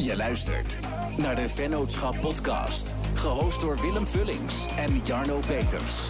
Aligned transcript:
Je 0.00 0.16
luistert 0.16 0.78
naar 1.18 1.34
de 1.34 1.48
Vennootschap 1.48 2.20
Podcast. 2.20 2.94
Gehost 3.14 3.60
door 3.60 3.76
Willem 3.80 4.06
Vullings 4.06 4.76
en 4.76 4.96
Jarno 4.96 5.38
Peters. 5.38 6.08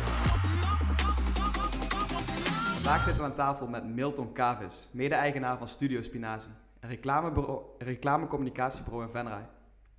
Vandaag 2.74 3.04
zitten 3.04 3.24
we 3.24 3.30
aan 3.30 3.36
tafel 3.36 3.66
met 3.66 3.84
Milton 3.84 4.32
Kavis, 4.32 4.88
mede-eigenaar 4.92 5.58
van 5.58 5.68
Studio 5.68 6.02
Spinazie. 6.02 6.50
Een 6.80 6.98
reclamecommunicatiebureau 7.78 9.04
in 9.04 9.10
Venray. 9.10 9.48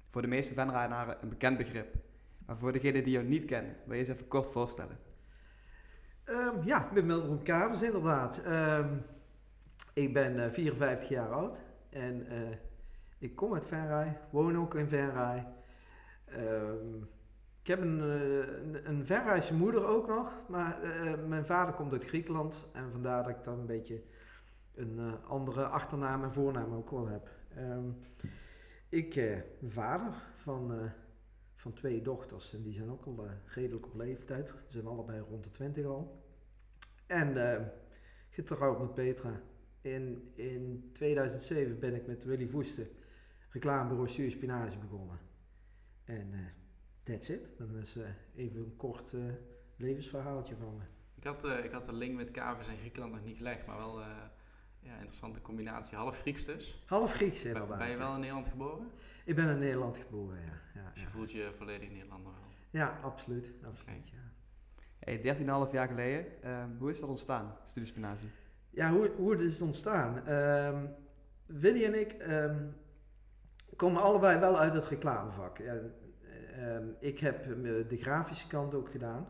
Voor 0.09 0.21
de 0.21 0.27
meeste 0.27 0.53
Venrayenaren 0.53 1.17
een 1.21 1.29
bekend 1.29 1.57
begrip. 1.57 1.95
Maar 2.45 2.57
voor 2.57 2.71
degenen 2.71 3.03
die 3.03 3.13
jou 3.13 3.25
niet 3.25 3.45
kennen, 3.45 3.75
wil 3.85 3.93
je 3.93 3.99
eens 3.99 4.09
even 4.09 4.27
kort 4.27 4.51
voorstellen. 4.51 4.97
Ehm, 6.23 6.63
ja, 6.63 6.85
ik 6.85 6.91
ben 6.91 7.05
Milton 7.05 7.43
Kavers 7.43 7.81
inderdaad. 7.81 8.41
Ehm, 8.41 8.89
ik 9.93 10.13
ben 10.13 10.43
eh, 10.43 10.51
54 10.51 11.09
jaar 11.09 11.31
oud 11.31 11.61
en 11.89 12.27
eh, 12.27 12.37
ik 13.21 13.35
kom 13.35 13.53
uit 13.53 13.65
Venray, 13.65 14.19
woon 14.29 14.57
ook 14.57 14.75
in 14.75 14.87
Venray. 14.87 15.47
Ehm, 16.25 16.95
ik 17.61 17.67
heb 17.67 17.81
een, 17.81 18.01
eh, 18.01 18.83
een, 18.83 19.05
een 19.09 19.57
moeder 19.57 19.85
ook 19.85 20.07
nog, 20.07 20.41
maar 20.47 20.81
eh, 20.81 21.27
mijn 21.27 21.45
vader 21.45 21.73
komt 21.73 21.91
uit 21.91 22.05
Griekenland 22.05 22.67
en 22.71 22.91
vandaar 22.91 23.23
dat 23.23 23.37
ik 23.37 23.43
dan 23.43 23.59
een 23.59 23.65
beetje 23.65 24.03
een 24.75 24.99
eh, 24.99 25.29
andere 25.29 25.65
achternaam 25.65 26.23
en 26.23 26.31
voornaam 26.31 26.73
ook 26.73 26.89
wel 26.89 27.07
heb. 27.07 27.29
Ehm, 27.55 27.89
ik 28.89 29.13
ben 29.13 29.69
vader 29.69 30.13
van, 30.35 30.91
van 31.55 31.73
twee 31.73 32.01
dochters 32.01 32.53
en 32.53 32.61
die 32.61 32.73
zijn 32.73 32.91
ook 32.91 33.05
al 33.05 33.27
redelijk 33.45 33.85
op 33.85 33.95
leeftijd. 33.95 34.47
Ze 34.47 34.71
zijn 34.71 34.87
allebei 34.87 35.19
rond 35.19 35.43
de 35.43 35.51
20 35.51 35.85
al. 35.85 36.21
En 37.11 37.51
eh, 37.51 37.67
getrouwd 38.29 38.79
met 38.79 38.93
Petra. 38.93 39.41
In, 39.81 40.31
in 40.35 40.89
2007 40.93 41.79
ben 41.79 41.95
ik 41.95 42.07
met 42.07 42.23
Willy 42.23 42.47
Voeste 42.47 42.89
reclamebureau 43.51 44.07
Stuur 44.09 44.31
Spinazie 44.31 44.79
begonnen. 44.79 45.19
En 46.05 46.33
eh 46.33 46.39
that's 47.03 47.29
it. 47.29 47.57
Dan 47.57 47.77
is 47.77 47.95
eh, 47.95 48.09
even 48.35 48.59
een 48.59 48.75
kort 48.75 49.13
eh, 49.13 49.19
levensverhaaltje 49.77 50.55
van 50.55 50.75
me. 50.77 50.83
Ik 51.15 51.23
had, 51.23 51.43
eh, 51.43 51.63
ik 51.63 51.71
had 51.71 51.85
de 51.85 51.93
link 51.93 52.15
met 52.15 52.31
Kavers 52.31 52.67
en 52.67 52.77
Griekenland 52.77 53.13
nog 53.13 53.23
niet 53.23 53.37
gelegd, 53.37 53.65
maar 53.65 53.77
wel 53.77 54.01
eh 54.01 54.07
ja, 54.83 54.93
interessante 54.93 55.41
combinatie. 55.41 55.97
Half 55.97 56.19
Grieks 56.19 56.45
dus. 56.45 56.83
Half 56.85 57.13
Grieks 57.13 57.43
Ben, 57.43 57.53
inderdaad. 57.53 57.77
ben 57.77 57.89
je 57.89 57.97
wel 57.97 58.13
in 58.13 58.19
Nederland 58.19 58.47
geboren? 58.47 58.91
Ik 59.25 59.35
ben 59.35 59.49
in 59.49 59.57
Nederland 59.59 59.97
geboren, 59.97 60.37
ja. 60.39 60.81
Ja, 60.81 60.89
Dus 60.91 61.01
je 61.01 61.07
ja. 61.07 61.11
voelt 61.11 61.31
je 61.31 61.51
volledig 61.57 61.89
Nederlander 61.89 62.31
wel. 62.31 62.49
ja 62.69 62.99
absoluut. 63.03 63.53
absoluut 63.63 64.09
ja. 64.09 64.17
Hey, 64.99 65.17
13,5 65.67 65.71
jaar 65.71 65.87
geleden, 65.87 66.43
ehm, 66.43 66.69
hoe 66.77 66.89
is 66.89 66.99
dat 66.99 67.09
ontstaan, 67.09 67.57
Studio 67.63 67.89
Spinazie? 67.89 68.29
Ja, 68.69 68.91
hoe, 68.91 69.11
hoe 69.17 69.31
het 69.31 69.41
is 69.41 69.61
ontstaan. 69.61 70.25
Ehm, 70.27 70.85
Willy 71.45 71.83
en 71.85 71.99
ik 71.99 72.11
ehm, 72.11 72.67
komen 73.81 74.01
allebei 74.01 74.39
wel 74.39 74.57
uit 74.59 74.73
het 74.73 74.85
reclamevak. 74.85 75.59
Ehm, 75.59 76.85
ik 76.99 77.19
heb 77.19 77.45
eh, 77.45 77.87
de 77.87 77.97
grafische 77.97 78.47
kant 78.47 78.75
ook 78.75 78.89
gedaan. 78.89 79.27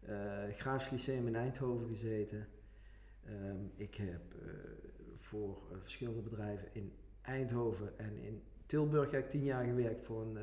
Eh 0.00 0.42
Grafisch 0.52 0.90
Lyceum 0.90 1.26
in 1.26 1.36
Eindhoven 1.36 1.88
gezeten. 1.88 2.46
Ehm, 3.24 3.56
ik 3.76 3.94
heb 3.94 4.34
eh, 4.42 4.48
voor 5.18 5.58
verschillende 5.80 6.20
bedrijven 6.22 6.68
in 6.72 6.92
Eindhoven 7.22 7.98
en 7.98 8.18
in 8.18 8.42
Tilburg 8.66 9.10
heb 9.10 9.24
ik 9.24 9.30
tien 9.30 9.44
jaar 9.44 9.64
gewerkt 9.64 10.04
voor 10.04 10.22
een 10.22 10.38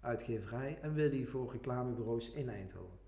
uitgeverij. 0.00 0.78
En 0.82 0.94
Willy 0.94 1.24
voor 1.24 1.52
reclamebureaus 1.52 2.32
in 2.32 2.48
Eindhoven. 2.48 2.98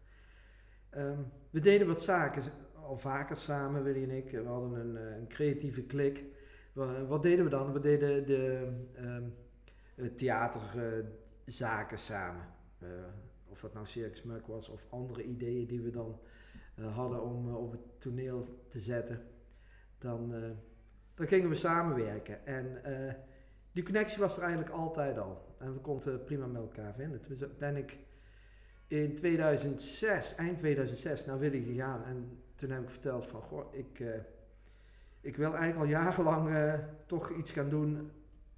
Ehm, 0.90 1.20
we 1.50 1.60
deden 1.60 1.86
wat 1.86 2.02
zaken 2.02 2.42
al 2.74 2.96
vaker 2.96 3.36
samen, 3.36 3.82
Willy 3.82 4.02
en 4.02 4.10
ik. 4.10 4.30
We 4.30 4.44
hadden 4.44 4.80
een, 4.80 4.96
een 4.96 5.28
creatieve 5.28 5.82
klik. 5.82 6.24
Wa- 6.72 7.04
Wat, 7.06 7.22
deden 7.22 7.44
we 7.44 7.50
dan? 7.50 7.72
We 7.72 7.80
deden 7.80 8.26
de 8.26 8.68
theaterzaken 10.16 11.98
samen. 11.98 12.46
Eh, 12.78 12.88
of 13.48 13.60
dat 13.60 13.74
nou 13.74 13.86
Circus 13.86 14.22
Muk 14.22 14.46
was 14.46 14.68
of 14.68 14.86
andere 14.90 15.24
ideeën 15.24 15.66
die 15.66 15.80
we 15.80 15.90
dan 15.90 16.20
eh, 16.74 16.96
hadden 16.96 17.22
om 17.22 17.48
eh, 17.48 17.56
op 17.56 17.72
het 17.72 18.00
toneel 18.00 18.64
te 18.68 18.80
zetten. 18.80 19.20
Dan, 19.98 20.34
eh, 20.34 20.50
dan 21.14 21.26
gingen 21.26 21.48
we 21.48 21.54
samenwerken. 21.54 22.46
En 22.46 22.84
eh, 22.84 23.14
die 23.72 23.84
connectie 23.84 24.20
was 24.20 24.36
er 24.36 24.42
eigenlijk 24.42 24.72
altijd 24.72 25.18
al. 25.18 25.54
En 25.58 25.72
we 25.72 25.80
konden 25.80 26.24
prima 26.24 26.46
met 26.46 26.62
elkaar 26.62 26.94
vinden. 26.94 27.20
Toen 27.20 27.36
ben 27.58 27.76
ik 27.76 27.98
in 28.86 29.14
2006, 29.14 30.34
eind 30.34 30.58
2006, 30.58 31.26
naar 31.26 31.38
Willy 31.38 31.62
gegaan. 31.62 32.04
En 32.04 32.42
toen 32.54 32.70
heb 32.70 32.82
ik 32.82 32.90
verteld 32.90 33.26
van, 33.26 33.42
goh, 33.42 33.74
ik, 33.74 34.00
eh, 34.00 34.20
ik 35.20 35.36
wil 35.36 35.54
eigenlijk 35.54 35.78
al 35.78 36.00
jarenlang 36.00 36.48
eh, 36.54 36.74
toch 37.06 37.30
iets 37.30 37.50
gaan 37.50 37.68
doen 37.68 38.10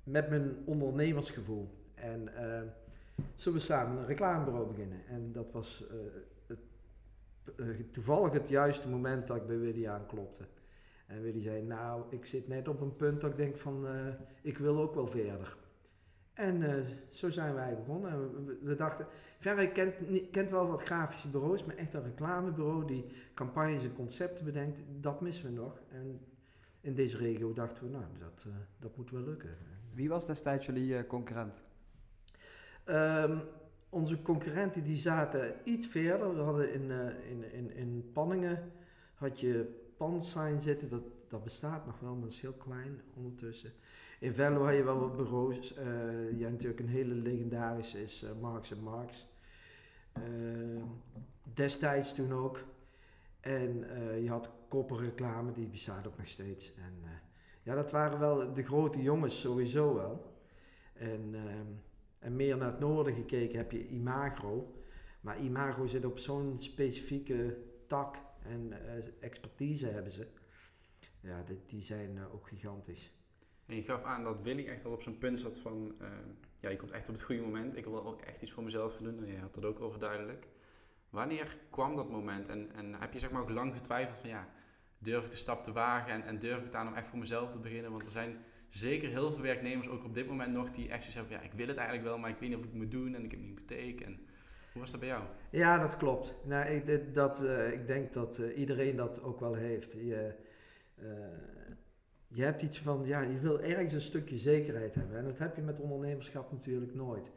met 0.04 0.28
mijn 0.28 0.56
ondernemersgevoel. 0.64 1.68
En 1.94 2.36
eh, 2.36 2.62
zullen 3.34 3.58
we 3.58 3.64
samen 3.64 3.98
een 3.98 4.06
reclamebureau 4.06 4.66
beginnen. 4.66 5.06
En 5.08 5.32
dat 5.32 5.52
was 5.52 5.86
eh, 5.90 6.56
eh, 7.56 7.76
toevallig 7.90 8.32
het 8.32 8.48
juiste 8.48 8.88
moment 8.88 9.26
dat 9.26 9.36
ik 9.36 9.46
bij 9.46 9.58
Willy 9.58 9.86
aanklopte. 9.86 10.44
En 11.06 11.22
Willy 11.22 11.40
zei, 11.40 11.62
nou, 11.62 12.02
ik 12.10 12.26
zit 12.26 12.48
net 12.48 12.68
op 12.68 12.80
een 12.80 12.96
punt 12.96 13.20
dat 13.20 13.30
ik 13.30 13.36
denk 13.36 13.56
van, 13.56 13.86
ik 14.42 14.58
wil 14.58 14.80
ook 14.80 14.94
wel 14.94 15.06
verder. 15.06 15.56
En 16.32 16.84
zo 17.10 17.30
zijn 17.30 17.54
wij 17.54 17.76
begonnen. 17.76 18.10
En 18.10 18.58
we, 18.62 18.74
dachten, 18.74 19.06
Verre 19.38 19.72
kent, 19.72 19.94
kent 20.30 20.50
wel 20.50 20.66
wat 20.66 20.82
grafische 20.82 21.28
bureaus, 21.28 21.64
maar 21.64 21.76
echt 21.76 21.94
een 21.94 22.02
reclamebureau 22.02 22.86
die 22.86 23.04
campagnes 23.34 23.84
en 23.84 23.94
concepten 23.94 24.44
bedenkt, 24.44 24.80
dat 25.00 25.20
missen 25.20 25.44
we 25.44 25.50
nog. 25.50 25.80
En 25.90 26.20
in 26.80 26.94
deze 26.94 27.16
regio 27.16 27.52
dachten 27.52 27.84
we, 27.84 27.90
nou, 27.90 28.04
dat, 28.18 28.46
dat 28.78 28.96
moet 28.96 29.10
wel 29.10 29.22
lukken. 29.22 29.50
Wie 29.94 30.08
was 30.08 30.26
destijds 30.26 30.66
jullie 30.66 30.96
eh, 30.96 31.06
concurrent? 31.06 31.64
Ehm, 32.84 33.38
onze 33.88 34.22
concurrenten 34.22 34.84
die 34.84 34.96
zaten 34.96 35.54
iets 35.64 35.86
verder. 35.86 36.34
We 36.34 36.40
hadden 36.40 36.72
in, 36.72 36.90
eh, 36.90 37.30
in, 37.30 37.52
in, 37.52 37.74
in 37.74 38.10
Panningen 38.12 38.72
had 39.14 39.40
je 39.40 39.82
Pansign 39.96 40.58
zitten, 40.58 40.88
dat, 40.88 41.02
dat 41.28 41.44
bestaat 41.44 41.86
nog 41.86 42.00
wel, 42.00 42.12
maar 42.12 42.22
dat 42.22 42.32
is 42.32 42.40
heel 42.40 42.52
klein 42.52 43.00
ondertussen. 43.14 43.72
In 44.20 44.34
Venlo 44.34 44.64
had 44.64 44.74
je 44.74 44.82
wel 44.82 44.98
wat 44.98 45.16
bureaus. 45.16 45.74
eh 45.74 45.84
je 46.30 46.40
hebt 46.40 46.52
natuurlijk 46.52 46.80
een 46.80 46.88
hele 46.88 47.14
legendarische 47.14 48.02
is 48.02 48.22
eh, 48.22 48.30
Marks 48.40 48.74
Marks. 48.74 49.26
Ehm, 50.12 50.82
destijds 51.54 52.14
toen 52.14 52.32
ook. 52.32 52.64
En 53.40 53.90
eh, 53.90 54.22
je 54.22 54.28
had 54.28 54.50
kopperreclame, 54.68 55.52
die 55.52 55.66
bestaat 55.66 56.06
ook 56.06 56.18
nog 56.18 56.28
steeds. 56.28 56.74
En 56.74 56.98
eh, 57.02 57.10
ja, 57.64 57.74
dat 57.74 57.90
waren 57.90 58.18
wel 58.18 58.54
de 58.54 58.62
grote 58.62 59.02
jongens 59.02 59.40
sowieso 59.40 59.94
wel. 59.94 60.32
En, 60.92 61.34
ehm, 61.34 61.66
en 62.18 62.36
meer 62.36 62.56
naar 62.56 62.70
het 62.70 62.80
noorden 62.80 63.14
gekeken 63.14 63.58
heb 63.58 63.72
je 63.72 63.88
Imagro. 63.88 64.74
Maar 65.20 65.40
Imagro 65.40 65.86
zit 65.86 66.04
op 66.04 66.18
zo'n 66.18 66.58
specifieke 66.58 67.56
tak 67.86 68.16
en 68.42 68.72
eh, 68.72 69.04
expertise 69.20 69.86
hebben 69.86 70.12
ze. 70.12 70.26
Ja, 71.20 71.42
die, 71.42 71.62
die 71.66 71.82
zijn 71.82 72.18
eh, 72.18 72.34
ook 72.34 72.48
gigantisch. 72.48 73.12
En 73.66 73.76
je 73.76 73.82
gaf 73.82 74.02
aan 74.02 74.24
dat 74.24 74.42
Willy 74.42 74.66
echt 74.66 74.84
al 74.84 74.92
op 74.92 75.02
zijn 75.02 75.18
punt 75.18 75.40
zat 75.40 75.58
van, 75.58 75.94
eh, 76.00 76.08
ja, 76.60 76.68
je 76.70 76.76
komt 76.76 76.92
echt 76.92 77.08
op 77.08 77.14
het 77.14 77.22
goede 77.22 77.42
moment. 77.42 77.76
Ik 77.76 77.84
wil 77.84 78.06
ook 78.06 78.20
echt 78.20 78.42
iets 78.42 78.52
voor 78.52 78.62
mezelf 78.62 78.96
doen. 78.96 79.18
En 79.18 79.26
je 79.26 79.38
had 79.38 79.54
dat 79.54 79.64
ook 79.64 79.80
overduidelijk. 79.80 80.46
Wanneer 81.10 81.58
kwam 81.70 81.96
dat 81.96 82.10
moment? 82.10 82.48
En, 82.48 82.72
en 82.74 82.94
heb 82.94 83.12
je 83.12 83.18
zeg 83.18 83.30
maar 83.30 83.42
ook 83.42 83.50
lang 83.50 83.74
getwijfeld 83.74 84.18
van, 84.18 84.28
ja, 84.28 84.48
durf 85.04 85.24
ik 85.24 85.30
de 85.30 85.36
stap 85.36 85.64
te 85.64 85.72
wagen 85.72 86.12
en, 86.12 86.22
en 86.22 86.38
durf 86.38 86.64
ik 86.64 86.72
daar 86.72 86.86
om 86.86 86.94
echt 86.94 87.08
voor 87.08 87.18
mezelf 87.18 87.50
te 87.50 87.58
beginnen? 87.58 87.90
Want 87.90 88.06
er 88.06 88.12
zijn 88.12 88.36
zeker 88.68 89.08
heel 89.08 89.30
veel 89.30 89.42
werknemers, 89.42 89.88
ook 89.88 90.04
op 90.04 90.14
dit 90.14 90.26
moment 90.26 90.52
nog, 90.52 90.70
die 90.70 90.88
echt 90.88 91.04
van, 91.04 91.24
ja, 91.28 91.40
ik 91.40 91.52
wil 91.52 91.66
het 91.66 91.76
eigenlijk 91.76 92.08
wel, 92.08 92.18
maar 92.18 92.30
ik 92.30 92.38
weet 92.38 92.48
niet 92.48 92.58
of 92.58 92.64
ik 92.64 92.70
het 92.70 92.80
moet 92.80 92.90
doen 92.90 93.14
en 93.14 93.24
ik 93.24 93.30
heb 93.30 93.40
een 93.40 93.46
hypotheek. 93.46 94.04
Hoe 94.74 94.82
was 94.82 94.90
dat 94.90 95.00
bij 95.00 95.08
jou? 95.08 95.24
Ja, 95.50 95.78
dat 95.78 95.96
klopt. 95.96 96.36
Nou, 96.44 96.66
ik, 96.66 97.14
dat, 97.14 97.44
eh, 97.44 97.72
ik 97.72 97.86
denk 97.86 98.12
dat 98.12 98.38
eh, 98.38 98.58
iedereen 98.58 98.96
dat 98.96 99.22
ook 99.22 99.40
wel 99.40 99.54
heeft. 99.54 99.92
Je, 99.92 100.34
eh, 100.94 101.06
je 102.28 102.42
hebt 102.42 102.62
iets 102.62 102.78
van, 102.78 103.02
ja, 103.06 103.20
je 103.20 103.38
wil 103.38 103.60
ergens 103.60 103.92
een 103.92 104.00
stukje 104.00 104.38
zekerheid 104.38 104.94
hebben. 104.94 105.18
En 105.18 105.24
dat 105.24 105.38
heb 105.38 105.56
je 105.56 105.62
met 105.62 105.80
ondernemerschap 105.80 106.52
natuurlijk 106.52 106.94
nooit. 106.94 107.30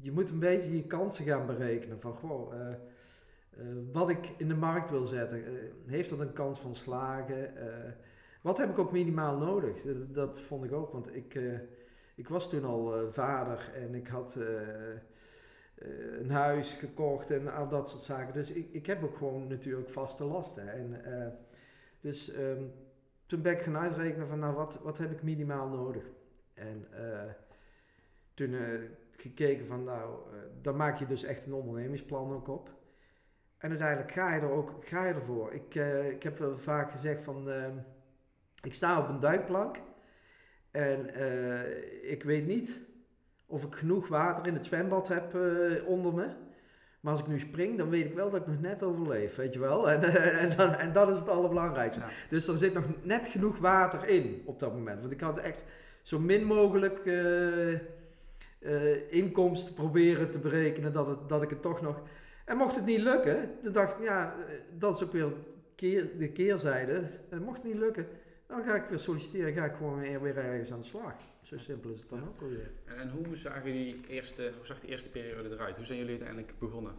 Je 0.00 0.12
moet 0.12 0.30
een 0.30 0.38
beetje 0.38 0.76
je 0.76 0.86
kansen 0.86 1.24
gaan 1.24 1.46
berekenen. 1.46 2.00
Van, 2.00 2.14
goh, 2.14 2.54
wat 3.92 4.08
ik 4.10 4.34
in 4.36 4.48
de 4.48 4.54
markt 4.54 4.90
wil 4.90 5.06
zetten, 5.06 5.44
eh, 5.46 5.52
heeft 5.86 6.10
dat 6.10 6.18
een 6.20 6.32
kans 6.32 6.58
van 6.60 6.74
slagen? 6.74 7.56
Eh, 7.56 7.92
wat 8.42 8.58
heb 8.58 8.70
ik 8.70 8.78
ook 8.78 8.92
minimaal 8.92 9.36
nodig? 9.36 9.82
Dat, 10.12 10.40
vond 10.40 10.64
ik 10.64 10.72
ook, 10.72 10.92
want 10.92 11.14
ik, 11.16 11.34
eh, 11.34 11.58
ik 12.14 12.28
was 12.28 12.48
toen 12.50 12.64
al 12.64 12.96
eh, 12.96 13.02
vader 13.10 13.70
en 13.74 13.94
ik 13.94 14.06
had... 14.08 14.36
eh, 14.36 14.92
eh, 15.74 16.20
een 16.20 16.30
huis 16.30 16.74
gekocht 16.74 17.30
en 17.30 17.48
al 17.54 17.68
dat 17.68 17.88
soort 17.88 18.02
zaken. 18.02 18.34
Dus 18.34 18.50
ik, 18.52 18.68
ik 18.72 18.86
heb 18.86 19.02
ook 19.04 19.16
gewoon 19.16 19.46
natuurlijk 19.46 19.88
vaste 19.88 20.24
lasten. 20.24 20.72
En, 20.72 21.04
eh, 21.04 21.28
dus 22.00 22.32
ehm, 22.32 22.62
toen 23.26 23.42
ben 23.42 23.52
ik 23.52 23.60
gaan 23.60 23.76
uitrekenen 23.76 24.26
van 24.28 24.38
nou 24.38 24.54
wat, 24.54 24.78
wat 24.82 24.98
heb 24.98 25.10
ik 25.10 25.22
minimaal 25.22 25.68
nodig. 25.68 26.04
En 26.54 26.86
eh, 26.90 27.30
toen 28.34 28.54
eh, 28.54 28.80
gekeken 29.12 29.66
van 29.66 29.84
nou, 29.84 30.14
eh, 30.32 30.38
dan 30.62 30.76
maak 30.76 30.98
je 30.98 31.06
dus 31.06 31.24
echt 31.24 31.46
een 31.46 31.52
ondernemingsplan 31.54 32.32
ook 32.32 32.48
op. 32.48 32.70
En 33.64 33.70
uiteindelijk 33.70 34.12
ga 34.12 34.34
je 34.34 34.40
er 34.40 34.50
ook 34.50 34.72
ga 34.80 35.06
je 35.06 35.14
ervoor. 35.14 35.52
Ik, 35.52 35.74
eh, 35.74 36.10
ik 36.10 36.22
heb 36.22 36.38
wel 36.38 36.58
vaak 36.58 36.90
gezegd 36.90 37.24
van 37.24 37.50
ehm, 37.50 37.72
ik 38.62 38.74
sta 38.74 38.98
op 39.00 39.08
een 39.08 39.20
duikplank 39.20 39.80
En 40.70 41.14
eh, 41.14 42.10
ik 42.10 42.22
weet 42.22 42.46
niet 42.46 42.80
of 43.46 43.64
ik 43.64 43.74
genoeg 43.74 44.08
water 44.08 44.46
in 44.46 44.54
het 44.54 44.64
zwembad 44.64 45.08
heb 45.08 45.34
eh, 45.34 45.86
onder 45.86 46.14
me. 46.14 46.28
Maar 47.00 47.12
als 47.12 47.20
ik 47.20 47.26
nu 47.26 47.38
spring, 47.38 47.78
dan 47.78 47.88
weet 47.90 48.04
ik 48.04 48.14
wel 48.14 48.30
dat 48.30 48.40
ik 48.40 48.46
nog 48.46 48.60
net 48.60 48.82
overleef, 48.82 49.36
weet 49.36 49.54
je 49.54 49.60
wel. 49.60 49.90
En, 49.90 50.02
en, 50.38 50.56
dan- 50.56 50.74
en 50.74 50.92
dat 50.92 51.10
is 51.10 51.18
het 51.18 51.28
allerbelangrijkste. 51.28 52.00
Ja. 52.00 52.08
Dus 52.28 52.46
er 52.46 52.58
zit 52.58 52.74
nog 52.74 52.84
net 53.02 53.28
genoeg 53.28 53.58
water 53.58 54.08
in 54.08 54.42
op 54.44 54.60
dat 54.60 54.72
moment. 54.74 55.00
Want 55.00 55.12
ik 55.12 55.20
had 55.20 55.38
echt 55.38 55.64
zo 56.02 56.18
min 56.18 56.44
mogelijk 56.44 57.00
inkomsten 59.10 59.74
proberen 59.74 60.30
te 60.30 60.38
berekenen 60.38 60.92
dat, 60.92 61.06
het, 61.06 61.28
dat 61.28 61.42
ik 61.42 61.50
het 61.50 61.62
toch 61.62 61.80
nog... 61.80 62.02
En 62.44 62.56
mocht 62.56 62.74
het 62.74 62.84
niet 62.84 63.00
lukken, 63.00 63.50
dan 63.62 63.72
dacht 63.72 63.92
ik, 63.98 64.04
ja, 64.04 64.34
dat 64.78 64.94
is 64.94 65.02
ook 65.02 65.12
weer 65.12 65.32
keer, 65.74 66.18
de 66.18 66.32
keerzijde. 66.32 67.02
Eh, 67.30 67.38
mocht 67.38 67.56
het 67.56 67.66
niet 67.66 67.76
lukken, 67.76 68.06
dan 68.46 68.62
ga 68.64 68.74
ik 68.74 68.84
weer 68.88 68.98
solliciteren, 68.98 69.52
ga 69.52 69.64
ik 69.64 69.74
gewoon 69.74 70.00
weer, 70.00 70.22
weer 70.22 70.36
ergens 70.36 70.72
aan 70.72 70.80
de 70.80 70.86
slag. 70.86 71.14
Zo 71.42 71.58
simpel 71.58 71.90
is 71.90 72.00
het 72.00 72.10
dan 72.10 72.18
Ja. 72.18 72.24
ook 72.26 72.40
alweer. 72.42 72.70
En, 72.84 72.96
en 72.96 73.10
hoe, 73.10 73.36
zagen 73.36 73.74
die 73.74 74.00
eerste, 74.08 74.52
hoe 74.56 74.66
zag 74.66 74.80
die 74.80 74.90
eerste 74.90 75.10
periode 75.10 75.50
eruit? 75.50 75.76
Hoe 75.76 75.86
zijn 75.86 75.98
jullie 75.98 76.12
uiteindelijk 76.12 76.58
begonnen? 76.58 76.92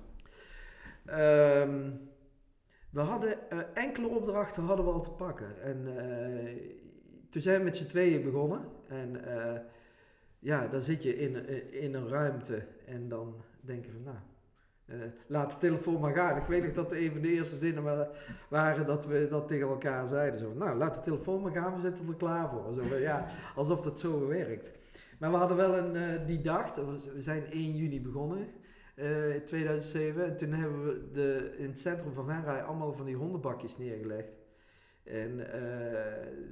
Ehm, 1.06 1.92
we 2.90 3.00
hadden 3.00 3.50
eh, 3.50 3.60
enkele 3.74 4.08
opdrachten 4.08 4.64
hadden 4.64 4.86
we 4.86 4.92
al 4.92 5.02
te 5.02 5.12
pakken. 5.12 5.62
En 5.62 5.98
eh, 5.98 6.72
toen 7.30 7.42
zijn 7.42 7.58
we 7.58 7.64
met 7.64 7.76
z'n 7.76 7.86
tweeën 7.86 8.24
begonnen. 8.24 8.62
En 8.88 9.26
eh, 9.26 9.60
ja, 10.40 10.68
dan 10.68 10.82
zit 10.82 11.04
je 11.04 11.18
in, 11.18 11.50
in 11.74 11.94
een 11.94 12.08
ruimte 12.10 12.66
en 12.86 13.08
dan 13.10 13.44
denk 13.62 13.86
je 13.86 13.92
van 13.92 14.04
nou, 14.04 14.18
eh, 14.86 14.98
laat 15.28 15.52
de 15.52 15.58
telefoon 15.58 16.00
maar 16.00 16.14
gaan. 16.16 16.38
Ik 16.38 16.44
weet 16.44 16.64
nog 16.64 16.74
dat 16.74 16.92
een 16.92 17.12
van 17.12 17.22
de 17.22 17.32
eerste 17.32 17.58
zinnen 17.58 17.84
wa- 17.84 18.10
waren 18.50 18.86
dat 18.86 19.06
we 19.06 19.28
dat 19.30 19.48
tegen 19.48 19.68
elkaar 19.68 20.08
zeiden. 20.08 20.40
Zo 20.40 20.54
nou, 20.54 20.78
laat 20.78 20.96
de 20.96 21.02
telefoon 21.02 21.42
maar 21.42 21.52
gaan, 21.52 21.76
we 21.76 21.80
zitten 21.82 22.08
er 22.08 22.16
klaar 22.16 22.50
voor. 22.50 22.74
Zo 22.74 22.96
ja, 22.96 23.26
alsof 23.56 23.82
dat 23.82 24.00
zo 24.00 24.28
werkt. 24.28 24.72
Maar 25.20 25.32
we 25.32 25.38
hadden 25.38 25.58
wel 25.58 25.78
een, 25.78 25.96
eh, 25.96 26.28
die 26.28 26.42
dag, 26.42 26.76
we 26.76 27.22
zijn 27.22 27.44
1 27.52 27.76
juni 27.76 28.02
begonnen 28.02 28.48
eh, 28.96 29.36
in 29.36 29.46
2007. 29.46 30.26
En 30.26 30.38
toen 30.38 30.52
hebben 30.52 30.86
we 30.86 31.10
de, 31.12 31.54
in 31.58 31.68
het 31.68 31.80
centrum 31.80 32.14
van 32.14 32.26
Venray 32.26 32.62
allemaal 32.62 32.94
van 32.94 33.06
die 33.06 33.16
hondenbakjes 33.16 33.78
neergelegd. 33.78 34.32
En 35.04 35.48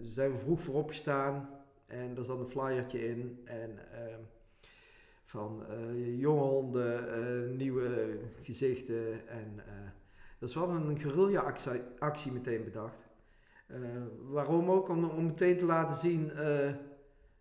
zijn 0.03 0.31
we 0.31 0.37
vroeg 0.37 0.61
voor 0.61 0.75
opgestaan 0.75 1.49
en 1.87 2.17
er 2.17 2.25
zat 2.25 2.39
een 2.39 2.47
flyertje 2.47 3.07
in. 3.07 3.41
En 3.45 3.69
ehm, 3.91 4.19
van 5.33 5.63
eh, 5.69 6.19
jonge 6.19 6.41
honden, 6.41 7.13
eh, 7.13 7.57
nieuwe 7.57 8.17
gezichten. 8.41 9.27
En 9.27 9.53
eh 9.57 9.73
dus 10.39 10.53
we 10.53 10.59
hadden 10.59 10.87
een 10.87 10.99
guerrilla-actie 10.99 11.81
actie 11.99 12.31
meteen 12.31 12.63
bedacht. 12.63 13.03
Waarom 14.29 14.71
ook? 14.71 14.89
Om, 14.89 15.03
om 15.03 15.25
meteen 15.25 15.57
te 15.57 15.65
laten 15.65 15.95
zien 15.95 16.31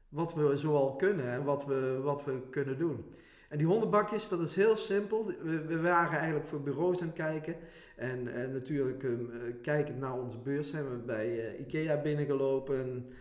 wat 0.08 0.34
we 0.34 0.56
zoal 0.56 0.96
kunnen 0.96 1.26
en 1.26 1.44
wat 1.44 1.64
we, 1.64 2.00
wat 2.02 2.24
we 2.24 2.40
kunnen 2.50 2.78
doen. 2.78 3.04
En 3.48 3.58
die 3.58 3.66
hondenbakjes, 3.66 4.28
dat 4.28 4.40
is 4.40 4.54
heel 4.54 4.76
simpel. 4.76 5.26
We, 5.26 5.64
we 5.64 5.80
waren 5.80 6.18
eigenlijk 6.18 6.46
voor 6.46 6.60
bureaus 6.60 7.00
aan 7.00 7.06
het 7.06 7.16
kijken. 7.16 7.56
En, 7.96 8.22
natuurlijk, 8.52 9.02
ehm, 9.02 9.12
eh, 9.12 9.54
kijkend 9.62 9.98
naar 9.98 10.18
onze 10.18 10.38
beurs, 10.38 10.68
zijn 10.68 10.90
we 10.90 10.96
bij 10.96 11.56
Ikea 11.56 12.00
binnengelopen. 12.02 13.12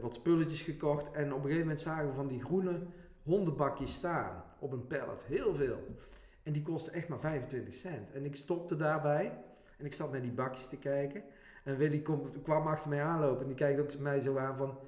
wat 0.00 0.14
spulletjes 0.14 0.62
gekocht. 0.62 1.10
En 1.10 1.32
op 1.32 1.38
een 1.38 1.42
gegeven 1.42 1.66
moment 1.66 1.80
zagen 1.80 2.06
we 2.06 2.14
van 2.14 2.28
die 2.28 2.44
groene 2.44 2.80
hondenbakjes 3.22 3.94
staan 3.94 4.44
op 4.58 4.72
een 4.72 4.86
pallet. 4.86 5.24
Heel 5.24 5.54
veel. 5.54 5.96
En 6.42 6.52
die 6.52 6.62
kosten 6.62 6.92
echt 6.92 7.08
maar 7.08 7.20
25 7.20 7.74
cent. 7.74 8.12
En 8.12 8.24
ik 8.24 8.36
stopte 8.36 8.76
daarbij. 8.76 9.38
En 9.78 9.84
ik 9.84 9.94
zat 9.94 10.12
naar 10.12 10.22
die 10.22 10.32
bakjes 10.32 10.66
te 10.66 10.76
kijken. 10.76 11.22
En 11.64 11.76
Willy 11.76 12.02
kwam 12.42 12.66
achter 12.66 12.88
mij 12.88 13.02
aanlopen. 13.02 13.40
En 13.40 13.46
die 13.46 13.56
kijkt 13.56 13.80
ook 13.80 13.98
mij 13.98 14.20
zo 14.20 14.36
aan 14.36 14.56
van... 14.56 14.78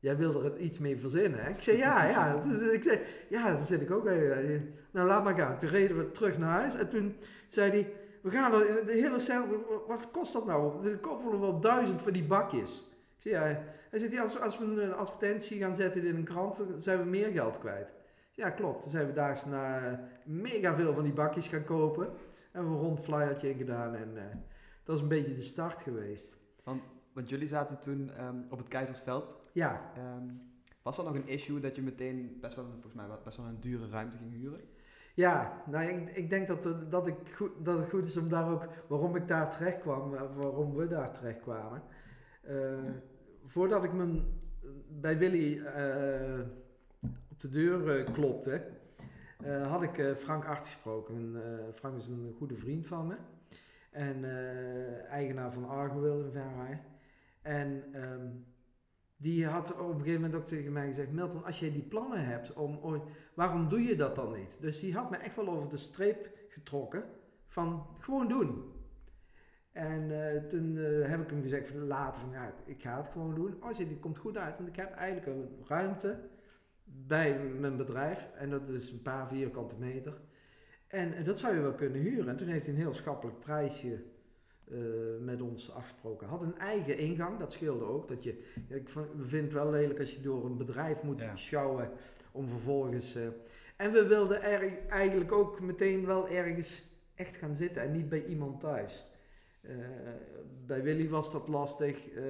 Jij 0.00 0.16
wil 0.16 0.44
er 0.44 0.56
iets 0.56 0.78
mee 0.78 0.98
verzinnen, 0.98 1.44
hè? 1.44 1.50
Ik 1.50 1.62
zei, 1.62 1.76
ja, 1.76 2.08
ja. 2.08 2.42
Ik 2.72 2.82
zei, 2.82 3.00
ja, 3.28 3.52
daar 3.52 3.62
zit 3.62 3.80
ik 3.80 3.90
ook 3.90 4.04
bij. 4.04 4.62
Nou, 4.90 5.08
laat 5.08 5.24
maar 5.24 5.36
gaan. 5.36 5.58
Toen 5.58 5.68
reden 5.68 5.96
we 5.96 6.10
terug 6.10 6.38
naar 6.38 6.60
huis. 6.60 6.74
En 6.74 6.88
toen 6.88 7.16
zei 7.46 7.70
hij... 7.70 7.92
We 8.22 8.30
gaan 8.30 8.52
er, 8.52 8.86
de 8.86 8.92
hele 8.92 9.18
cel... 9.18 9.44
Wat 9.86 10.10
kost 10.10 10.32
dat 10.32 10.46
nou? 10.46 10.82
Dan 10.82 11.00
kopen 11.00 11.30
we 11.30 11.38
wel 11.38 11.60
duizend 11.60 12.02
van 12.02 12.12
die 12.12 12.24
bakjes. 12.24 12.90
Ik 13.16 13.22
zei, 13.22 13.34
ja. 13.34 13.62
Hij 13.90 13.98
zegt, 13.98 14.12
ja, 14.12 14.22
als, 14.22 14.40
als 14.40 14.58
we 14.58 14.64
een 14.64 14.92
advertentie 14.92 15.58
gaan 15.58 15.74
zetten 15.74 16.04
in 16.06 16.16
een 16.16 16.24
krant... 16.24 16.56
dan 16.56 16.80
zijn 16.80 16.98
we 16.98 17.04
meer 17.04 17.30
geld 17.32 17.58
kwijt. 17.58 17.94
Ja, 18.32 18.50
klopt. 18.50 18.82
Toen 18.82 18.90
zijn 18.90 19.06
we 19.06 19.12
daags 19.12 19.44
na 19.44 20.00
mega 20.24 20.74
veel 20.74 20.94
van 20.94 21.02
die 21.02 21.12
bakjes 21.12 21.48
gaan 21.48 21.64
kopen. 21.64 22.08
En 22.52 22.64
we 22.64 22.70
een 22.70 22.80
rond 22.80 23.00
flyertje 23.00 23.50
in 23.50 23.56
gedaan. 23.56 23.94
En 23.94 24.16
eh, 24.16 24.36
dat 24.84 24.96
is 24.96 25.02
een 25.02 25.08
beetje 25.08 25.34
de 25.34 25.40
start 25.42 25.82
geweest. 25.82 26.36
Want 27.12 27.28
jullie 27.28 27.48
zaten 27.48 27.80
toen 27.80 28.10
ehm, 28.10 28.36
op 28.50 28.58
het 28.58 28.68
Keizersveld. 28.68 29.36
Ja, 29.52 29.92
Ehm, 29.96 30.26
was 30.82 30.96
dat 30.96 31.04
nog 31.06 31.14
een 31.14 31.28
issue 31.28 31.60
dat 31.60 31.76
je 31.76 31.82
meteen 31.82 32.38
best 32.40 32.56
wel, 32.56 32.64
volgens 32.72 32.92
mij 32.94 33.06
best 33.24 33.36
wel 33.36 33.46
een 33.46 33.60
dure 33.60 33.88
ruimte 33.88 34.16
ging 34.16 34.32
huren? 34.32 34.60
Ja, 35.14 35.62
nou, 35.66 35.84
ik, 35.88 36.16
ik 36.16 36.30
denk 36.30 36.46
dat, 36.46 36.64
het- 36.64 36.90
dat, 36.90 37.06
ik 37.06 37.14
goed, 37.36 37.50
dat 37.64 37.78
het 37.78 37.88
goed 37.88 38.06
is 38.06 38.16
om 38.16 38.28
daar 38.28 38.50
ook, 38.52 38.66
waarom 38.88 39.16
ik 39.16 39.28
daar 39.28 39.50
terecht 39.50 39.78
kwam, 39.80 40.14
eh, 40.14 40.22
waarom 40.36 40.74
we 40.74 40.86
daar 40.86 41.12
terecht 41.12 41.40
kwamen. 41.40 41.82
Eh, 42.42 42.54
voordat 43.48 43.84
ik 43.84 43.92
mijn, 43.92 44.22
bij 44.88 45.18
Willy 45.18 45.58
eh, 45.58 46.40
op 47.30 47.40
de 47.40 47.48
deur 47.48 47.98
eh, 47.98 48.12
klopte, 48.12 48.66
eh, 49.44 49.70
had 49.70 49.82
ik 49.82 50.16
Frank 50.16 50.44
Art 50.44 50.64
gesproken. 50.64 51.14
En, 51.14 51.74
Frank 51.74 51.96
is 51.96 52.08
een 52.08 52.34
goede 52.36 52.56
vriend 52.56 52.86
van 52.86 53.06
me. 53.06 53.16
En 53.90 54.24
eigenaar 55.08 55.52
van 55.52 55.68
Argowil 55.68 56.20
in 56.20 56.30
Venray. 56.30 56.82
En 57.42 57.84
ehm, 57.92 58.26
die 59.16 59.46
had 59.46 59.72
op 59.72 59.88
een 59.88 59.98
gegeven 59.98 60.20
moment 60.20 60.34
ook 60.34 60.46
tegen 60.46 60.72
mij 60.72 60.86
gezegd: 60.86 61.12
Milton, 61.12 61.44
als 61.44 61.60
jij 61.60 61.72
die 61.72 61.82
plannen 61.82 62.24
hebt 62.24 62.52
om 62.52 63.02
waarom 63.34 63.68
doe 63.68 63.82
je 63.82 63.96
dat 63.96 64.14
dan 64.14 64.32
niet? 64.32 64.60
Dus 64.60 64.80
die 64.80 64.94
had 64.94 65.10
me 65.10 65.16
echt 65.16 65.36
wel 65.36 65.48
over 65.48 65.68
de 65.68 65.76
streep 65.76 66.30
getrokken 66.48 67.04
van 67.46 67.86
gewoon 67.98 68.28
doen. 68.28 68.77
En 69.78 70.32
eh, 70.34 70.42
toen 70.42 70.78
eh, 70.78 71.08
heb 71.08 71.20
ik 71.20 71.30
hem 71.30 71.42
gezegd 71.42 71.68
van 71.68 71.86
later 71.86 72.20
van 72.20 72.30
ja, 72.30 72.54
ik 72.64 72.82
ga 72.82 72.96
het 72.96 73.08
gewoon 73.08 73.34
doen. 73.34 73.56
Oh, 73.62 73.76
die 73.76 73.98
komt 73.98 74.18
goed 74.18 74.36
uit, 74.36 74.56
want 74.56 74.68
ik 74.68 74.76
heb 74.76 74.92
eigenlijk 74.92 75.26
een 75.26 75.48
ruimte 75.66 76.18
bij 76.84 77.38
mijn 77.38 77.76
bedrijf 77.76 78.28
en 78.34 78.50
dat 78.50 78.68
is 78.68 78.90
een 78.90 79.02
paar 79.02 79.28
vierkante 79.28 79.74
meter. 79.78 80.20
En 80.86 81.24
dat 81.24 81.38
zou 81.38 81.54
je 81.54 81.60
wel 81.60 81.74
kunnen 81.74 82.00
huren. 82.00 82.28
En 82.28 82.36
toen 82.36 82.48
heeft 82.48 82.66
hij 82.66 82.74
een 82.74 82.80
heel 82.80 82.92
schappelijk 82.94 83.38
prijsje 83.38 84.02
eh, 84.70 84.78
met 85.20 85.42
ons 85.42 85.72
afgesproken. 85.72 86.28
Had 86.28 86.42
een 86.42 86.58
eigen 86.58 86.98
ingang, 86.98 87.38
dat 87.38 87.52
scheelde 87.52 87.84
ook. 87.84 88.08
Dat 88.08 88.22
je, 88.22 88.44
ja, 88.68 88.76
ik 88.76 88.88
vind 89.16 89.44
het 89.44 89.52
wel 89.52 89.70
lelijk 89.70 90.00
als 90.00 90.14
je 90.14 90.20
door 90.20 90.44
een 90.44 90.56
bedrijf 90.56 91.02
moet 91.02 91.22
Ja. 91.22 91.36
sjouwen 91.36 91.90
om 92.32 92.48
vervolgens. 92.48 93.16
en 93.76 93.92
we 93.92 94.06
wilden 94.06 94.42
er, 94.42 94.86
eigenlijk 94.88 95.32
ook 95.32 95.60
meteen 95.60 96.06
wel 96.06 96.28
ergens 96.28 96.82
echt 97.14 97.36
gaan 97.36 97.54
zitten 97.54 97.82
en 97.82 97.90
niet 97.92 98.08
bij 98.08 98.24
iemand 98.24 98.60
thuis. 98.60 99.06
Eh, 99.60 99.76
bij 100.66 100.82
Willy 100.82 101.08
was 101.08 101.32
dat 101.32 101.48
lastig. 101.48 102.08
eh, 102.08 102.24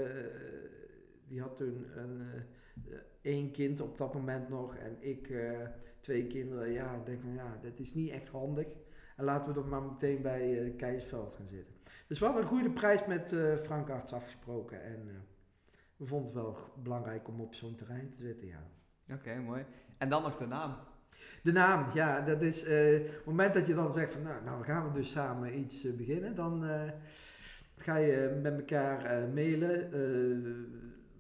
die 1.29 1.41
had 1.41 1.57
toen 1.57 1.87
een, 1.99 2.21
eh, 2.21 2.99
één 3.21 3.51
kind 3.51 3.81
op 3.81 3.99
dat 3.99 4.15
moment 4.15 4.49
nog 4.49 4.77
en 4.77 4.97
ik 5.01 5.33
twee 6.01 6.27
kinderen. 6.27 6.71
Ja, 6.73 6.95
ik 6.95 7.07
denk 7.07 7.21
van 7.21 7.35
ja, 7.35 7.59
dat 7.63 7.79
is 7.79 7.95
niet 7.95 8.11
echt 8.11 8.29
handig. 8.29 8.77
En 9.17 9.25
laten 9.25 9.49
we 9.49 9.61
dan 9.61 9.69
maar 9.69 9.83
meteen 9.83 10.23
bij 10.23 10.75
Keisveld 10.77 11.35
gaan 11.35 11.47
zitten. 11.47 11.75
Dus 12.07 12.19
we 12.19 12.25
hadden 12.25 12.43
een 12.43 12.49
goede 12.49 12.71
prijs 12.71 13.07
met 13.07 13.33
eh 13.33 13.57
Frank 13.57 13.91
Arts 13.91 14.13
afgesproken 14.13 14.83
en 14.83 15.27
we 15.97 16.07
vonden 16.07 16.27
het 16.27 16.35
wel 16.35 16.57
belangrijk 16.83 17.29
om 17.29 17.41
op 17.41 17.55
zo'n 17.55 17.75
terrein 17.75 18.11
te 18.11 18.17
zitten, 18.17 18.47
ja. 18.47 18.71
Oké, 19.15 19.41
mooi. 19.41 19.65
En 19.99 20.09
dan 20.09 20.23
nog 20.23 20.37
de 20.37 20.47
naam. 20.47 20.77
De 21.43 21.53
naam, 21.53 21.87
ja, 21.95 22.21
dat 22.21 22.43
is 22.43 22.65
eh, 22.65 22.93
het 22.93 23.25
moment 23.25 23.55
dat 23.55 23.67
je 23.67 23.75
dan 23.75 23.93
zegt 23.93 24.13
van 24.13 24.23
nou, 24.23 24.45
nou 24.45 24.65
gaan 24.65 24.87
we 24.87 24.93
dus 24.93 25.11
samen 25.11 25.59
iets 25.59 25.85
eh, 25.85 25.93
beginnen, 25.93 26.35
dan 26.35 26.65
eh, 26.65 26.91
ga 27.77 27.97
je 27.97 28.39
met 28.43 28.59
elkaar 28.59 29.29
mailen. 29.29 29.91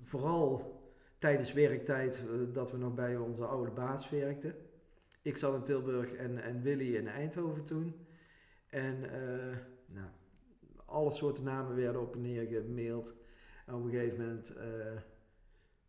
vooral 0.02 0.76
tijdens 1.18 1.52
werktijd 1.52 2.22
dat 2.52 2.70
we 2.70 2.76
nog 2.76 2.94
bij 2.94 3.16
onze 3.16 3.44
oude 3.44 3.70
baas 3.70 4.10
werkten. 4.10 4.54
Ik 5.22 5.36
zat 5.36 5.54
in 5.54 5.62
Tilburg 5.62 6.12
en, 6.12 6.42
en 6.42 6.62
Willy 6.62 6.96
in 6.96 7.08
Eindhoven 7.08 7.64
toen. 7.64 8.06
En 8.70 9.00
nou, 9.86 10.06
alle 10.84 11.10
soorten 11.10 11.44
namen 11.44 11.76
werden 11.76 12.00
op 12.00 12.14
en 12.14 12.22
neer. 12.74 13.12
En 13.66 13.74
op 13.74 13.84
een 13.84 13.90
gegeven 13.90 14.18
moment 14.18 14.52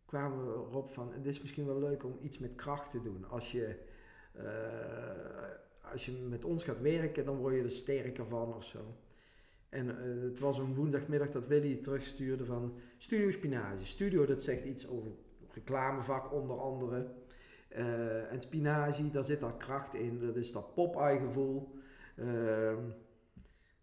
kwamen 0.05 0.45
we 0.45 0.53
erop 0.53 0.89
van, 0.91 1.13
het 1.13 1.25
is 1.25 1.41
misschien 1.41 1.65
wel 1.65 1.79
leuk 1.79 2.03
om 2.03 2.17
iets 2.21 2.37
met 2.37 2.55
kracht 2.55 2.91
te 2.91 3.01
doen. 3.01 3.29
Als 3.29 3.51
je, 3.51 3.79
als 5.91 6.05
je 6.05 6.11
met 6.11 6.45
ons 6.45 6.63
gaat 6.63 6.81
werken, 6.81 7.25
dan 7.25 7.37
word 7.37 7.55
je 7.55 7.63
er 7.63 7.71
sterker 7.71 8.25
van 8.25 8.53
of 8.53 8.63
zo. 8.63 8.79
En 9.69 9.89
eh, 9.89 10.23
het 10.23 10.39
was 10.39 10.57
een 10.57 10.75
woensdagmiddag 10.75 11.29
dat 11.29 11.47
Willy 11.47 11.75
terugstuurde 11.75 12.45
van 12.45 12.73
Studio 12.97 13.31
Spinage. 13.31 13.85
Studio, 13.85 14.25
dat 14.25 14.41
zegt 14.41 14.65
iets 14.65 14.87
over 14.87 15.11
reclamevak 15.51 16.33
onder 16.33 16.59
andere. 16.59 17.07
Eh, 17.67 18.31
en 18.31 18.41
spinazie, 18.41 19.11
daar 19.11 19.23
zit 19.23 19.39
daar 19.39 19.57
kracht 19.57 19.93
in. 19.93 20.19
Dat 20.19 20.35
is 20.35 20.51
dat 20.51 20.73
Popeye 20.73 21.19
gevoel. 21.19 21.75
Ehm, 22.15 22.87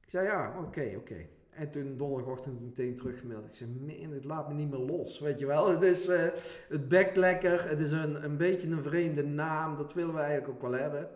ik 0.01 0.11
zei 0.11 0.27
ja, 0.27 0.59
oké, 0.61 0.95
oké. 0.97 1.27
En 1.57 1.71
toen 1.71 1.97
donderdagochtend 1.97 2.61
meteen 2.61 2.97
teruggemeld. 2.97 3.47
Ik 3.47 3.55
zei, 3.55 3.71
man, 3.71 4.13
het 4.13 4.25
laat 4.25 4.49
me 4.49 4.55
niet 4.55 4.71
meer 4.71 4.79
los, 4.79 5.19
weet 5.19 5.39
je 5.39 5.47
wel. 5.47 5.71
Het 5.71 5.83
is, 5.83 6.09
eh, 6.09 6.29
het 6.69 6.89
bekt 6.89 7.17
lekker, 7.17 7.69
het 7.69 7.81
is 7.81 7.93
een, 7.93 8.25
een 8.25 8.37
beetje 8.37 8.69
een 8.69 8.83
vreemde 8.83 9.25
naam, 9.25 9.77
dat 9.77 9.95
willen 9.95 10.15
we 10.15 10.21
eigenlijk 10.21 10.49
ook 10.49 10.71
wel 10.71 10.81
hebben. 10.81 11.11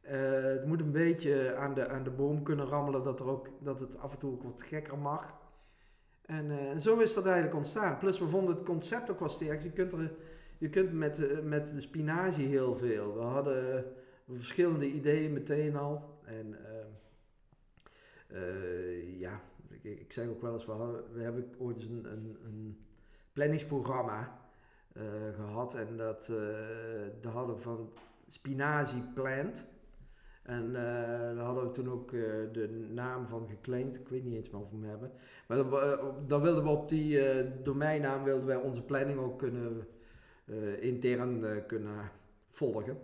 Eh, 0.00 0.42
het 0.42 0.66
moet 0.66 0.80
een 0.80 0.92
beetje 0.92 1.54
aan 1.54 1.74
de, 1.74 1.88
aan 1.88 2.02
de 2.02 2.10
boom 2.10 2.42
kunnen 2.42 2.66
rammelen, 2.66 3.02
dat, 3.02 3.20
er 3.20 3.28
ook, 3.28 3.48
dat 3.60 3.80
het 3.80 3.98
af 3.98 4.12
en 4.12 4.18
toe 4.18 4.32
ook 4.32 4.42
wat 4.42 4.62
gekker 4.62 4.98
mag. 4.98 5.38
En 6.22 6.50
eh, 6.50 6.76
zo 6.78 6.98
is 6.98 7.14
dat 7.14 7.24
eigenlijk 7.24 7.56
ontstaan. 7.56 7.98
Plus 7.98 8.18
we 8.18 8.28
vonden 8.28 8.54
het 8.54 8.64
concept 8.64 9.10
ook 9.10 9.20
wel 9.20 9.28
sterk. 9.28 9.62
Je 9.62 9.72
kunt, 9.72 9.92
er, 9.92 10.12
je 10.58 10.68
kunt 10.68 10.92
met, 10.92 11.44
met 11.44 11.74
de 11.74 11.80
spinazie 11.80 12.46
heel 12.46 12.76
veel. 12.76 13.14
We 13.14 13.20
hadden 13.20 13.84
verschillende 14.28 14.86
ideeën 14.86 15.32
meteen 15.32 15.76
al. 15.76 16.18
En 16.24 16.56
ja, 19.18 19.40
ik, 19.82 20.00
ik 20.00 20.12
zeg 20.12 20.28
ook 20.28 20.42
wel 20.42 20.52
eens, 20.52 20.66
we 21.12 21.22
hebben 21.22 21.54
ooit 21.58 21.76
eens 21.76 21.84
een, 21.84 22.12
een, 22.12 22.36
een 22.44 22.84
planningsprogramma 23.32 24.38
eh, 24.92 25.02
gehad. 25.34 25.74
En 25.74 25.96
dat, 25.96 26.26
daar 27.20 27.32
hadden 27.32 27.54
we 27.54 27.60
van 27.60 27.92
spinazie 28.26 29.02
plant. 29.14 29.68
En 30.42 30.66
eh, 30.66 31.36
daar 31.36 31.44
hadden 31.44 31.64
we 31.64 31.70
toen 31.70 31.90
ook 31.90 32.10
de 32.52 32.88
naam 32.92 33.26
van 33.26 33.48
geclaimd. 33.48 33.96
Ik 33.96 34.08
weet 34.08 34.24
niet 34.24 34.34
eens 34.34 34.50
meer 34.50 34.60
of 34.60 34.70
we 34.70 34.76
hem 34.76 34.88
hebben. 34.88 35.12
Maar 35.48 35.56
dan 36.26 36.42
wilden 36.42 36.64
we 36.64 36.68
op 36.68 36.88
die 36.88 37.22
domeinnaam 37.62 38.24
wilden 38.24 38.46
wij 38.46 38.56
onze 38.56 38.82
planning 38.82 39.18
ook 39.18 39.38
kunnen 39.38 39.86
intern 40.80 41.66
kunnen 41.66 42.10
volgen. 42.50 42.98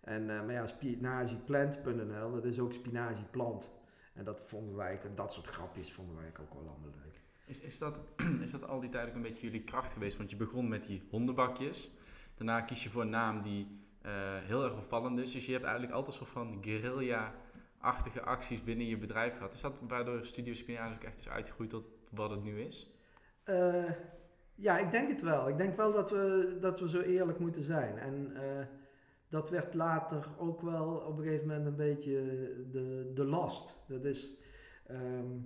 En, 0.00 0.26
maar 0.26 0.52
ja, 0.52 0.66
spinazieplant.nl, 0.66 2.32
dat 2.32 2.44
is 2.44 2.60
ook 2.60 2.72
spinazieplant. 2.72 3.70
En 4.12 4.24
dat 4.24 4.40
vonden 4.40 4.76
wij, 4.76 5.00
dat 5.14 5.32
soort 5.32 5.46
grapjes 5.46 5.92
vonden 5.92 6.16
wij 6.16 6.28
ook 6.28 6.54
wel 6.54 6.68
allemaal 6.68 6.90
leuk. 7.04 7.20
Is, 7.44 7.60
is, 7.60 7.78
dat, 7.78 8.00
is 8.44 8.50
dat 8.50 8.66
al 8.66 8.80
die 8.80 8.90
tijd 8.90 9.08
ook 9.08 9.14
een 9.14 9.22
beetje 9.22 9.46
jullie 9.46 9.64
kracht 9.64 9.92
geweest? 9.92 10.16
Want 10.16 10.30
je 10.30 10.36
begon 10.36 10.68
met 10.68 10.84
die 10.84 11.02
hondenbakjes. 11.10 11.90
Daarna 12.34 12.60
kies 12.60 12.82
je 12.82 12.90
voor 12.90 13.02
een 13.02 13.10
naam 13.10 13.42
die 13.42 13.80
eh, 14.02 14.12
heel 14.38 14.64
erg 14.64 14.76
opvallend 14.76 15.18
is. 15.18 15.32
Dus 15.32 15.46
je 15.46 15.52
hebt 15.52 15.64
eigenlijk 15.64 15.94
altijd 15.94 16.20
een 16.20 16.26
soort 16.26 16.36
van 16.36 16.58
guerrilla-achtige 16.62 18.22
acties 18.22 18.64
binnen 18.64 18.86
je 18.86 18.98
bedrijf 18.98 19.36
gehad. 19.36 19.54
Is 19.54 19.60
dat 19.60 19.78
waardoor 19.88 20.26
Studio 20.26 20.54
Spinazie 20.54 20.96
ook 20.96 21.02
echt 21.02 21.18
is 21.18 21.28
uitgegroeid 21.28 21.70
tot 21.70 21.84
wat 22.10 22.30
het 22.30 22.42
nu 22.42 22.60
is? 22.60 22.90
Eh, 23.44 23.90
ja, 24.54 24.78
ik 24.78 24.90
denk 24.90 25.08
het 25.08 25.22
wel. 25.22 25.48
Ik 25.48 25.58
denk 25.58 25.76
wel 25.76 25.92
dat 25.92 26.10
we, 26.10 26.56
dat 26.60 26.80
we 26.80 26.88
zo 26.88 27.00
eerlijk 27.00 27.38
moeten 27.38 27.64
zijn. 27.64 27.98
En 27.98 28.32
eh, 28.36 28.66
dat 29.32 29.50
werd 29.50 29.74
later 29.74 30.28
ook 30.38 30.60
wel 30.60 30.88
op 30.88 31.18
een 31.18 31.24
gegeven 31.24 31.46
moment 31.46 31.66
een 31.66 31.76
beetje 31.76 32.12
de, 32.70 33.10
de 33.14 33.24
last. 33.24 33.76
Dat 33.88 34.04
is 34.04 34.36
ehm, 34.86 35.38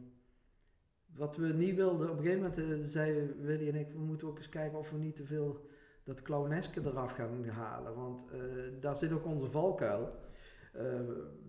wat 1.07 1.37
we 1.37 1.47
niet 1.47 1.77
wilden. 1.77 2.11
Op 2.11 2.19
een 2.19 2.25
gegeven 2.25 2.43
moment 2.43 2.59
uh, 2.59 2.79
zei 2.83 3.35
Willy 3.41 3.69
en 3.69 3.75
ik, 3.75 3.93
we 3.93 3.99
moeten 3.99 4.29
ook 4.29 4.39
eens 4.39 4.49
kijken 4.49 4.79
of 4.79 4.91
we 4.91 4.99
niet 4.99 5.17
te 5.17 5.25
veel 5.25 5.67
dat 6.05 6.23
clowneske 6.23 6.81
eraf 6.81 7.13
gaan 7.13 7.45
halen. 7.45 7.95
Want 7.95 8.27
uh, 8.35 8.41
daar 8.81 8.97
zit 8.97 9.13
ook 9.13 9.27
onze 9.27 9.47
valkuil. 9.47 10.15
Uh, 10.77 10.83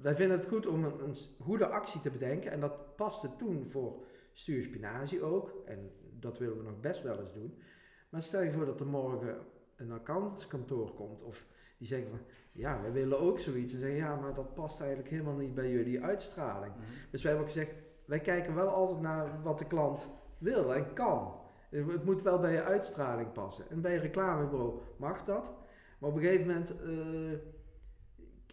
wij 0.01 0.15
vinden 0.15 0.37
het 0.37 0.47
goed 0.47 0.67
om 0.67 0.83
een, 0.83 1.03
een, 1.03 1.15
goede 1.39 1.67
actie 1.67 2.01
te 2.01 2.11
bedenken. 2.11 2.51
En 2.51 2.59
dat 2.59 2.95
paste 2.95 3.35
toen 3.35 3.67
voor 3.67 4.05
Stuur 4.33 4.63
Spinazie 4.63 5.21
ook. 5.21 5.61
En 5.65 5.91
dat 6.19 6.37
willen 6.37 6.57
we 6.57 6.63
nog 6.63 6.79
best 6.79 7.03
wel 7.03 7.19
eens 7.19 7.33
doen. 7.33 7.61
Maar 8.09 8.21
stel 8.21 8.41
je 8.41 8.51
voor 8.51 8.65
dat 8.65 8.79
er 8.79 8.87
morgen 8.87 9.37
een 9.75 9.91
accountantskantoor 9.91 10.93
komt. 10.93 11.23
Of 11.23 11.55
die 11.77 11.87
zeggen 11.87 12.09
van, 12.09 12.19
ja, 12.51 12.81
wij 12.81 12.91
willen 12.91 13.19
ook 13.19 13.39
zoiets. 13.39 13.73
En 13.73 13.79
zeggen, 13.79 13.97
ja, 13.97 14.15
maar 14.15 14.33
dat 14.33 14.53
past 14.53 14.79
eigenlijk 14.79 15.09
helemaal 15.09 15.35
niet 15.35 15.55
bij 15.55 15.71
jullie 15.71 16.03
uitstraling. 16.03 16.73
Mm 16.73 16.81
-hmm. 16.81 16.93
Dus 17.11 17.21
wij 17.21 17.31
hebben 17.31 17.49
ook 17.49 17.53
gezegd, 17.53 17.75
wij 18.05 18.19
kijken 18.19 18.55
wel 18.55 18.67
altijd 18.67 19.01
naar 19.01 19.41
wat 19.43 19.59
de 19.59 19.67
klant 19.67 20.09
wil 20.37 20.75
en 20.75 20.93
kan. 20.93 21.33
Het 21.69 22.03
moet 22.03 22.21
wel 22.21 22.39
bij 22.39 22.51
je 22.51 22.63
uitstraling 22.63 23.31
passen. 23.31 23.69
En 23.69 23.81
bij 23.81 23.95
een 23.95 24.01
reclamebureau 24.01 24.79
mag 24.97 25.23
dat. 25.23 25.53
Maar 25.99 26.09
op 26.09 26.15
een 26.15 26.21
gegeven 26.21 26.47
moment... 26.47 26.73
Uh, 26.85 27.39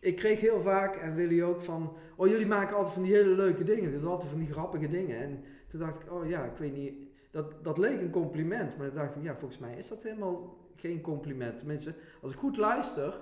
ik 0.00 0.16
kreeg 0.16 0.40
heel 0.40 0.62
vaak, 0.62 0.97
en 0.97 1.14
Willy 1.14 1.43
ook, 1.43 1.61
van... 1.61 1.97
Oh, 2.16 2.26
jullie 2.26 2.47
maken 2.47 2.76
altijd 2.76 2.95
van 2.95 3.02
die 3.02 3.14
hele 3.14 3.35
leuke 3.35 3.64
dingen. 3.64 3.90
Dit 3.90 4.00
is 4.00 4.07
altijd 4.07 4.31
van 4.31 4.38
die 4.38 4.52
grappige 4.52 4.88
dingen. 4.88 5.16
En 5.19 5.45
toen 5.66 5.81
dacht 5.81 6.02
ik, 6.02 6.12
oh 6.12 6.28
ja, 6.28 6.45
ik 6.45 6.57
weet 6.57 6.73
niet... 6.75 6.95
Dat, 7.31 7.64
dat 7.64 7.78
leek 7.78 8.00
een 8.00 8.11
compliment. 8.11 8.76
Maar 8.76 8.87
toen 8.87 8.97
dacht 8.97 9.16
ik, 9.16 9.23
ja, 9.23 9.37
volgens 9.37 9.61
mij 9.61 9.76
is 9.76 9.88
dat 9.88 10.02
helemaal 10.02 10.57
geen 10.76 11.00
compliment. 11.00 11.59
Tenminste, 11.59 11.95
als 12.23 12.33
ik 12.33 12.38
goed 12.38 12.57
luister... 12.57 13.21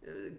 Uh, 0.00 0.32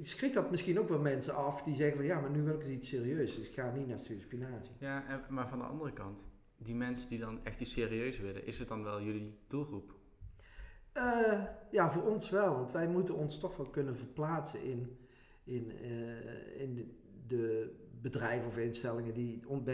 schrikt 0.00 0.34
dat 0.34 0.50
misschien 0.50 0.78
ook 0.78 0.88
wel 0.88 0.98
mensen 0.98 1.34
af 1.34 1.62
die 1.62 1.74
zeggen 1.74 1.96
van... 1.96 2.06
Ja, 2.06 2.20
maar 2.20 2.30
nu 2.30 2.42
wil 2.42 2.60
ik 2.60 2.66
iets 2.66 2.88
serieus. 2.88 3.36
Dus 3.36 3.48
ik 3.48 3.54
ga 3.54 3.72
niet 3.72 3.86
naar 3.86 3.98
spinazie. 3.98 4.74
Ja, 4.78 5.24
maar 5.28 5.48
van 5.48 5.58
de 5.58 5.64
andere 5.64 5.92
kant... 5.92 6.26
Die 6.56 6.74
mensen 6.74 7.08
die 7.08 7.18
dan 7.18 7.44
echt 7.44 7.60
iets 7.60 7.72
serieus 7.72 8.18
willen... 8.18 8.46
Is 8.46 8.58
het 8.58 8.68
dan 8.68 8.82
wel 8.82 9.02
jullie 9.02 9.38
doelgroep? 9.46 9.94
Uh, 10.96 11.44
ja, 11.70 11.90
voor 11.90 12.02
ons 12.02 12.30
wel. 12.30 12.54
Want 12.54 12.72
wij 12.72 12.88
moeten 12.88 13.14
ons 13.14 13.38
toch 13.38 13.56
wel 13.56 13.66
kunnen 13.66 13.96
verplaatsen 13.96 14.62
in, 14.62 14.98
in, 15.44 15.72
uh, 15.84 16.60
in 16.60 16.96
de, 17.26 17.74
bedrijven 18.00 18.48
of 18.48 18.58
instellingen 18.58 19.14
die 19.14 19.42
on, 19.46 19.64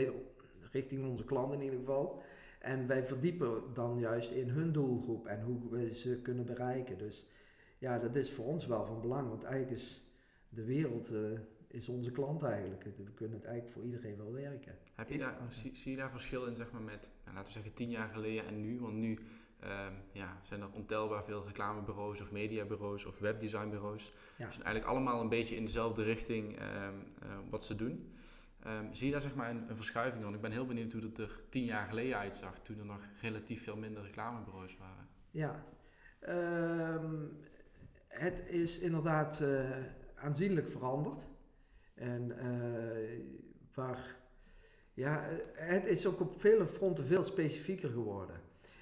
richting 0.72 1.08
onze 1.08 1.24
klanten 1.24 1.58
in 1.58 1.64
ieder 1.64 1.78
geval. 1.78 2.22
En 2.58 2.86
wij 2.86 3.06
verdiepen 3.06 3.62
dan 3.74 3.98
juist 3.98 4.30
in 4.30 4.48
hun 4.48 4.72
doelgroep 4.72 5.26
en 5.26 5.42
hoe 5.42 5.70
we 5.70 5.94
ze 5.94 6.20
kunnen 6.22 6.44
bereiken. 6.44 6.98
Dus 6.98 7.26
ja, 7.78 7.98
dat 7.98 8.16
is 8.16 8.32
voor 8.32 8.44
ons 8.44 8.66
wel 8.66 8.86
van 8.86 9.00
belang. 9.00 9.28
Want 9.28 9.42
eigenlijk 9.42 9.80
is 9.80 10.04
de 10.48 10.64
wereld 10.64 11.12
uh, 11.12 11.38
is 11.66 11.88
onze 11.88 12.10
klant 12.10 12.42
eigenlijk. 12.42 12.84
We 12.84 13.12
kunnen 13.14 13.38
het 13.38 13.46
eigenlijk 13.46 13.76
voor 13.76 13.84
iedereen 13.84 14.16
wel 14.16 14.32
werken. 14.32 14.78
Heb 14.94 15.08
je 15.08 15.18
daar, 15.18 15.38
zie, 15.50 15.76
zie, 15.76 15.90
je 15.90 15.96
daar 15.96 16.10
verschil 16.10 16.46
in 16.46 16.56
zeg 16.56 16.70
maar, 16.70 16.82
met, 16.82 17.12
nou, 17.24 17.36
laten 17.36 17.46
we 17.46 17.52
zeggen, 17.52 17.74
tien 17.74 17.90
jaar 17.90 18.08
geleden 18.08 18.46
en 18.46 18.60
nu? 18.60 18.80
Want 18.80 18.94
nu 18.94 19.18
Um, 19.64 19.94
ja, 20.12 20.38
zijn 20.42 20.60
er 20.60 20.68
ontelbaar 20.72 21.24
veel 21.24 21.44
reclamebureaus 21.46 22.20
of 22.20 22.30
mediabureaus 22.30 23.04
of 23.04 23.18
webdesignbureaus. 23.18 24.12
Ja. 24.36 24.46
Dus 24.46 24.54
eigenlijk 24.54 24.84
allemaal 24.84 25.20
een 25.20 25.28
beetje 25.28 25.56
in 25.56 25.64
dezelfde 25.64 26.02
richting 26.02 26.60
um, 26.60 26.62
uh, 27.22 27.38
wat 27.50 27.64
ze 27.64 27.74
doen. 27.74 28.12
Um, 28.68 28.94
zie 28.94 29.06
je 29.06 29.12
daar 29.12 29.20
zeg 29.20 29.34
maar 29.34 29.50
een, 29.50 29.70
een 29.70 29.76
verschuiving 29.76 30.24
in? 30.24 30.34
Ik 30.34 30.40
ben 30.40 30.52
heel 30.52 30.66
benieuwd 30.66 30.92
hoe 30.92 31.02
het 31.02 31.18
er 31.18 31.40
tien 31.48 31.64
jaar 31.64 31.88
geleden 31.88 32.18
uitzag, 32.18 32.58
toen 32.58 32.78
er 32.78 32.84
nog 32.84 33.00
relatief 33.20 33.62
veel 33.62 33.76
minder 33.76 34.02
reclamebureaus 34.02 34.76
waren. 34.76 35.08
Ja, 35.30 35.64
het 38.08 38.44
is 38.46 38.78
inderdaad 38.78 39.40
uh, 39.40 39.70
aanzienlijk 40.14 40.68
veranderd. 40.68 41.26
En 41.94 42.32
uh, 42.44 43.20
waar, 43.74 44.16
ja, 44.94 45.28
het 45.52 45.86
is 45.86 46.06
ook 46.06 46.20
op 46.20 46.40
vele 46.40 46.68
fronten 46.68 47.04
veel 47.04 47.24
specifieker 47.24 47.90
geworden. 47.90 48.40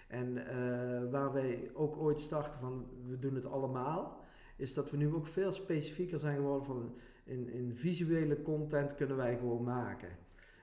En 0.08 0.36
uh, 0.36 1.10
waar 1.10 1.32
wij 1.32 1.70
ook 1.74 1.96
ooit 1.96 2.20
starten 2.20 2.60
van 2.60 2.88
we 3.06 3.18
doen 3.18 3.34
het 3.34 3.46
allemaal, 3.46 4.24
is 4.56 4.74
dat 4.74 4.90
we 4.90 4.96
nu 4.96 5.14
ook 5.14 5.26
veel 5.26 5.52
specifieker 5.52 6.18
zijn 6.18 6.36
geworden 6.36 6.64
van 6.64 6.98
in, 7.26 7.48
in 7.48 7.74
visuele 7.74 8.42
content 8.42 8.94
kunnen 8.94 9.16
wij 9.16 9.36
gewoon 9.36 9.62
maken. 9.62 10.08
Uh, 10.08 10.14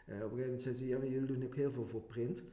op 0.06 0.10
een 0.10 0.20
gegeven 0.20 0.40
moment 0.40 0.62
zeggen 0.62 0.84
ze, 0.84 0.90
ja, 0.90 0.98
maar 0.98 1.08
jullie 1.08 1.28
doen 1.28 1.44
ook 1.44 1.56
heel 1.56 1.72
veel 1.72 1.88
voor 1.88 2.02
print. 2.02 2.44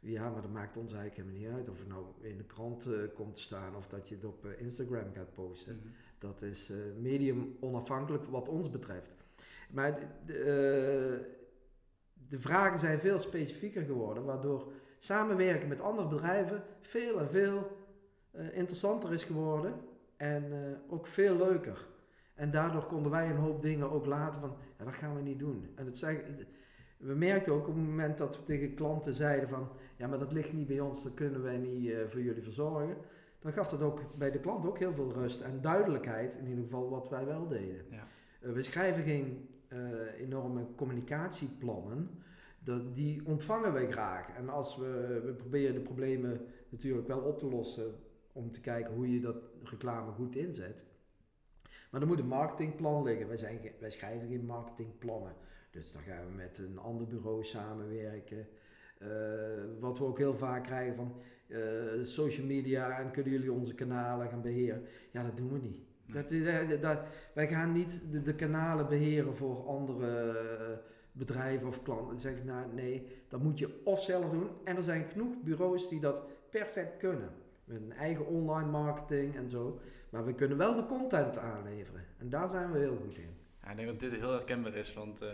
Ja, 0.00 0.30
maar 0.30 0.42
dat 0.42 0.50
maakt 0.50 0.76
ons 0.76 0.92
eigenlijk 0.92 1.28
helemaal 1.28 1.50
niet 1.50 1.58
uit 1.58 1.68
of 1.68 1.78
het 1.78 1.88
nou 1.88 2.04
in 2.20 2.36
de 2.36 2.44
krant 2.44 2.86
uh, 2.86 2.98
komt 3.14 3.34
te 3.34 3.40
staan 3.40 3.76
of 3.76 3.86
dat 3.86 4.08
je 4.08 4.14
het 4.14 4.24
op 4.24 4.46
Instagram 4.46 5.12
gaat 5.12 5.34
posten. 5.34 5.74
Mm 5.74 5.80
-hmm. 5.82 5.92
Dat 6.18 6.42
is 6.42 6.72
medium 7.00 7.56
onafhankelijk 7.60 8.24
wat 8.24 8.48
ons 8.48 8.70
betreft. 8.70 9.10
Maar 9.70 9.98
de, 10.26 11.24
de 12.28 12.40
vragen 12.40 12.78
zijn 12.78 12.98
veel 12.98 13.18
specifieker 13.18 13.84
geworden, 13.84 14.24
waardoor 14.24 14.72
samenwerken 14.98 15.68
met 15.68 15.80
andere 15.80 16.08
bedrijven 16.08 16.62
veel 16.80 17.20
en 17.20 17.30
veel 17.30 17.76
interessanter 18.52 19.12
is 19.12 19.24
geworden 19.24 19.74
en 20.16 20.52
ook 20.88 21.06
veel 21.06 21.36
leuker. 21.36 21.86
En 22.38 22.50
daardoor 22.50 22.86
konden 22.86 23.10
wij 23.10 23.30
een 23.30 23.36
hoop 23.36 23.62
dingen 23.62 23.90
ook 23.90 24.06
laten 24.06 24.40
van, 24.40 24.56
ja, 24.78 24.84
dat 24.84 24.94
gaan 24.94 25.14
we 25.14 25.22
niet 25.22 25.38
doen. 25.38 25.68
En 25.74 25.86
het 25.86 25.96
zei, 25.96 26.22
we 26.96 27.14
merkten 27.14 27.52
ook 27.52 27.68
op 27.68 27.74
het 27.74 27.84
moment 27.84 28.18
dat 28.18 28.36
we 28.36 28.42
tegen 28.42 28.74
klanten 28.74 29.14
zeiden 29.14 29.48
van, 29.48 29.68
ja, 29.96 30.06
maar 30.06 30.18
dat 30.18 30.32
ligt 30.32 30.52
niet 30.52 30.66
bij 30.66 30.80
ons, 30.80 31.02
dat 31.02 31.14
kunnen 31.14 31.42
wij 31.42 31.56
niet 31.56 31.84
uh, 31.84 31.98
voor 32.06 32.22
jullie 32.22 32.42
verzorgen. 32.42 32.96
Dan 33.38 33.52
gaf 33.52 33.68
dat 33.68 33.82
ook 33.82 34.00
bij 34.18 34.30
de 34.30 34.40
klant 34.40 34.66
ook 34.66 34.78
heel 34.78 34.94
veel 34.94 35.12
rust 35.12 35.40
en 35.40 35.60
duidelijkheid, 35.60 36.34
in 36.34 36.48
ieder 36.48 36.64
geval 36.64 36.90
wat 36.90 37.08
wij 37.08 37.24
wel 37.24 37.48
deden. 37.48 37.84
Ja. 37.90 38.52
we 38.52 38.62
schrijven 38.62 39.02
geen 39.02 39.48
enorme 40.16 40.66
communicatieplannen, 40.76 42.10
dat, 42.58 42.94
die 42.94 43.26
ontvangen 43.26 43.72
wij 43.72 43.90
graag. 43.90 44.28
En 44.36 44.48
als 44.48 44.76
we, 44.76 45.20
we 45.24 45.32
proberen 45.32 45.74
de 45.74 45.80
problemen 45.80 46.40
natuurlijk 46.68 47.06
wel 47.06 47.20
op 47.20 47.38
te 47.38 47.46
lossen 47.46 47.94
om 48.32 48.52
te 48.52 48.60
kijken 48.60 48.94
hoe 48.94 49.12
je 49.12 49.20
dat 49.20 49.36
reclame 49.62 50.12
goed 50.12 50.36
inzet. 50.36 50.84
Maar 51.90 52.00
er 52.00 52.06
moet 52.06 52.18
een 52.18 52.26
marketingplan 52.26 53.02
liggen. 53.02 53.26
Wij, 53.26 53.36
zijn, 53.36 53.60
wij 53.80 53.90
schrijven 53.90 54.28
geen 54.28 54.46
marketingplannen. 54.46 55.32
Dus 55.70 55.92
dan 55.92 56.02
gaan 56.02 56.26
we 56.26 56.32
met 56.32 56.58
een 56.58 56.78
ander 56.78 57.06
bureau 57.06 57.44
samenwerken. 57.44 58.48
Uh, 59.02 59.08
wat 59.80 59.98
we 59.98 60.04
ook 60.04 60.18
heel 60.18 60.36
vaak 60.36 60.64
krijgen 60.64 60.96
van 60.96 61.14
uh, 61.48 61.58
social 62.02 62.46
media 62.46 62.98
en 62.98 63.10
kunnen 63.10 63.32
jullie 63.32 63.52
onze 63.52 63.74
kanalen 63.74 64.28
gaan 64.28 64.42
beheren. 64.42 64.82
Ja, 65.10 65.22
dat 65.22 65.36
doen 65.36 65.52
we 65.52 65.58
niet. 65.58 65.78
Dat, 66.06 66.28
dat, 66.68 66.82
dat, 66.82 66.98
wij 67.34 67.48
gaan 67.48 67.72
niet 67.72 68.00
de, 68.10 68.22
de, 68.22 68.34
kanalen 68.34 68.88
beheren 68.88 69.34
voor 69.34 69.66
andere 69.66 70.82
bedrijven 71.12 71.68
of 71.68 71.82
klanten. 71.82 72.06
Dan 72.06 72.18
zeg 72.18 72.36
ik, 72.36 72.44
nou 72.44 72.74
nee, 72.74 73.06
dat 73.28 73.42
moet 73.42 73.58
je 73.58 73.80
of 73.84 74.02
zelf 74.02 74.30
doen. 74.30 74.48
En 74.64 74.76
er 74.76 74.82
zijn 74.82 75.04
genoeg 75.04 75.42
bureaus 75.42 75.88
die 75.88 76.00
dat 76.00 76.22
perfect 76.50 76.96
kunnen. 76.96 77.30
Met 77.64 77.80
een 77.80 77.92
eigen 77.92 78.26
online 78.26 78.70
marketing 78.70 79.36
en 79.36 79.50
zo. 79.50 79.80
Maar 80.10 80.24
we 80.24 80.34
kunnen 80.34 80.58
wel 80.58 80.74
de 80.74 80.86
content 80.86 81.38
aanleveren. 81.38 82.04
En 82.18 82.28
daar 82.28 82.48
zijn 82.48 82.72
we 82.72 82.78
heel 82.78 82.96
goed 82.96 83.16
in. 83.16 83.36
Ja, 83.62 83.70
ik 83.70 83.76
denk 83.76 83.88
dat 83.88 84.00
dit 84.00 84.12
heel 84.20 84.32
herkenbaar 84.32 84.74
is, 84.74 84.94
want 84.94 85.22
uh, 85.22 85.28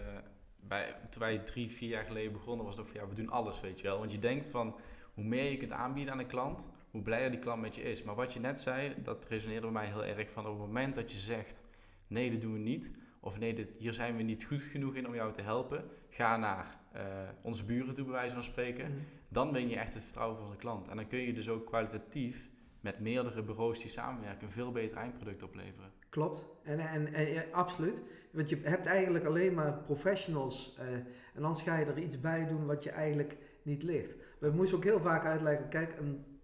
bij, 0.60 0.96
toen 1.10 1.20
wij 1.20 1.38
drie, 1.38 1.70
vier 1.70 1.88
jaar 1.88 2.04
geleden 2.04 2.32
begonnen 2.32 2.66
was 2.66 2.76
het 2.76 2.86
ook 2.86 2.92
van 2.92 3.00
ja, 3.00 3.08
we 3.08 3.14
doen 3.14 3.30
alles, 3.30 3.60
weet 3.60 3.80
je 3.80 3.86
wel. 3.86 3.98
Want 3.98 4.12
je 4.12 4.18
denkt 4.18 4.46
van, 4.46 4.76
hoe 5.14 5.24
meer 5.24 5.50
je 5.50 5.56
kunt 5.56 5.72
aanbieden 5.72 6.12
aan 6.12 6.18
een 6.18 6.26
klant, 6.26 6.68
hoe 6.90 7.02
blijer 7.02 7.30
die 7.30 7.40
klant 7.40 7.60
met 7.60 7.74
je 7.74 7.82
is. 7.82 8.02
Maar 8.02 8.14
wat 8.14 8.32
je 8.32 8.40
net 8.40 8.60
zei, 8.60 8.94
dat 9.02 9.26
resoneerde 9.28 9.66
bij 9.66 9.72
mij 9.72 9.86
heel 9.86 10.04
erg 10.04 10.30
van 10.30 10.46
op 10.46 10.50
het 10.50 10.66
moment 10.66 10.94
dat 10.94 11.10
je 11.10 11.18
zegt, 11.18 11.62
nee, 12.06 12.30
dat 12.30 12.40
doen 12.40 12.52
we 12.52 12.58
niet. 12.58 12.90
Of 13.20 13.38
nee, 13.38 13.54
dit, 13.54 13.76
hier 13.76 13.92
zijn 13.92 14.16
we 14.16 14.22
niet 14.22 14.44
goed 14.44 14.62
genoeg 14.62 14.94
in 14.94 15.06
om 15.06 15.14
jou 15.14 15.32
te 15.32 15.42
helpen. 15.42 15.84
Ga 16.08 16.36
naar 16.36 16.78
uh, 16.96 17.02
onze 17.42 17.64
buren 17.64 17.94
toe, 17.94 18.04
bij 18.04 18.14
wijze 18.14 18.34
van 18.34 18.44
spreken. 18.44 18.90
Mhm. 18.90 18.98
Dan 19.28 19.52
win 19.52 19.68
je 19.68 19.76
echt 19.76 19.94
het 19.94 20.02
vertrouwen 20.02 20.36
van 20.36 20.46
zijn 20.46 20.58
klant. 20.58 20.88
En 20.88 20.96
dan 20.96 21.06
kun 21.06 21.18
je 21.18 21.32
dus 21.32 21.48
ook 21.48 21.66
kwalitatief 21.66 22.50
met 22.84 23.00
meerdere 23.00 23.42
bureaus 23.42 23.80
die 23.80 23.90
samenwerken 23.90 24.46
een 24.46 24.52
veel 24.52 24.72
beter 24.72 24.96
eindproduct 24.96 25.42
opleveren. 25.42 25.92
Klopt, 26.08 26.46
en, 26.62 26.78
en, 26.78 27.12
en 27.12 27.26
ja, 27.32 27.42
absoluut. 27.50 28.02
Want 28.30 28.48
je 28.48 28.58
hebt 28.62 28.86
eigenlijk 28.86 29.24
alleen 29.24 29.54
maar 29.54 29.78
professionals 29.78 30.78
uh, 30.80 30.92
en 31.34 31.42
dan 31.42 31.56
ga 31.56 31.78
je 31.78 31.84
er 31.84 31.98
iets 31.98 32.20
bij 32.20 32.46
doen 32.46 32.66
wat 32.66 32.84
je 32.84 32.90
eigenlijk 32.90 33.36
niet 33.62 33.82
ligt. 33.82 34.14
We 34.38 34.50
moesten 34.50 34.76
ook 34.76 34.84
heel 34.84 35.00
vaak 35.00 35.24
uitleggen, 35.24 35.68
kijk, 35.68 35.94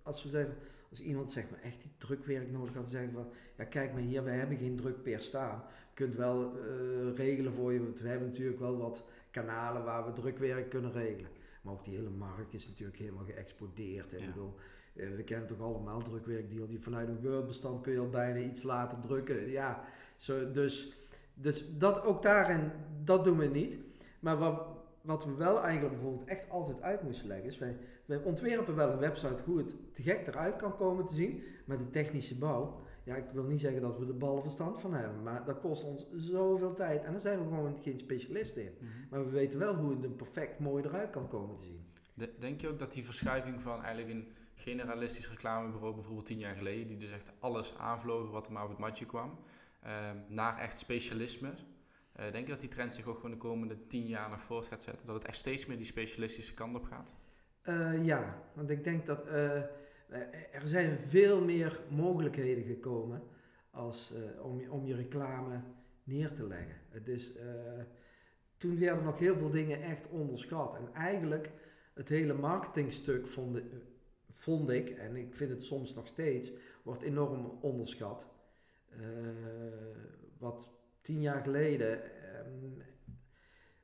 als 0.03 0.23
we 0.23 0.29
zeggen, 0.29 0.55
als 0.91 1.01
iemand 1.01 1.31
zeg 1.31 1.51
maar 1.51 1.61
echt 1.61 1.83
die 1.83 1.93
drukwerk 1.97 2.51
nodig 2.51 2.75
had, 2.75 2.89
zeggen 2.89 3.13
van, 3.13 3.29
ja 3.57 3.65
kijk 3.65 3.93
maar 3.93 4.03
hier, 4.03 4.25
wij 4.25 4.37
hebben 4.37 4.59
geen 4.59 4.77
druk 4.77 5.03
per 5.03 5.21
staan. 5.21 5.63
Je 5.69 5.95
kunt 5.95 6.15
wel 6.15 6.57
uh, 6.57 7.17
regelen 7.17 7.53
voor 7.53 7.73
je, 7.73 7.83
want 7.83 8.01
we 8.01 8.09
hebben 8.09 8.29
natuurlijk 8.29 8.59
wel 8.59 8.79
wat 8.79 9.05
kanalen 9.31 9.85
waar 9.85 10.07
we 10.07 10.13
drukwerk 10.13 10.71
kunnen 10.71 10.93
regelen. 10.93 11.31
Maar 11.63 11.73
ook 11.73 11.85
die 11.85 11.97
hele 11.97 12.11
markt 12.11 12.55
is 12.55 12.69
natuurlijk 12.69 12.99
helemaal 12.99 13.25
geëxplodeerd. 13.25 14.15
En 14.15 14.21
ja. 14.21 14.27
bedoel, 14.27 14.55
we 14.93 15.23
kennen 15.25 15.47
toch 15.47 15.61
allemaal 15.61 16.03
drukwerkdeal 16.03 16.67
die 16.67 16.81
vanuit 16.81 17.09
een 17.09 17.21
Word-bestand 17.21 17.81
kun 17.81 17.93
je 17.93 17.99
al 17.99 18.09
bijna 18.09 18.39
iets 18.39 18.63
laten 18.63 19.01
drukken. 19.01 19.51
Ja, 19.51 19.85
zo, 20.17 20.51
dus, 20.51 20.93
dus 21.35 21.79
dat 21.79 22.03
ook 22.03 22.23
daarin, 22.23 22.71
dat 23.05 23.25
doen 23.25 23.39
we 23.39 23.47
niet. 23.47 23.79
Maar 24.21 24.39
wat, 24.39 24.63
wat 25.03 25.25
we 25.25 25.35
wel 25.35 25.63
eigenlijk 25.63 25.93
bijvoorbeeld 25.93 26.29
echt 26.29 26.51
altijd 26.51 26.83
uit 26.83 27.03
moesten 27.03 27.27
leggen 27.27 27.47
is, 27.47 27.59
wij, 27.59 27.77
wij 28.05 28.23
ontwerpen 28.23 28.75
wel 28.75 28.91
een 28.91 28.99
website 28.99 29.43
hoe 29.43 29.59
het 29.59 29.75
te 29.93 30.03
gek 30.03 30.27
eruit 30.27 30.57
kan 30.57 30.77
komen 30.77 31.07
te 31.07 31.15
zien, 31.15 31.43
maar 31.65 31.79
de 31.79 31.91
technische 31.91 32.39
bouw, 32.39 32.81
ja, 33.05 33.17
ik 33.17 33.25
wil 33.33 33.45
niet 33.45 33.61
zeggen 33.61 33.81
dat 33.81 33.99
we 33.99 34.07
de 34.07 34.13
ballen 34.13 34.43
verstand 34.43 34.81
van 34.81 34.95
hebben, 34.95 35.23
maar 35.23 35.45
dat 35.45 35.61
kost 35.61 35.85
ons 35.85 36.07
zoveel 36.17 36.75
tijd 36.75 37.05
en 37.05 37.11
daar 37.11 37.21
zijn 37.21 37.39
we 37.39 37.45
gewoon 37.45 37.77
geen 37.83 37.99
specialisten 37.99 38.63
in. 38.63 38.73
Mhm. 38.79 38.89
Maar 39.11 39.25
we 39.25 39.31
weten 39.31 39.59
wel 39.59 39.75
hoe 39.75 39.91
het 39.91 40.05
er 40.05 40.11
perfect 40.11 40.59
mooi 40.59 40.85
eruit 40.85 41.11
kan 41.11 41.29
komen 41.29 41.57
te 41.57 41.63
zien. 41.63 41.85
De- 42.15 42.33
denk 42.39 42.61
je 42.61 42.69
ook 42.69 42.79
dat 42.79 42.93
die 42.93 43.05
verschuiving 43.05 43.63
van 43.63 43.83
eigenlijk 43.83 44.15
een 44.15 44.29
generalistisch 44.61 45.31
reclamebureau, 45.31 45.95
bijvoorbeeld 45.95 46.27
tien 46.27 46.39
jaar 46.39 46.55
geleden, 46.55 46.87
die 46.87 46.99
dus 46.99 47.11
echt 47.11 47.33
alles 47.39 47.79
aanvlogen 47.79 48.31
wat 48.31 48.47
er 48.47 48.53
maar 48.53 48.63
op 48.63 48.69
het 48.69 48.79
matje 48.79 49.07
kwam, 49.07 49.39
ehm, 49.81 50.17
naar 50.29 50.59
echt 50.59 50.79
specialisme, 50.79 51.55
uh, 52.21 52.33
denk 52.33 52.47
je 52.47 52.53
dat 52.53 52.61
die 52.61 52.69
trend 52.69 52.95
zich 52.95 53.07
ook 53.07 53.17
gewoon 53.17 53.31
de 53.31 53.37
komende 53.37 53.87
tien 53.87 54.07
jaar 54.07 54.31
nog 54.31 54.41
voort 54.41 54.67
gaat 54.67 54.83
zetten? 54.83 55.07
Dat 55.07 55.15
het 55.15 55.25
echt 55.25 55.37
steeds 55.37 55.67
meer 55.67 55.77
die 55.77 55.87
specialistische 55.87 56.55
kant 56.55 56.77
op 56.77 56.85
gaat? 56.85 57.15
Uh, 57.65 58.05
ja, 58.05 58.43
want 58.55 58.71
ik 58.71 58.85
denk 58.85 59.07
dat 59.07 59.27
uh, 59.27 59.57
er 60.53 60.63
zijn 60.65 60.99
veel 60.99 61.45
meer 61.45 61.81
mogelijkheden 61.89 62.65
gekomen 62.65 63.23
als, 63.71 64.15
om, 64.43 64.61
je, 64.61 64.73
om 64.73 64.87
je 64.87 64.95
reclame 64.95 65.61
neer 66.05 66.33
te 66.33 66.47
leggen. 66.47 66.77
Het 66.89 67.09
is, 67.09 67.33
toen 68.57 68.79
werden 68.79 69.05
nog 69.05 69.19
heel 69.19 69.37
veel 69.37 69.51
dingen 69.51 69.83
echt 69.83 70.09
onderschat. 70.09 70.75
En 70.75 70.95
eigenlijk 70.95 71.51
het 71.95 72.09
hele 72.09 72.35
marketingstuk 72.35 73.29
vond, 73.29 73.61
vond 74.31 74.71
ik, 74.71 74.91
en 74.91 75.17
ik 75.17 75.35
vind 75.35 75.51
het 75.51 75.63
soms 75.63 75.95
nog 75.95 76.07
steeds, 76.07 76.53
wordt 76.83 77.03
enorm 77.03 77.59
onderschat. 77.61 78.27
wat 80.39 80.69
tien 81.01 81.21
jaar 81.21 81.43
geleden 81.43 82.03
um, 82.47 82.83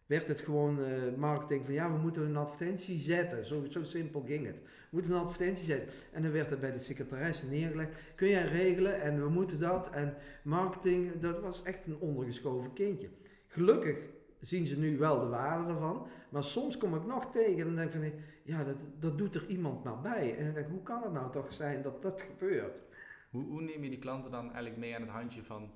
werd 0.06 0.28
het 0.28 0.40
gewoon 0.40 0.80
uh, 0.80 1.14
marketing 1.16 1.64
van 1.64 1.74
ja, 1.74 1.92
we 1.92 1.98
moeten 1.98 2.22
een 2.22 2.36
advertentie 2.36 2.98
zetten. 2.98 3.44
Zo, 3.44 3.64
zo 3.68 3.84
simpel 3.84 4.22
ging 4.26 4.46
het. 4.46 4.60
We 4.60 4.68
moeten 4.90 5.12
een 5.12 5.20
advertentie 5.20 5.64
zetten. 5.64 5.88
En 6.12 6.22
dan 6.22 6.32
werd 6.32 6.50
het 6.50 6.60
bij 6.60 6.72
de 6.72 6.78
secretaresse 6.78 7.46
neergelegd. 7.46 7.96
Kun 8.14 8.28
jij 8.28 8.44
regelen 8.44 9.00
en 9.00 9.22
we 9.22 9.28
moeten 9.28 9.60
dat. 9.60 9.90
En 9.90 10.14
marketing, 10.42 11.20
dat 11.20 11.40
was 11.40 11.62
echt 11.62 11.86
een 11.86 11.98
ondergeschoven 11.98 12.72
kindje. 12.72 13.08
Gelukkig 13.46 13.96
zien 14.40 14.66
ze 14.66 14.78
nu 14.78 14.98
wel 14.98 15.20
de 15.20 15.26
waarde 15.26 15.72
ervan. 15.72 16.06
Maar 16.28 16.44
soms 16.44 16.78
kom 16.78 16.94
ik 16.94 17.06
nog 17.06 17.30
tegen 17.30 17.58
en 17.58 17.64
dan 17.64 17.74
denk 17.74 17.92
ik 17.92 18.00
van 18.00 18.22
ja, 18.42 18.64
dat, 18.64 18.84
dat 18.98 19.18
doet 19.18 19.34
er 19.34 19.46
iemand 19.46 19.84
maar 19.84 20.00
bij. 20.00 20.36
En 20.36 20.44
dan 20.44 20.54
denk 20.54 20.66
ik, 20.66 20.72
hoe 20.72 20.82
kan 20.82 21.02
het 21.02 21.12
nou 21.12 21.32
toch 21.32 21.52
zijn 21.52 21.82
dat 21.82 22.02
dat 22.02 22.22
gebeurt? 22.22 22.82
Hoe, 23.30 23.44
hoe 23.44 23.62
neem 23.62 23.82
je 23.82 23.90
die 23.90 23.98
klanten 23.98 24.30
dan 24.30 24.44
eigenlijk 24.44 24.76
mee 24.76 24.94
aan 24.94 25.00
het 25.00 25.10
handje 25.10 25.42
van 25.42 25.70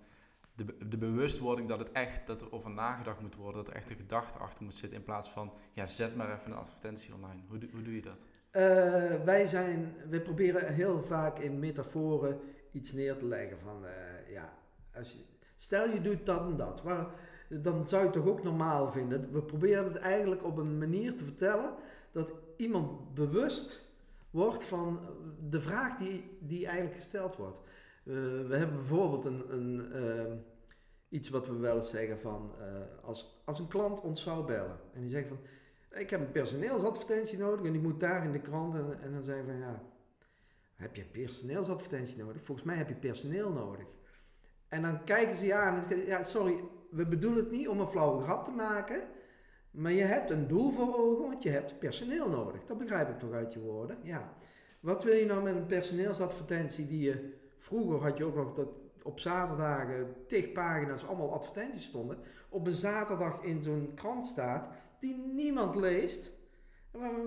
de, 0.55 0.88
de 0.88 0.96
bewustwording 0.96 1.68
dat 1.68 1.79
het 1.79 1.92
echt, 1.92 2.27
dat 2.27 2.40
er 2.40 2.53
over 2.53 2.70
nagedacht 2.70 3.20
moet 3.20 3.35
worden, 3.35 3.64
dat 3.64 3.68
er 3.68 3.75
echt 3.75 3.90
een 3.90 3.96
gedachte 3.96 4.38
achter 4.38 4.64
moet 4.64 4.77
zitten 4.77 4.99
in 4.99 5.05
plaats 5.05 5.31
van, 5.31 5.53
ja, 5.73 5.87
zet 5.87 6.16
maar 6.16 6.38
even 6.38 6.51
een 6.51 6.59
advertentie 6.59 7.14
online. 7.14 7.40
Hoe, 7.49 7.59
hoe 7.73 7.83
doe 7.83 7.94
je 7.94 8.03
dat? 8.03 8.27
Uh, 8.53 9.25
wij 9.25 9.46
zijn, 9.46 9.94
we 10.09 10.20
proberen 10.20 10.75
heel 10.75 11.03
vaak 11.03 11.38
in 11.38 11.59
metaforen 11.59 12.40
iets 12.73 12.92
neer 12.92 13.16
te 13.16 13.27
leggen 13.27 13.59
van, 13.59 13.85
uh, 13.85 14.33
ja, 14.33 14.53
als 14.94 15.12
je, 15.12 15.18
stel 15.57 15.88
je 15.90 16.01
doet 16.01 16.27
dat 16.27 16.40
en 16.40 16.57
dat, 16.57 16.83
waar, 16.83 17.07
dan 17.50 17.86
zou 17.86 18.02
je 18.02 18.08
het 18.08 18.16
toch 18.16 18.26
ook 18.26 18.42
normaal 18.42 18.90
vinden. 18.90 19.32
We 19.32 19.42
proberen 19.42 19.84
het 19.84 19.96
eigenlijk 19.96 20.44
op 20.44 20.56
een 20.56 20.78
manier 20.78 21.16
te 21.16 21.24
vertellen 21.24 21.74
dat 22.12 22.34
iemand 22.56 23.14
bewust 23.14 23.90
wordt 24.30 24.64
van 24.64 25.00
de 25.48 25.60
vraag 25.60 25.96
die, 25.96 26.38
die 26.40 26.66
eigenlijk 26.66 26.96
gesteld 26.96 27.36
wordt. 27.36 27.58
Uh, 27.58 28.14
we 28.46 28.56
hebben 28.56 28.76
bijvoorbeeld 28.76 29.24
een, 29.24 29.54
een 29.54 29.90
uh, 29.94 30.32
iets 31.08 31.28
wat 31.28 31.46
we 31.46 31.56
wel 31.56 31.76
eens 31.76 31.90
zeggen 31.90 32.18
van 32.18 32.54
uh, 32.58 32.66
als, 33.04 33.42
als 33.44 33.58
een 33.58 33.68
klant 33.68 34.00
ons 34.00 34.22
zou 34.22 34.46
bellen 34.46 34.78
en 34.94 35.00
die 35.00 35.10
zegt 35.10 35.28
van 35.28 35.38
ik 35.90 36.10
heb 36.10 36.20
een 36.20 36.30
personeelsadvertentie 36.30 37.38
nodig 37.38 37.66
en 37.66 37.72
die 37.72 37.80
moet 37.80 38.00
daar 38.00 38.24
in 38.24 38.32
de 38.32 38.40
krant 38.40 38.74
en, 38.74 39.00
en 39.02 39.12
dan 39.12 39.24
zeggen 39.24 39.44
van 39.44 39.58
ja 39.58 39.82
heb 40.74 40.96
je 40.96 41.02
een 41.02 41.10
personeelsadvertentie 41.10 42.18
nodig? 42.18 42.42
Volgens 42.42 42.66
mij 42.66 42.76
heb 42.76 42.88
je 42.88 42.94
personeel 42.94 43.52
nodig. 43.52 43.86
En 44.68 44.82
dan 44.82 45.04
kijken 45.04 45.36
ze 45.36 45.54
aan 45.54 45.76
en 45.76 45.82
zeggen 45.82 46.06
ja 46.06 46.22
sorry 46.22 46.64
we 46.90 47.07
bedoelen 47.07 47.42
het 47.42 47.50
niet 47.50 47.68
om 47.68 47.81
een 47.81 47.87
flauwe 47.87 48.22
grap 48.22 48.44
te 48.44 48.50
maken 48.50 49.03
maar 49.70 49.92
je 49.92 50.03
hebt 50.03 50.31
een 50.31 50.46
doel 50.46 50.70
voor 50.70 50.96
ogen 50.96 51.29
want 51.29 51.42
je 51.42 51.50
hebt 51.50 51.79
personeel 51.79 52.29
nodig. 52.29 52.64
Dat 52.66 52.79
begrijp 52.79 53.09
ik 53.09 53.18
toch 53.18 53.33
uit 53.33 53.53
je 53.53 53.61
woorden. 53.61 53.98
Ja. 54.03 54.33
Wat 54.81 55.05
wil 55.05 55.14
je 55.14 55.26
nou 55.26 55.42
met 55.42 55.55
een 55.55 55.66
personeelsadvertentie 55.66 56.87
die 56.87 57.00
je 57.00 57.38
Vroeger 57.61 58.03
had 58.03 58.18
je 58.18 58.24
ook 58.24 58.35
nog 58.35 58.55
dat 58.55 58.68
op 59.03 59.20
zaterdagen 59.20 60.14
tig 60.26 60.53
pagina's 60.53 61.05
allemaal 61.05 61.33
advertenties 61.33 61.85
stonden. 61.85 62.18
Op 62.48 62.66
een 62.66 62.74
zaterdag 62.74 63.42
in 63.42 63.62
zo'n 63.62 63.90
krant 63.94 64.26
staat 64.26 64.68
die 65.00 65.16
niemand 65.16 65.74
leest. 65.74 66.33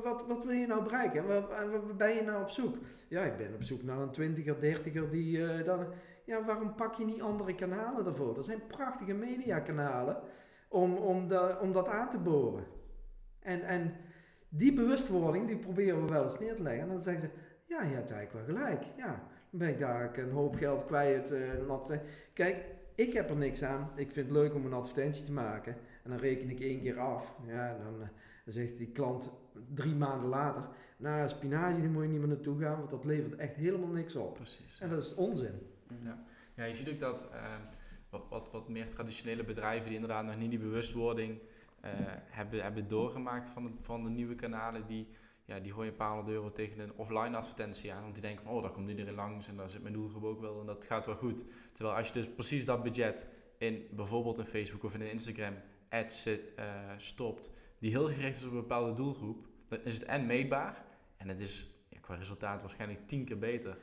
Wat, 0.04 0.26
wat 0.28 0.44
wil 0.46 0.54
je 0.54 0.68
nou 0.68 0.84
bereiken? 0.84 1.28
Waar, 1.28 1.96
ben 1.98 2.16
je 2.16 2.22
nou 2.22 2.42
op 2.42 2.50
zoek? 2.50 2.76
Ja, 3.08 3.24
ik 3.24 3.38
ben 3.38 3.54
op 3.54 3.64
zoek 3.64 3.84
naar 3.84 4.00
een 4.00 4.12
twintiger, 4.12 4.60
dertiger 4.60 5.10
die 5.10 5.38
uh, 5.38 5.66
dan... 5.66 5.86
Ja, 6.26 6.46
waarom 6.46 6.76
pak 6.76 6.96
je 6.96 7.06
niet 7.06 7.22
andere 7.22 7.56
kanalen 7.56 8.04
daarvoor? 8.04 8.38
Er 8.38 8.44
zijn 8.44 8.68
prachtige 8.68 9.14
mediakanalen 9.14 10.18
om, 10.68 10.96
om, 10.96 11.28
de, 11.28 11.58
om 11.62 11.72
dat 11.72 11.88
aan 11.88 12.10
te 12.10 12.18
boren. 12.18 12.64
En, 13.40 13.62
en 13.62 13.94
die 14.50 14.74
bewustwording, 14.74 15.48
die 15.48 15.58
proberen 15.58 16.06
we 16.06 16.12
wel 16.12 16.24
eens 16.24 16.40
neer 16.40 16.56
te 16.56 16.62
leggen. 16.62 16.82
En 16.82 16.88
dan 16.88 17.00
zeggen 17.00 17.30
ze, 17.30 17.30
ja, 17.66 17.84
je 17.84 17.96
hebt 17.96 18.12
eigenlijk 18.12 18.48
wel 18.48 18.56
gelijk. 18.56 18.84
Ja, 18.98 19.08
dan 19.50 19.60
ben 19.60 19.70
ik 19.70 19.80
daar 19.80 20.18
een 20.18 20.32
hoop 20.32 20.56
geld 20.56 20.86
kwijt. 20.86 21.32
Uh, 21.32 21.98
Kijk, 22.34 22.66
ik 22.96 23.14
heb 23.14 23.30
er 23.30 23.36
niks 23.36 23.64
aan. 23.64 23.90
Ik 23.96 24.12
vind 24.12 24.28
het 24.28 24.36
leuk 24.36 24.54
om 24.54 24.66
een 24.66 24.74
advertentie 24.74 25.26
te 25.26 25.32
maken. 25.32 25.76
En 26.04 26.10
dan 26.10 26.20
reken 26.20 26.50
ik 26.50 26.60
één 26.60 26.82
keer 26.82 27.00
af. 27.00 27.36
Ja, 27.48 27.78
dan, 27.78 28.00
dan 28.00 28.10
zegt 28.46 28.78
die 28.78 28.92
klant 28.92 29.32
drie 29.74 29.96
maanden 29.96 30.30
later... 30.30 30.68
Nou, 30.98 31.30
spinazie, 31.30 31.82
daar 31.82 31.92
moet 31.92 32.04
je 32.04 32.10
niet 32.10 32.20
meer 32.20 32.28
naartoe 32.28 32.60
gaan, 32.60 32.78
want 32.78 32.90
dat 32.90 33.06
levert 33.06 33.36
echt 33.36 33.56
helemaal 33.56 33.90
niks 33.90 34.16
op. 34.16 34.34
Precies. 34.34 34.80
En 34.80 34.90
dat 34.90 35.04
is 35.04 35.16
onzin. 35.16 35.73
Ja, 36.02 36.24
ja 36.56 36.64
je 36.64 36.74
ziet 36.74 36.90
ook 36.90 37.00
dat 37.00 37.28
uh, 37.34 37.56
wat, 38.10 38.26
wat, 38.30 38.52
wat 38.52 38.70
meer 38.70 38.90
traditionele 38.90 39.44
bedrijven... 39.44 39.86
die 39.86 39.96
inderdaad 39.96 40.26
nog 40.26 40.38
niet 40.38 40.50
die 40.50 40.60
bewustwording 40.60 41.40
uh, 41.86 41.92
hebben, 42.26 42.64
hebben 42.64 42.88
doorgemaakt 42.88 43.48
van 43.48 43.64
de, 43.64 43.72
van 43.76 44.04
de 44.04 44.10
nieuwe 44.10 44.36
kanalen... 44.36 44.86
die 44.88 45.08
ja, 45.46 45.60
die 45.60 45.72
gooi 45.72 45.86
je 45.86 45.92
een 45.92 45.98
paar 45.98 46.12
honderd 46.12 46.30
euro 46.30 46.52
tegen 46.52 46.80
een 46.80 46.94
offline 46.96 47.38
advertentie 47.38 47.94
aan. 47.94 48.02
Want 48.02 48.14
die 48.14 48.24
denken 48.24 48.44
van, 48.44 48.54
oh, 48.54 48.62
daar 48.62 48.72
komt 48.72 48.90
iedereen 48.90 49.14
langs 49.14 49.48
en 49.48 49.56
daar 49.56 49.70
zit 49.70 49.82
mijn 49.82 49.94
doelgroep 49.94 50.24
ook 50.24 50.42
wel 50.42 50.60
en 50.60 50.66
dat 50.66 50.86
gaat 50.86 51.06
wel 51.06 51.16
goed. 51.16 51.46
Terwijl 51.72 51.98
als 51.98 52.08
je 52.08 52.14
dus 52.14 52.30
precies 52.30 52.66
dat 52.66 52.84
budget 52.84 53.28
in 53.58 53.88
bijvoorbeeld 53.92 54.38
een 54.38 54.46
Facebook 54.46 54.84
of 54.84 54.94
in 54.94 55.02
een 55.02 55.12
Instagram 55.12 55.56
ads 55.90 56.28
uh, 56.28 56.36
stopt, 56.98 57.52
die 57.80 57.92
heel 57.92 58.08
gericht 58.08 58.36
is 58.38 58.44
op 58.44 58.52
een 58.52 58.58
bepaalde 58.58 58.94
doelgroep, 58.94 59.48
dan 59.68 59.80
is 59.84 59.94
het 59.94 60.04
en 60.04 60.26
meetbaar 60.26 60.86
en 61.18 61.28
het 61.28 61.40
is 61.40 61.68
ja, 61.90 62.00
qua 62.00 62.16
resultaat 62.16 62.62
waarschijnlijk 62.62 63.08
tien 63.08 63.26
keer 63.26 63.40
beter. 63.40 63.78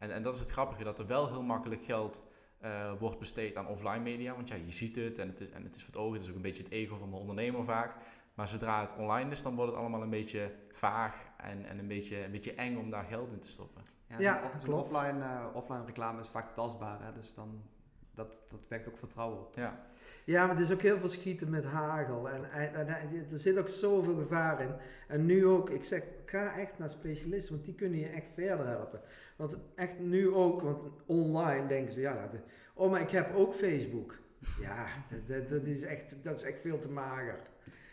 En, 0.00 0.10
en 0.12 0.22
dat 0.22 0.34
is 0.34 0.40
het 0.40 0.50
grappige, 0.50 0.84
dat 0.84 0.98
er 0.98 1.06
wel 1.06 1.28
heel 1.28 1.42
makkelijk 1.42 1.82
geld 1.82 2.22
eh, 2.58 2.92
wordt 2.98 3.18
besteed 3.18 3.56
aan 3.56 3.66
offline 3.66 3.98
media. 3.98 4.34
Want 4.34 4.48
ja, 4.48 4.54
je 4.54 4.70
ziet 4.70 4.96
het 4.96 5.18
en 5.18 5.28
het, 5.28 5.40
is, 5.40 5.50
en 5.50 5.64
het 5.64 5.74
is 5.74 5.84
voor 5.84 5.92
het 5.92 6.02
oog. 6.02 6.12
Het 6.12 6.22
is 6.22 6.28
ook 6.28 6.34
een 6.34 6.42
beetje 6.42 6.62
het 6.62 6.72
ego 6.72 6.96
van 6.96 7.10
de 7.10 7.16
ondernemer 7.16 7.64
vaak. 7.64 7.94
Maar 8.34 8.48
zodra 8.48 8.80
het 8.80 8.96
online 8.96 9.30
is, 9.30 9.42
dan 9.42 9.54
wordt 9.54 9.70
het 9.70 9.80
allemaal 9.80 10.02
een 10.02 10.10
beetje 10.10 10.52
vaag 10.72 11.14
en, 11.36 11.64
en 11.64 11.78
een, 11.78 11.88
beetje, 11.88 12.24
een 12.24 12.30
beetje 12.30 12.54
eng 12.54 12.76
om 12.76 12.90
daar 12.90 13.04
geld 13.04 13.32
in 13.32 13.40
te 13.40 13.48
stoppen. 13.48 13.82
Ja, 14.18 14.40
zo'n 14.40 14.60
klopt. 14.62 14.92
Offline, 14.92 15.24
eh, 15.24 15.46
offline 15.52 15.84
reclame 15.84 16.20
is 16.20 16.28
vaak 16.28 16.50
tastbaar, 16.50 17.02
hè? 17.02 17.12
dus 17.12 17.34
dan, 17.34 17.62
dat, 18.14 18.42
dat 18.50 18.60
wekt 18.68 18.88
ook 18.88 18.98
vertrouwen 18.98 19.38
op. 19.38 19.54
Ja, 19.54 19.86
Ja, 20.24 20.46
maar 20.46 20.56
er 20.56 20.62
is 20.62 20.72
ook 20.72 20.82
heel 20.82 20.98
veel 20.98 21.08
schieten 21.08 21.50
met 21.50 21.64
hagel. 21.64 22.28
En, 22.28 22.50
en, 22.50 22.74
en 22.74 22.88
er 23.30 23.38
zit 23.38 23.58
ook 23.58 23.68
zoveel 23.68 24.14
gevaar 24.14 24.60
in. 24.60 24.74
En 25.08 25.26
nu 25.26 25.46
ook, 25.46 25.70
ik 25.70 25.84
zeg, 25.84 26.02
ga 26.24 26.58
echt 26.58 26.78
naar 26.78 26.90
specialisten, 26.90 27.54
want 27.54 27.64
die 27.64 27.74
kunnen 27.74 27.98
je 27.98 28.08
echt 28.08 28.26
verder 28.34 28.66
helpen. 28.66 29.00
Want 29.36 29.56
echt 29.74 29.98
nu 29.98 30.28
ook, 30.32 30.62
want 30.62 30.82
online 31.06 31.66
denken 31.66 31.92
ze, 31.92 32.00
ja, 32.00 32.28
dat, 32.32 32.40
oh, 32.74 32.90
maar 32.90 33.00
ik 33.00 33.10
heb 33.10 33.34
ook 33.34 33.54
Facebook. 33.54 34.18
Ja, 34.60 34.86
dat, 35.10 35.26
dat, 35.26 35.48
dat 35.48 35.66
is, 35.66 35.82
echt, 35.82 36.24
dat 36.24 36.36
is 36.36 36.42
echt 36.42 36.60
veel 36.60 36.78
te 36.78 36.90
mager. 36.90 37.38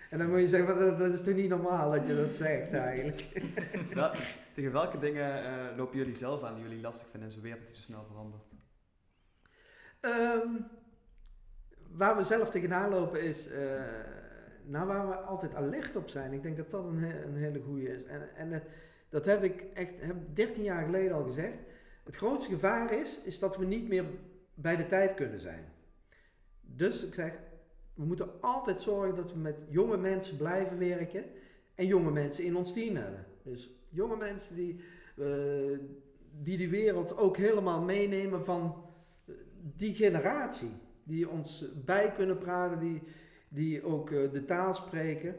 En 0.10 0.18
dan 0.18 0.30
moet 0.30 0.40
je 0.40 0.48
zeggen, 0.48 0.80
dat, 0.80 0.98
dat 0.98 1.14
is 1.14 1.24
toch 1.24 1.34
niet 1.34 1.50
normaal 1.50 1.92
dat 1.92 2.08
je 2.08 2.16
dat 2.16 2.36
zegt 2.36 2.74
eigenlijk. 2.74 3.26
Wel, 3.94 4.12
tegen 4.56 4.72
welke 4.72 5.00
dingen 5.00 5.44
eh, 5.44 5.78
lopen 5.78 5.98
jullie 5.98 6.16
zelf 6.16 6.44
aan 6.44 6.56
die 6.56 6.64
jullie 6.64 6.82
lastig 6.82 7.08
vinden 7.10 7.30
in 7.30 7.36
zo'n 7.36 7.44
wereld 7.44 7.68
die 7.68 7.76
zo 7.76 7.82
snel 7.82 8.06
verandert? 8.06 8.56
Ehm, 10.00 10.50
waar 11.92 12.18
we 12.18 12.24
zelf 12.24 12.50
tegenaan 12.50 12.90
lopen 12.90 13.22
is, 13.22 13.48
eh, 13.48 13.62
nou 14.64 14.88
waar 14.88 15.08
we 15.08 15.16
altijd 15.16 15.56
alert 15.56 15.96
op 15.96 16.10
zijn. 16.10 16.34
Ik 16.34 16.44
denk 16.44 16.58
dat 16.58 16.72
dat 16.72 16.84
een, 16.84 17.04
een 17.26 17.36
hele 17.36 17.60
goede 17.60 17.94
is. 17.94 18.06
En, 18.06 18.36
en 18.36 18.54
eh, 18.54 18.60
dat 19.10 19.26
heb 19.26 19.44
ik 19.44 19.66
echt 19.74 19.94
heb 20.00 20.16
13 20.34 20.64
jaar 20.64 20.86
geleden 20.86 21.16
al 21.16 21.24
gezegd. 21.24 21.58
Het 22.04 22.16
grootste 22.16 22.52
gevaar 22.52 22.94
is, 22.94 23.22
is 23.24 23.40
dat 23.40 23.58
we 23.58 23.66
niet 23.66 23.88
meer 23.88 24.06
bij 24.54 24.76
de 24.76 24.86
tijd 24.86 25.14
kunnen 25.14 25.40
zijn. 25.40 25.66
Dus 26.62 27.06
ik 27.06 27.14
zeg, 27.14 27.40
we 27.94 28.06
moeten 28.06 28.42
altijd 28.42 28.82
zorgen 28.82 29.16
dat 29.16 29.34
we 29.34 29.40
met 29.40 29.56
jonge 29.70 29.98
mensen 29.98 30.38
blijven 30.38 30.78
werken 30.78 31.24
en 31.76 31.86
jonge 31.86 32.12
mensen 32.12 32.44
in 32.44 32.56
ons 32.56 32.74
team 32.74 32.96
hebben. 32.96 33.26
Dus 33.44 33.70
jonge 33.90 34.18
mensen 34.18 34.56
die, 34.56 34.80
eh, 35.18 35.26
die 36.42 36.58
die 36.58 36.70
wereld 36.70 37.18
ook 37.18 37.38
helemaal 37.38 37.82
meenemen 37.82 38.46
van 38.46 38.86
die 39.76 39.94
generatie. 39.94 40.72
Die 41.08 41.30
ons 41.30 41.74
bij 41.86 42.12
kunnen 42.12 42.38
praten, 42.38 42.80
die, 42.80 43.02
die 43.50 43.84
ook 43.84 44.12
eh, 44.12 44.32
de 44.32 44.46
taal 44.46 44.74
spreken. 44.74 45.36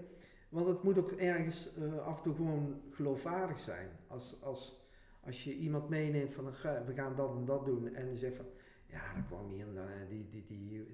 Want 0.48 0.68
het 0.68 0.82
moet 0.82 0.98
ook 0.98 1.10
ergens 1.10 1.74
eh, 1.74 2.06
af 2.06 2.16
en 2.16 2.22
toe 2.22 2.34
gewoon 2.34 2.80
geloofwaardig 2.90 3.58
zijn. 3.58 3.88
Als, 4.06 4.42
als, 4.42 4.86
als 5.24 5.44
je 5.44 5.54
iemand 5.54 5.88
meeneemt 5.88 6.34
van 6.34 6.52
"Ga, 6.52 6.84
we 6.86 6.94
gaan 6.94 7.16
dat 7.16 7.36
en 7.36 7.44
dat 7.44 7.64
doen. 7.64 7.94
En 7.94 8.06
die 8.06 8.16
zegt 8.16 8.36
van 8.36 8.46
ja, 8.86 9.12
dan 9.14 9.26
kwam 9.26 9.48
hier 9.50 9.66
eh, 9.76 9.84
die, 10.08 10.28
die, 10.30 10.44
die, 10.44 10.86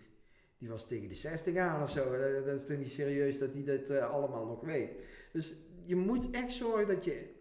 die 0.59 0.69
was 0.69 0.87
tegen 0.87 1.09
de 1.09 1.15
60 1.15 1.57
aan 1.57 1.83
of 1.83 1.91
zo. 1.91 2.11
Dat 2.45 2.61
is 2.61 2.67
toch 2.67 2.79
niet 2.79 2.93
serieus 2.93 3.39
dat 3.39 3.55
hij 3.55 3.65
dat 3.65 3.91
allemaal 3.91 4.47
nog 4.47 4.61
weet. 4.61 4.91
Dus 5.33 5.55
je 5.85 5.97
moet 5.97 6.31
echt 6.31 6.53
zorgen 6.53 6.87
dat 6.87 7.05
je, 7.05 7.35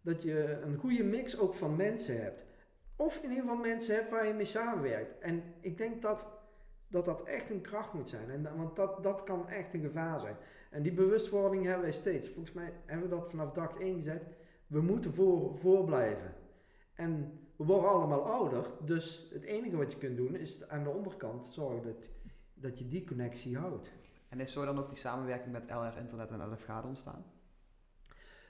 dat 0.00 0.22
je 0.22 0.60
een 0.62 0.76
goede 0.76 1.04
mix 1.04 1.38
ook 1.38 1.54
van 1.54 1.76
mensen 1.76 2.22
hebt. 2.22 2.44
Of 2.96 3.16
in 3.16 3.28
ieder 3.28 3.44
geval 3.44 3.56
mensen 3.60 3.94
hebt 3.94 4.10
waar 4.10 4.26
je 4.26 4.32
mee 4.32 4.44
samenwerkt. 4.44 5.18
En 5.18 5.42
ik 5.60 5.78
denk 5.78 6.02
dat 6.02 6.26
dat, 6.88 7.04
dat 7.04 7.22
echt 7.22 7.50
een 7.50 7.60
kracht 7.60 7.92
moet 7.92 8.08
zijn. 8.08 8.30
En, 8.30 8.56
want 8.56 8.76
dat, 8.76 9.02
dat 9.02 9.22
kan 9.22 9.48
echt 9.48 9.74
een 9.74 9.80
gevaar 9.80 10.20
zijn. 10.20 10.36
En 10.70 10.82
die 10.82 10.92
bewustwording 10.92 11.64
hebben 11.64 11.82
wij 11.82 11.92
steeds. 11.92 12.28
Volgens 12.28 12.52
mij 12.54 12.72
hebben 12.86 13.08
we 13.08 13.16
dat 13.16 13.30
vanaf 13.30 13.52
dag 13.52 13.78
1 13.78 13.94
gezet. 13.94 14.22
We 14.66 14.80
moeten 14.80 15.14
voor, 15.14 15.58
voor 15.58 15.84
blijven. 15.84 16.34
En 16.94 17.40
we 17.56 17.64
worden 17.64 17.90
allemaal 17.90 18.24
ouder. 18.32 18.70
Dus 18.84 19.30
het 19.32 19.44
enige 19.44 19.76
wat 19.76 19.92
je 19.92 19.98
kunt 19.98 20.16
doen 20.16 20.36
is 20.36 20.68
aan 20.68 20.82
de 20.82 20.90
onderkant 20.90 21.46
zorgen 21.46 21.82
dat, 21.82 22.10
dat 22.54 22.78
je 22.78 22.88
die 22.88 23.04
connectie 23.06 23.58
houdt. 23.58 23.92
En 24.28 24.40
is 24.40 24.52
zo 24.52 24.64
dan 24.64 24.78
ook 24.78 24.88
die 24.88 24.98
samenwerking 24.98 25.52
met 25.52 25.70
LR 25.70 25.98
Internet 25.98 26.30
en 26.30 26.52
LF 26.52 26.64
Gade 26.64 26.86
ontstaan? 26.86 27.24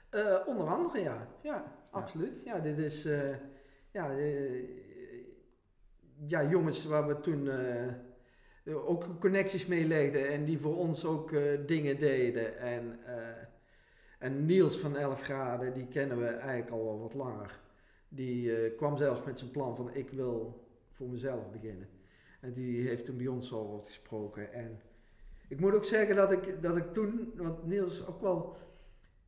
Eh, 0.09 0.37
onder 0.45 0.67
andere, 0.67 0.99
ja. 0.99 1.27
Ja, 1.41 1.75
absoluut. 1.91 2.43
Ja, 2.43 2.59
dit 2.59 2.77
is... 2.77 3.05
eh, 3.05 3.35
ja, 3.91 4.17
eh, 4.17 4.63
ja, 6.27 6.43
jongens 6.43 6.85
waar 6.85 7.07
we 7.07 7.19
toen 7.19 7.49
ook 8.65 9.19
connecties 9.19 9.65
mee 9.65 9.87
legden 9.87 10.29
en 10.29 10.45
die 10.45 10.59
voor 10.59 10.77
ons 10.77 11.05
ook 11.05 11.31
eh, 11.31 11.41
dingen 11.65 11.99
deden. 11.99 12.57
En, 12.57 12.99
eh, 13.05 13.43
en 14.19 14.45
Niels 14.45 14.77
van 14.77 14.95
11 14.95 15.21
graden, 15.21 15.73
die 15.73 15.87
kennen 15.87 16.19
we 16.19 16.25
eigenlijk 16.27 16.71
al 16.71 16.83
wel 16.83 16.99
wat 16.99 17.13
langer. 17.13 17.59
Die 18.09 18.55
eh, 18.55 18.77
kwam 18.77 18.97
zelfs 18.97 19.23
met 19.23 19.37
zijn 19.37 19.51
plan 19.51 19.75
van 19.75 19.93
ik 19.93 20.09
wil 20.09 20.63
voor 20.91 21.09
mezelf 21.09 21.51
beginnen. 21.51 21.87
En 22.39 22.53
die 22.53 22.87
heeft 22.87 23.05
toen 23.05 23.17
bij 23.17 23.27
ons 23.27 23.53
al 23.53 23.71
wat 23.71 23.85
gesproken. 23.85 24.53
En 24.53 24.81
ik 25.47 25.59
moet 25.59 25.75
ook 25.75 25.85
zeggen 25.85 26.15
dat 26.15 26.31
ik, 26.31 26.61
dat 26.61 26.77
ik 26.77 26.93
toen, 26.93 27.31
want 27.35 27.65
Niels 27.65 28.07
ook 28.07 28.21
wel 28.21 28.57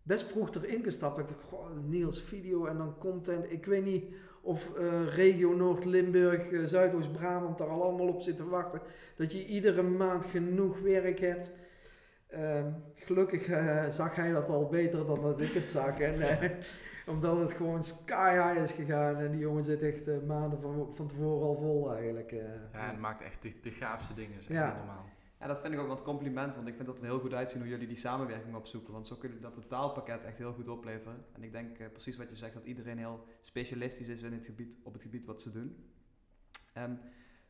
best 0.03 0.25
vroeg 0.25 0.55
erin 0.55 0.83
gestapt. 0.83 1.19
Ik 1.19 1.27
dacht, 1.27 1.43
goh, 1.43 1.77
Niels 1.87 2.21
video 2.21 2.65
en 2.65 2.77
dan 2.77 2.97
content. 2.97 3.51
Ik 3.51 3.65
weet 3.65 3.83
niet 3.83 4.05
of 4.41 4.75
eh, 4.77 5.15
regio 5.15 5.53
Noord-Limburg, 5.53 6.51
eh, 6.51 6.63
Zuidoost-Brabant 6.63 7.57
daar 7.57 7.67
al 7.67 7.83
allemaal 7.83 8.07
op 8.07 8.21
zit 8.21 8.37
te 8.37 8.49
wachten. 8.49 8.81
Dat 9.15 9.31
je 9.31 9.45
iedere 9.45 9.83
maand 9.83 10.25
genoeg 10.25 10.79
werk 10.79 11.19
hebt. 11.19 11.51
Ehm, 12.27 12.71
gelukkig 12.95 13.47
eh, 13.47 13.87
zag 13.89 14.15
hij 14.15 14.31
dat 14.31 14.49
al 14.49 14.67
beter 14.67 15.05
dan 15.05 15.21
dat 15.21 15.41
ik 15.41 15.51
het 15.53 15.69
zag. 15.69 15.99
En, 15.99 16.51
omdat 17.13 17.37
het 17.39 17.51
gewoon 17.51 17.83
sky 17.83 18.31
high 18.33 18.63
is 18.63 18.71
gegaan. 18.71 19.15
En 19.17 19.31
die 19.31 19.39
jongen 19.39 19.63
zit 19.63 19.81
echt 19.81 20.09
maanden 20.27 20.61
van, 20.61 20.87
van 20.93 21.07
tevoren 21.07 21.47
al 21.47 21.55
vol 21.55 21.93
eigenlijk. 21.93 22.31
ja 22.31 22.89
het 22.89 22.99
maakt 22.99 23.21
echt 23.23 23.43
de, 23.43 23.51
de 23.61 23.71
gaafste 23.71 24.13
dingen, 24.13 24.43
zeg 24.43 24.57
Ja. 24.57 24.75
normaal. 24.77 25.05
Ja, 25.41 25.47
dat 25.47 25.59
vind 25.59 25.73
ik 25.73 25.79
ook 25.79 25.87
wat 25.87 26.03
compliment, 26.03 26.55
want 26.55 26.67
ik 26.67 26.75
vind 26.75 26.87
dat 26.87 26.99
er 26.99 27.03
heel 27.05 27.19
goed 27.19 27.33
uitzien 27.33 27.59
hoe 27.61 27.69
jullie 27.69 27.87
die 27.87 27.97
samenwerking 27.97 28.55
opzoeken. 28.55 28.93
Want 28.93 29.07
zo 29.07 29.15
kunnen 29.15 29.37
jullie 29.37 29.53
dat 29.53 29.63
totaalpakket 29.63 30.23
echt 30.23 30.37
heel 30.37 30.53
goed 30.53 30.67
opleveren. 30.67 31.25
En 31.31 31.43
ik 31.43 31.51
denk 31.51 31.77
eh, 31.79 31.89
precies 31.89 32.17
wat 32.17 32.29
je 32.29 32.35
zegt, 32.35 32.53
dat 32.53 32.65
iedereen 32.65 32.97
heel 32.97 33.25
specialistisch 33.41 34.07
is 34.07 34.21
in 34.21 34.33
het 34.33 34.45
gebied, 34.45 34.77
op 34.83 34.93
het 34.93 35.01
gebied 35.01 35.25
wat 35.25 35.41
ze 35.41 35.51
doen. 35.51 35.93
Ehm, 36.73 36.95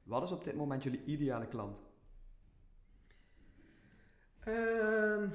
wat 0.04 0.24
is 0.24 0.32
op 0.32 0.44
dit 0.44 0.56
moment 0.56 0.84
jullie 0.84 1.04
ideale 1.06 1.48
klant? 1.48 1.82
Ehm, 4.40 5.30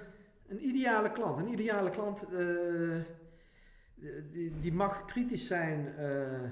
een 0.46 0.66
ideale 0.66 1.12
klant. 1.12 1.38
Een 1.38 1.52
ideale 1.52 1.90
klant 1.90 2.22
eh, 2.22 3.00
die, 4.30 4.60
die 4.60 4.72
mag 4.72 5.04
kritisch 5.04 5.46
zijn. 5.46 5.94
eh, 5.96 6.50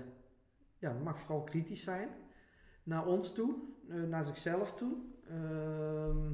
ja, 0.79 0.93
mag 0.93 1.19
vooral 1.21 1.45
kritisch 1.45 1.83
zijn 1.83 2.09
naar 2.83 3.07
ons 3.07 3.35
toe, 3.35 3.57
naar 3.87 4.25
zichzelf 4.25 4.75
toe. 4.75 5.13
Ehm, 5.29 6.33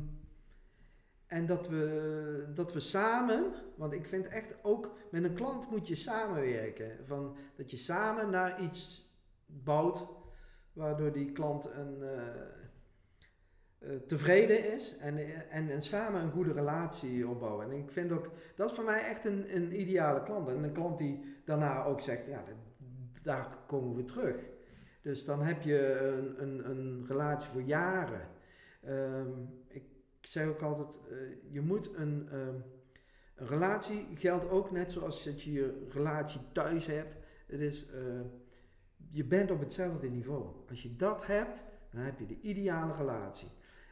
en 1.26 1.46
dat 1.46 1.68
we, 1.68 2.50
dat 2.54 2.72
we 2.72 2.80
samen, 2.80 3.52
want 3.76 3.92
ik 3.92 4.06
vind 4.06 4.26
echt 4.26 4.54
ook 4.62 4.96
met 5.10 5.24
een 5.24 5.34
klant 5.34 5.70
moet 5.70 5.88
je 5.88 5.94
samenwerken. 5.94 7.06
Van, 7.06 7.36
dat 7.56 7.70
je 7.70 7.76
samen 7.76 8.30
naar 8.30 8.62
iets 8.62 9.10
bouwt 9.46 10.06
waardoor 10.72 11.12
die 11.12 11.32
klant 11.32 11.70
een, 11.70 12.02
eh, 12.02 12.18
eh, 13.78 14.00
tevreden 14.06 14.72
is 14.72 14.96
en, 14.96 15.48
en, 15.50 15.70
en 15.70 15.82
samen 15.82 16.22
een 16.22 16.30
goede 16.30 16.52
relatie 16.52 17.28
opbouwen. 17.28 17.70
En 17.70 17.78
ik 17.78 17.90
vind 17.90 18.12
ook, 18.12 18.30
dat 18.56 18.70
is 18.70 18.76
voor 18.76 18.84
mij 18.84 19.02
echt 19.02 19.24
een, 19.24 19.56
een 19.56 19.80
ideale 19.80 20.22
klant. 20.22 20.48
En 20.48 20.62
een 20.62 20.72
klant 20.72 20.98
die 20.98 21.24
daarna 21.44 21.84
ook 21.84 22.00
zegt, 22.00 22.26
ja, 22.26 22.44
daar 23.22 23.58
komen 23.66 23.96
we 23.96 24.04
terug. 24.04 24.36
Dus 25.02 25.24
dan 25.24 25.42
heb 25.42 25.62
je 25.62 25.98
een, 25.98 26.42
een, 26.42 26.70
een 26.70 27.04
relatie 27.08 27.48
voor 27.48 27.62
jaren. 27.62 28.28
Ehm, 28.80 29.30
ik 29.68 29.84
zeg 30.20 30.46
ook 30.46 30.62
altijd, 30.62 31.00
eh, 31.10 31.16
je 31.52 31.60
moet 31.60 31.94
een, 31.94 32.28
ehm, 32.30 32.54
een 33.34 33.46
relatie 33.46 34.06
geldt 34.14 34.48
ook 34.48 34.70
net 34.70 34.90
zoals 34.90 35.24
dat 35.24 35.42
je 35.42 35.52
je 35.52 35.86
relatie 35.88 36.40
thuis 36.52 36.86
hebt. 36.86 37.16
Het 37.46 37.60
is, 37.60 37.86
eh, 37.86 38.20
je 39.10 39.24
bent 39.24 39.50
op 39.50 39.60
hetzelfde 39.60 40.08
niveau. 40.08 40.46
Als 40.68 40.82
je 40.82 40.96
dat 40.96 41.26
hebt, 41.26 41.64
dan 41.90 42.00
heb 42.00 42.18
je 42.18 42.26
de 42.26 42.40
ideale 42.40 42.94
relatie. 42.96 43.48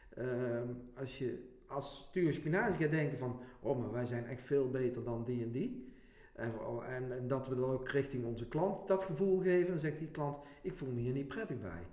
Ehm, 0.09 0.67
als 0.95 1.17
je 1.17 1.57
als 1.69 2.03
stuur 2.05 2.33
spinazie 2.33 2.79
gaat 2.79 2.91
denken 2.91 3.17
van, 3.17 3.39
oh 3.59 3.79
maar 3.79 3.91
wij 3.91 4.05
zijn 4.05 4.25
echt 4.25 4.41
veel 4.41 4.69
beter 4.69 5.03
dan 5.03 5.23
die 5.23 5.43
en 5.43 5.51
die. 5.51 5.93
En, 6.33 6.53
en, 6.87 7.11
en 7.11 7.27
dat 7.27 7.47
we 7.47 7.55
dan 7.55 7.69
ook 7.69 7.89
richting 7.89 8.25
onze 8.25 8.47
klant 8.47 8.87
dat 8.87 9.03
gevoel 9.03 9.39
geven, 9.41 9.67
dan 9.67 9.79
zegt 9.79 9.99
die 9.99 10.11
klant, 10.11 10.39
ik 10.61 10.73
voel 10.73 10.91
me 10.91 10.99
hier 10.99 11.13
niet 11.13 11.27
prettig 11.27 11.59
bij. 11.59 11.87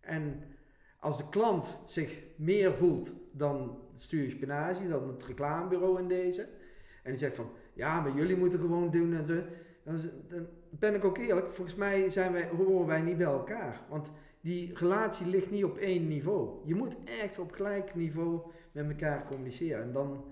En 0.00 0.42
als 1.00 1.16
de 1.16 1.28
klant 1.28 1.78
zich 1.84 2.22
meer 2.36 2.74
voelt 2.74 3.12
dan 3.32 3.78
het 3.90 4.00
stuur 4.00 4.30
spinazie, 4.30 4.88
dan 4.88 5.08
het 5.08 5.24
reclamebureau 5.24 6.00
in 6.00 6.08
deze, 6.08 6.42
en 7.02 7.10
die 7.10 7.18
zegt 7.18 7.36
van, 7.36 7.50
ja 7.74 8.00
maar 8.00 8.16
jullie 8.16 8.36
moeten 8.36 8.60
gewoon 8.60 8.90
doen 8.90 9.14
en 9.14 9.26
zo, 9.26 9.42
dan, 9.82 9.98
dan 10.28 10.46
ben 10.70 10.94
ik 10.94 11.04
ook 11.04 11.18
eerlijk, 11.18 11.48
volgens 11.48 11.76
mij 11.76 12.08
zijn 12.08 12.32
wij, 12.32 12.48
horen 12.48 12.86
wij 12.86 13.00
niet 13.00 13.16
bij 13.16 13.26
elkaar. 13.26 13.80
Want 13.88 14.10
die 14.40 14.74
relatie 14.74 15.26
ligt 15.26 15.50
niet 15.50 15.64
op 15.64 15.76
één 15.76 16.08
niveau. 16.08 16.60
Je 16.64 16.74
moet 16.74 16.96
echt 17.04 17.38
op 17.38 17.52
gelijk 17.52 17.94
niveau 17.94 18.40
met 18.72 18.88
elkaar 18.88 19.26
communiceren. 19.26 19.82
En 19.82 19.92
dan, 19.92 20.24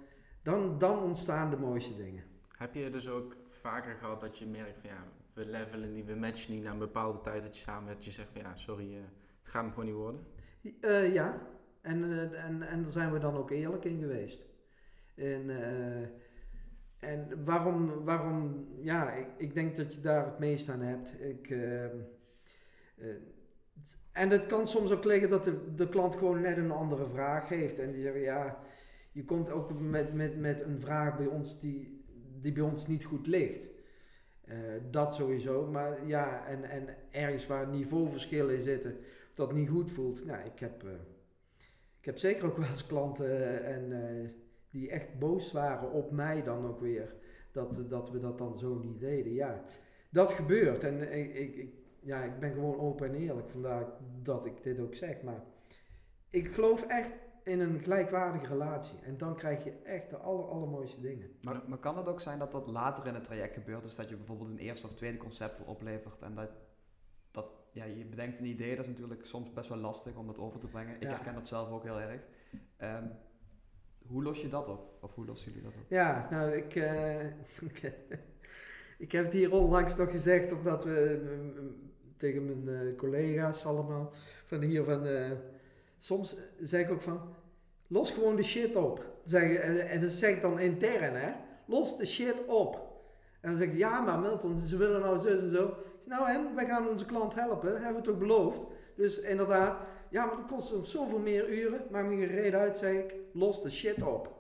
dan, 0.43 0.79
dan 0.79 1.03
ontstaan 1.03 1.51
de 1.51 1.57
mooiste 1.57 1.97
dingen. 1.97 2.25
Heb 2.49 2.75
je 2.75 2.91
dus 2.91 3.09
ook 3.09 3.37
vaker 3.49 3.97
gehad 3.97 4.21
dat 4.21 4.39
je 4.39 4.47
merkt 4.47 4.79
van 4.79 4.91
ja, 4.91 5.05
we 5.33 5.47
levelen 5.47 5.93
niet, 5.93 6.07
we 6.07 6.15
matchen 6.15 6.55
niet 6.55 6.63
na 6.63 6.71
een 6.71 6.79
bepaalde 6.79 7.21
tijd 7.21 7.43
dat 7.43 7.57
je 7.57 7.63
samen 7.63 7.89
met 7.89 8.05
je 8.05 8.11
zegt 8.11 8.29
van 8.33 8.41
ja, 8.41 8.55
sorry, 8.55 8.95
eh, 8.95 9.01
Het 9.43 9.49
gaat 9.53 9.63
hem 9.63 9.71
gewoon 9.71 9.85
niet 9.85 9.95
worden. 9.95 10.27
Eh, 10.81 11.13
ja, 11.13 11.47
en, 11.81 12.05
eh, 12.05 12.45
en, 12.45 12.63
en 12.63 12.83
daar 12.83 12.91
zijn 12.91 13.13
we 13.13 13.19
dan 13.19 13.37
ook 13.37 13.51
eerlijk 13.51 13.85
in 13.85 13.99
geweest. 13.99 14.45
En, 15.15 15.51
eh, 15.51 16.09
en 16.99 17.45
waarom, 17.45 18.05
waarom, 18.05 18.67
ja, 18.81 19.13
ik, 19.13 19.27
ik 19.37 19.55
denk 19.55 19.77
dat 19.77 19.95
je 19.95 20.01
daar 20.01 20.25
het 20.25 20.39
meest 20.39 20.69
aan 20.69 20.81
hebt. 20.81 21.15
Ik, 21.21 21.51
en 24.13 24.31
het 24.31 24.47
kan 24.47 24.67
soms 24.67 24.91
ook 24.91 25.05
liggen 25.05 25.31
dat 25.31 25.45
de, 25.45 25.75
de 25.75 25.89
klant 25.89 26.17
gewoon 26.17 26.41
net 26.41 26.57
een 26.57 26.71
andere 26.71 27.07
vraag 27.09 27.49
heeft. 27.49 27.79
En 27.79 27.93
die 27.93 28.03
zeggen, 28.03 28.21
ja, 28.21 28.59
je 29.13 29.25
komt 29.25 29.51
ook 29.51 29.81
met, 29.81 30.15
met, 30.15 30.39
met 30.39 30.61
een 30.61 30.81
vraag 30.81 31.17
bij 31.17 31.27
ons 31.27 31.61
die, 31.61 32.05
die 32.41 32.53
bij 32.53 32.63
ons 32.63 32.87
niet 32.87 33.05
goed 33.05 33.27
ligt. 33.27 33.69
Dat 34.91 35.15
sowieso, 35.15 35.67
maar 35.67 36.07
ja, 36.07 36.47
en, 36.47 36.65
en 36.65 36.89
ergens 37.11 37.47
waar 37.47 37.69
niveauverschillen 37.69 38.55
in 38.55 38.61
zitten, 38.61 38.97
dat 39.35 39.53
niet 39.53 39.69
goed 39.69 39.91
voelt. 39.91 40.25
Nou, 40.25 40.45
ik 40.45 40.59
heb, 40.59 40.85
eh, 40.85 40.91
ik 41.99 42.05
heb 42.05 42.19
zeker 42.19 42.47
ook 42.47 42.57
wel 42.57 42.69
eens 42.69 42.87
klanten 42.87 43.27
eh, 43.27 43.75
en, 43.75 43.93
eh, 43.93 44.29
die 44.71 44.91
echt 44.91 45.19
boos 45.19 45.53
waren 45.53 45.91
op 45.91 46.11
mij 46.11 46.43
dan 46.43 46.67
ook 46.67 46.81
weer. 46.81 47.15
Dat, 47.53 47.85
dat 47.89 48.11
we 48.11 48.19
dat 48.19 48.39
dan 48.39 48.57
zo 48.57 48.75
niet 48.75 49.01
deden. 49.01 49.33
Ja, 49.33 49.65
dat 50.11 50.33
gebeurt. 50.33 50.85
En 50.85 51.13
ik, 51.13 51.35
ik, 51.35 51.69
ja, 52.01 52.23
ik 52.23 52.39
ben 52.39 52.53
gewoon 52.53 52.79
open 52.79 53.09
en 53.09 53.15
eerlijk. 53.15 53.51
Vandaar 53.51 53.87
dat 54.23 54.47
ik 54.47 54.63
dit 54.63 54.81
ook 54.81 54.95
zeg. 54.95 55.23
Maar 55.23 55.45
ik 56.31 56.53
geloof 56.53 56.87
echt 56.87 57.15
in 57.45 57.61
een 57.61 57.81
gelijkwaardige 57.81 58.47
relatie. 58.47 58.99
En 59.03 59.19
dan 59.19 59.35
krijg 59.35 59.65
je 59.65 59.73
echt 59.83 60.11
de 60.11 60.17
aller, 60.17 60.45
allermooiste 60.45 61.01
dingen. 61.01 61.31
Maar, 61.43 61.63
maar 61.67 61.79
kan 61.79 61.97
het 61.97 62.09
ook 62.09 62.21
zijn 62.21 62.39
dat 62.39 62.53
dat 62.53 62.67
later 62.67 63.07
in 63.07 63.15
het 63.15 63.25
traject 63.25 63.55
gebeurt? 63.55 63.83
Dus 63.83 63.95
dat 63.95 64.09
je 64.09 64.17
bijvoorbeeld 64.17 64.51
een 64.51 64.59
eerste 64.59 64.87
of 64.87 64.95
tweede 64.95 65.19
concept 65.19 65.65
oplevert 65.65 66.23
en 66.23 66.35
dat 66.35 66.51
ja, 67.75 67.85
je 67.85 68.05
bedenkt 68.05 68.39
een 68.39 68.45
idee, 68.45 68.77
dat 68.77 68.85
is 68.85 68.91
natuurlijk 68.91 69.25
soms 69.27 69.53
best 69.53 69.69
wel 69.69 69.79
lastig 69.79 70.17
om 70.17 70.27
dat 70.27 70.39
over 70.39 70.61
te 70.61 70.67
brengen. 70.67 70.95
Ik 70.95 71.03
Ja. 71.03 71.09
herken 71.09 71.35
dat 71.35 71.49
zelf 71.49 71.71
ook 71.71 71.83
heel 71.83 72.01
erg. 72.01 72.21
Ehm, 72.77 73.05
hoe 74.07 74.23
los 74.23 74.41
je 74.41 74.49
dat 74.49 74.69
op? 74.69 74.99
Of 75.01 75.15
hoe 75.15 75.27
lossen 75.27 75.53
jullie 75.53 75.67
dat 75.67 75.77
op? 75.81 75.85
Ja, 75.89 76.29
nou, 76.31 76.53
ik, 76.53 76.75
eh, 76.75 77.27
ik 79.05 79.13
heb 79.13 79.25
het 79.25 79.33
hier 79.33 79.53
onlangs 79.53 79.97
nog 79.97 80.11
gezegd, 80.11 80.53
omdat 80.53 80.85
we 80.85 81.23
tegen 82.17 82.45
mijn 82.63 82.89
eh, 82.89 82.97
collega's 82.97 83.65
allemaal 83.67 84.13
van 84.45 84.61
hier 84.61 84.85
van, 84.85 85.07
eh, 85.07 85.31
soms 85.99 86.37
zeg 86.61 86.81
ik 86.85 86.91
ook 86.91 87.03
van, 87.03 87.35
los 87.87 88.11
gewoon 88.11 88.37
de 88.37 88.43
shit 88.43 88.77
op. 88.77 89.13
Zeg, 89.25 89.55
en, 89.55 89.89
en 89.89 90.01
dat 90.01 90.11
zeg 90.11 90.35
ik 90.35 90.41
dan 90.41 90.59
intern, 90.61 91.15
hè. 91.15 91.33
Los 91.67 91.97
de 91.99 92.07
shit 92.07 92.47
op. 92.47 92.75
En 93.41 93.49
dan 93.51 93.59
zeg 93.59 93.69
ik, 93.69 93.77
ja, 93.79 94.01
maar 94.01 94.19
Milton, 94.21 94.59
ze 94.59 94.77
willen 94.77 95.01
nou 95.01 95.19
zus 95.19 95.41
en 95.41 95.51
zo. 95.51 95.77
Nou 96.05 96.29
en, 96.31 96.55
wij 96.55 96.67
gaan 96.67 96.89
onze 96.89 97.05
klant 97.07 97.35
helpen, 97.35 97.71
hebben 97.83 98.03
we 98.03 98.09
toch 98.09 98.19
beloofd. 98.19 98.61
Dus 98.97 99.21
inderdaad, 99.21 99.79
ja, 100.11 100.27
maar 100.27 100.37
dat 100.37 100.47
kost 100.47 100.75
ons 100.75 100.91
zoveel 100.91 101.19
meer 101.19 101.49
uren. 101.49 101.81
Maakt 101.91 102.09
me 102.09 102.27
reden 102.27 102.61
uit, 102.61 102.77
zeg 102.77 102.93
ik, 102.95 103.15
los 103.33 103.63
de 103.63 103.71
shit 103.71 104.03
op. 104.03 104.33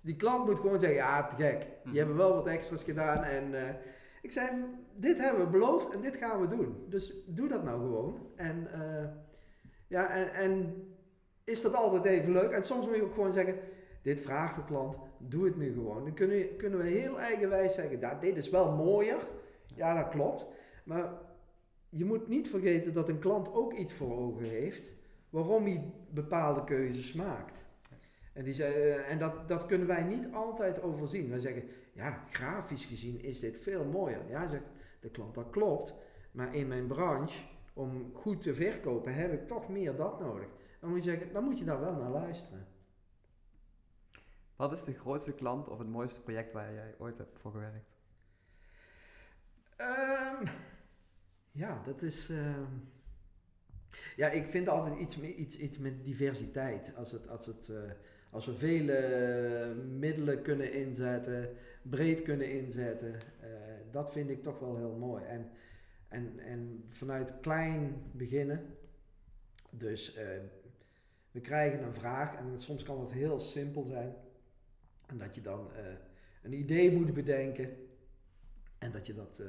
Die 0.00 0.16
klant 0.16 0.46
moet 0.46 0.58
gewoon 0.60 0.78
zeggen, 0.78 0.98
ja, 0.98 1.26
te 1.26 1.36
gek. 1.36 1.68
Mhm. 1.84 1.94
Je 1.94 2.00
hebt 2.00 2.14
wel 2.16 2.34
wat 2.34 2.46
extra's 2.46 2.82
gedaan. 2.84 3.22
En 3.22 3.54
eh, 3.54 3.74
ik 4.22 4.32
zei, 4.32 4.48
dit 4.94 5.18
hebben 5.22 5.44
we 5.44 5.50
beloofd 5.50 5.94
en 5.94 6.00
dit 6.00 6.16
gaan 6.16 6.40
we 6.40 6.46
doen. 6.56 6.84
Dus 6.88 7.14
doe 7.26 7.48
dat 7.48 7.64
nou 7.64 7.80
gewoon. 7.80 8.18
En 8.36 8.68
eh, 8.72 9.08
ja, 9.86 10.08
en, 10.10 10.32
en 10.34 10.84
is 11.44 11.62
dat 11.62 11.74
altijd 11.74 12.04
even 12.04 12.32
leuk? 12.32 12.50
En 12.50 12.64
soms 12.64 12.86
moet 12.86 12.96
je 12.96 13.02
ook 13.04 13.14
gewoon 13.14 13.32
zeggen, 13.32 13.58
dit 14.02 14.20
vraagt 14.20 14.54
de 14.54 14.64
klant, 14.64 14.98
doe 15.18 15.44
het 15.44 15.56
nu 15.56 15.72
gewoon. 15.72 16.04
Dan 16.04 16.14
kunnen, 16.14 16.36
we- 16.36 16.54
kunnen 16.56 16.78
we 16.78 16.88
heel 16.88 17.20
eigenwijs 17.20 17.74
zeggen, 17.74 18.00
ja, 18.00 18.14
dit 18.20 18.36
is 18.36 18.48
wel 18.50 18.70
mooier. 18.72 19.18
Ja, 19.74 19.94
dat 20.02 20.08
klopt. 20.08 20.46
Maar 20.90 21.12
je 21.88 22.04
moet 22.04 22.28
niet 22.28 22.48
vergeten 22.48 22.92
dat 22.92 23.08
een 23.08 23.18
klant 23.18 23.52
ook 23.52 23.72
iets 23.72 23.92
voor 23.92 24.16
ogen 24.16 24.44
heeft 24.44 24.92
waarom 25.28 25.64
hij 25.64 25.92
bepaalde 26.10 26.64
keuzes 26.64 27.12
maakt. 27.12 27.64
En, 28.32 28.44
die 28.44 28.54
zei, 28.54 28.72
eh, 28.72 29.10
en 29.10 29.18
dat, 29.18 29.48
dat 29.48 29.66
kunnen 29.66 29.86
wij 29.86 30.02
niet 30.02 30.32
altijd 30.32 30.82
overzien. 30.82 31.28
Wij 31.28 31.38
zeggen, 31.38 31.62
ja, 31.92 32.24
grafisch 32.30 32.84
gezien 32.84 33.22
is 33.22 33.40
dit 33.40 33.58
veel 33.58 33.84
mooier. 33.84 34.28
Ja, 34.28 34.46
zegt 34.46 34.70
de 35.00 35.10
klant, 35.10 35.34
dat 35.34 35.50
klopt. 35.50 35.94
Maar 36.30 36.54
in 36.54 36.68
mijn 36.68 36.86
branche, 36.86 37.42
om 37.74 38.10
goed 38.14 38.40
te 38.40 38.54
verkopen, 38.54 39.14
heb 39.14 39.32
ik 39.32 39.46
toch 39.46 39.68
meer 39.68 39.96
dat 39.96 40.20
nodig. 40.20 40.48
Dan 40.80 40.90
moet 40.90 41.04
je 41.04 41.10
zeggen, 41.10 41.32
dan 41.32 41.44
moet 41.44 41.58
je 41.58 41.64
daar 41.64 41.80
wel 41.80 41.94
naar 41.94 42.10
luisteren. 42.10 42.66
Wat 44.56 44.72
is 44.72 44.84
de 44.84 44.92
grootste 44.92 45.34
klant 45.34 45.68
of 45.68 45.78
het 45.78 45.88
mooiste 45.88 46.22
project 46.22 46.52
waar 46.52 46.72
jij 46.72 46.94
ooit 46.98 47.18
hebt 47.18 47.38
voor 47.38 47.50
gewerkt? 47.50 47.98
Ehm, 49.80 50.46
ja, 51.52 51.82
dat 51.84 52.02
is. 52.02 52.28
ehm, 52.28 52.64
ja, 54.16 54.28
ik 54.28 54.50
vind 54.50 54.68
altijd 54.68 54.98
iets, 55.00 55.20
iets, 55.20 55.56
iets 55.56 55.78
met 55.78 56.04
diversiteit. 56.04 56.92
Als, 56.96 57.12
het, 57.12 57.28
als, 57.28 57.46
het, 57.46 57.68
eh, 57.68 57.90
als 58.30 58.46
we 58.46 58.54
vele 58.54 59.74
middelen 59.74 60.42
kunnen 60.42 60.72
inzetten, 60.72 61.56
breed 61.82 62.22
kunnen 62.22 62.50
inzetten, 62.50 63.14
eh, 63.40 63.48
dat 63.90 64.12
vind 64.12 64.30
ik 64.30 64.42
toch 64.42 64.58
wel 64.58 64.76
heel 64.76 64.96
mooi. 64.96 65.24
En, 65.24 65.50
en, 66.08 66.38
en 66.38 66.84
vanuit 66.88 67.40
klein 67.40 68.02
beginnen. 68.12 68.78
Dus 69.70 70.14
eh, 70.14 70.26
we 71.30 71.40
krijgen 71.40 71.82
een 71.82 71.94
vraag 71.94 72.34
en 72.36 72.58
soms 72.58 72.82
kan 72.82 73.00
het 73.00 73.12
heel 73.12 73.40
simpel 73.40 73.84
zijn. 73.84 74.14
En 75.06 75.18
dat 75.18 75.34
je 75.34 75.40
dan 75.40 75.72
eh, 75.74 75.84
een 76.42 76.52
idee 76.52 76.92
moet 76.92 77.14
bedenken. 77.14 77.76
En 78.78 78.92
dat 78.92 79.06
je 79.06 79.14
dat 79.14 79.38
eh, 79.38 79.46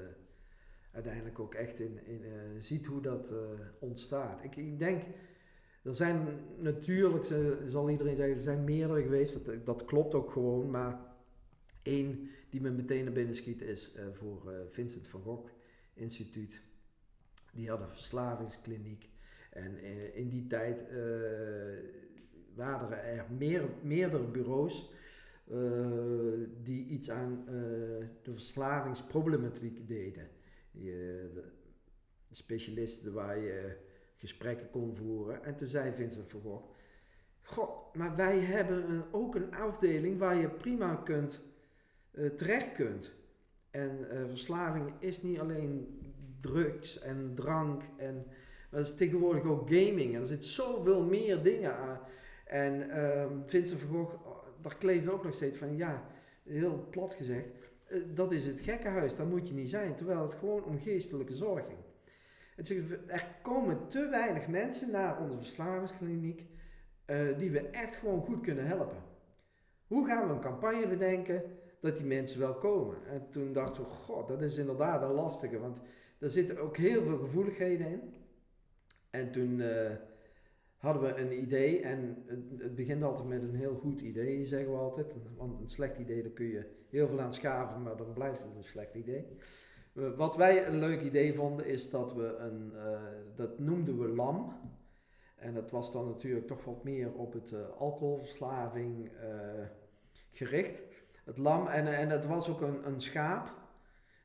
uiteindelijk 0.91 1.39
ook 1.39 1.53
echt 1.53 1.79
in, 1.79 1.99
in, 2.05 2.23
eh, 2.23 2.31
ziet 2.59 2.85
hoe 2.85 3.01
dat 3.01 3.31
eh, 3.31 3.37
ontstaat. 3.79 4.43
Ik, 4.43 4.55
ik 4.55 4.79
denk, 4.79 5.03
er 5.83 5.95
zijn 5.95 6.27
natuurlijk, 6.57 7.25
zal 7.65 7.89
iedereen 7.89 8.15
zeggen, 8.15 8.35
er 8.35 8.41
zijn 8.41 8.63
meerdere 8.63 9.01
geweest. 9.01 9.45
Dat, 9.45 9.65
dat 9.65 9.85
klopt 9.85 10.13
ook 10.13 10.31
gewoon. 10.31 10.69
Maar 10.69 10.99
één 11.81 12.29
die 12.49 12.61
me 12.61 12.69
meteen 12.69 13.03
naar 13.03 13.13
binnen 13.13 13.35
schiet 13.35 13.61
is 13.61 13.93
eh, 13.93 14.05
voor 14.11 14.51
Vincent 14.69 15.07
van 15.07 15.21
Gogh 15.21 15.51
Instituut. 15.93 16.61
Die 17.53 17.69
had 17.69 17.81
een 17.81 17.89
verslavingskliniek. 17.89 19.09
En 19.49 19.83
in 20.13 20.29
die 20.29 20.47
tijd 20.47 20.83
waren 22.53 23.03
er 23.03 23.25
meer, 23.37 23.69
meerdere 23.81 24.27
bureaus 24.27 24.93
die 26.63 26.85
iets 26.85 27.09
aan 27.09 27.43
de 28.21 28.31
verslavingsproblematiek 28.33 29.87
deden. 29.87 30.29
Eh, 30.73 30.81
de 30.81 32.37
specialisten 32.37 33.13
waar 33.13 33.39
je 33.39 33.77
gesprekken 34.17 34.69
kon 34.69 34.95
voeren. 34.95 35.43
En 35.43 35.55
toen 35.55 35.67
zei 35.67 35.93
Vincent 35.93 36.29
van 36.29 36.41
Gogh, 36.41 36.65
goh, 37.41 37.93
maar 37.93 38.15
wij 38.15 38.39
hebben 38.39 39.05
ook 39.11 39.35
een 39.35 39.55
afdeling 39.55 40.17
waar 40.19 40.35
je 40.35 40.49
prima 40.49 40.95
kunt, 40.95 41.41
eh, 42.11 42.25
terecht 42.25 42.71
kunt. 42.71 43.15
En 43.69 44.09
eh, 44.09 44.27
verslaving 44.27 44.93
is 44.99 45.21
niet 45.21 45.39
alleen 45.39 45.99
drugs 46.39 46.99
en 46.99 47.31
drank 47.35 47.83
en 47.97 48.25
het 48.69 48.85
is 48.85 48.95
tegenwoordig 48.95 49.43
ook 49.43 49.69
gaming. 49.69 50.15
Er 50.15 50.25
zit 50.25 50.43
zoveel 50.43 51.03
meer 51.03 51.43
dingen 51.43 51.75
aan. 51.75 51.99
En 52.45 52.89
ehm, 52.89 53.33
Vincent 53.45 53.81
van 53.81 53.89
Gogh, 53.89 54.15
daar 54.61 54.77
kleefde 54.77 55.11
ook 55.11 55.23
nog 55.23 55.33
steeds 55.33 55.57
van, 55.57 55.77
ja, 55.77 56.05
heel 56.43 56.87
plat 56.89 57.13
gezegd, 57.13 57.47
dat 58.13 58.31
is 58.31 58.45
het 58.45 58.59
gekkenhuis, 58.59 59.15
daar 59.15 59.27
moet 59.27 59.47
je 59.47 59.53
niet 59.53 59.69
zijn. 59.69 59.95
Terwijl 59.95 60.21
het 60.21 60.33
gewoon 60.33 60.63
om 60.63 60.79
geestelijke 60.79 61.35
zorg 61.35 61.65
ging. 61.65 61.79
Er 63.07 63.27
komen 63.41 63.87
te 63.87 64.07
weinig 64.09 64.47
mensen 64.47 64.91
naar 64.91 65.21
onze 65.21 65.37
verslavingskliniek 65.37 66.45
eh, 67.05 67.37
die 67.37 67.51
we 67.51 67.59
echt 67.59 67.95
gewoon 67.95 68.21
goed 68.21 68.41
kunnen 68.41 68.67
helpen. 68.67 69.03
Hoe 69.87 70.05
gaan 70.05 70.27
we 70.27 70.33
een 70.33 70.39
campagne 70.39 70.87
bedenken 70.87 71.43
dat 71.79 71.97
die 71.97 72.05
mensen 72.05 72.39
wel 72.39 72.53
komen? 72.53 72.97
En 73.07 73.29
toen 73.29 73.53
dachten 73.53 73.83
we, 73.83 73.89
god, 73.89 74.27
dat 74.27 74.41
is 74.41 74.57
inderdaad 74.57 75.01
een 75.01 75.11
lastige, 75.11 75.59
want 75.59 75.81
er 76.19 76.29
zitten 76.29 76.57
ook 76.57 76.77
heel 76.77 77.03
veel 77.03 77.17
gevoeligheden 77.17 77.87
in. 77.87 78.13
En 79.09 79.31
toen 79.31 79.61
eh, 79.61 79.91
hadden 80.81 81.01
we 81.03 81.21
een 81.21 81.41
idee 81.41 81.81
en 81.81 82.23
het, 82.57 82.75
begint 82.75 83.03
altijd 83.03 83.27
met 83.27 83.41
een 83.41 83.55
heel 83.55 83.75
goed 83.75 84.01
idee, 84.01 84.45
zeggen 84.45 84.71
we 84.71 84.77
altijd. 84.77 85.15
Want 85.37 85.59
een 85.59 85.67
slecht 85.67 85.97
idee, 85.97 86.21
daar 86.21 86.31
kun 86.31 86.45
je 86.45 86.65
heel 86.89 87.07
veel 87.07 87.21
aan 87.21 87.33
schaven, 87.33 87.81
maar 87.81 87.97
dan 87.97 88.13
blijft 88.13 88.43
het 88.43 88.55
een 88.55 88.63
slecht 88.63 88.95
idee. 88.95 89.25
Wat 89.93 90.35
wij 90.35 90.67
een 90.67 90.79
leuk 90.79 91.01
idee 91.01 91.33
vonden, 91.33 91.65
is 91.65 91.89
dat 91.89 92.13
we 92.13 92.35
een, 92.35 92.71
eh, 92.75 93.01
dat 93.35 93.59
noemden 93.59 93.99
we 93.99 94.07
LAM. 94.07 94.59
En 95.35 95.53
dat 95.53 95.71
was 95.71 95.91
dan 95.91 96.07
natuurlijk 96.07 96.47
toch 96.47 96.63
wat 96.63 96.83
meer 96.83 97.13
op 97.13 97.33
het 97.33 97.51
eh, 97.51 97.69
alcoholverslaving 97.77 99.09
eh, 99.09 99.65
gericht. 100.29 100.83
Het 101.25 101.37
lam, 101.37 101.67
en, 101.67 101.97
en 101.97 102.09
het 102.09 102.25
was 102.25 102.49
ook 102.49 102.61
een, 102.61 102.87
een 102.87 102.99
schaap. 102.99 103.53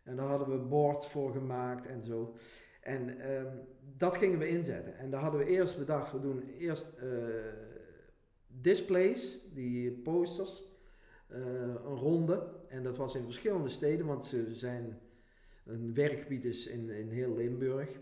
En 0.02 0.16
daar 0.16 0.26
hadden 0.26 0.48
we 0.48 0.68
boards 0.68 1.08
voor 1.08 1.32
gemaakt 1.32 1.86
en 1.86 2.02
zo. 2.02 2.34
En 2.80 3.20
ehm, 3.20 3.56
dat 3.98 4.16
gingen 4.16 4.38
we 4.38 4.48
inzetten. 4.48 4.98
En 4.98 5.10
daar 5.10 5.20
hadden 5.20 5.40
we 5.40 5.46
eerst 5.46 5.78
bedacht, 5.78 6.12
we 6.12 6.20
doen 6.20 6.42
eerst 6.58 6.92
eh, 6.98 7.08
displays, 8.46 9.38
die 9.52 9.92
posters, 9.92 10.62
eh, 11.26 11.38
een 11.60 11.96
ronde. 11.96 12.54
En 12.68 12.82
dat 12.82 12.96
was 12.96 13.14
in 13.14 13.24
verschillende 13.24 13.68
steden, 13.68 14.06
want 14.06 14.24
ze 14.24 14.54
zijn, 14.54 14.98
een 15.64 15.94
werkgebied 15.94 16.44
is 16.44 16.66
in, 16.66 16.90
in 16.90 17.08
heel 17.08 17.34
Limburg. 17.34 17.98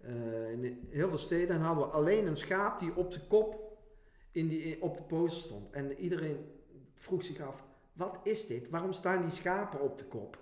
Eh, 0.00 0.50
in, 0.50 0.88
heel 0.88 1.08
veel 1.08 1.18
steden 1.18 1.56
en 1.56 1.62
hadden 1.62 1.84
we 1.84 1.90
alleen 1.90 2.26
een 2.26 2.36
schaap 2.36 2.78
die 2.78 2.96
op 2.96 3.12
de 3.12 3.20
kop 3.26 3.78
in 4.32 4.48
die, 4.48 4.82
op 4.82 4.96
de 4.96 5.02
poster 5.02 5.42
stond. 5.42 5.70
En 5.70 5.98
iedereen 5.98 6.36
vroeg 6.94 7.22
zich 7.22 7.40
af, 7.40 7.64
wat 7.92 8.20
is 8.22 8.46
dit? 8.46 8.68
Waarom 8.68 8.92
staan 8.92 9.22
die 9.22 9.30
schapen 9.30 9.80
op 9.80 9.98
de 9.98 10.04
kop? 10.04 10.38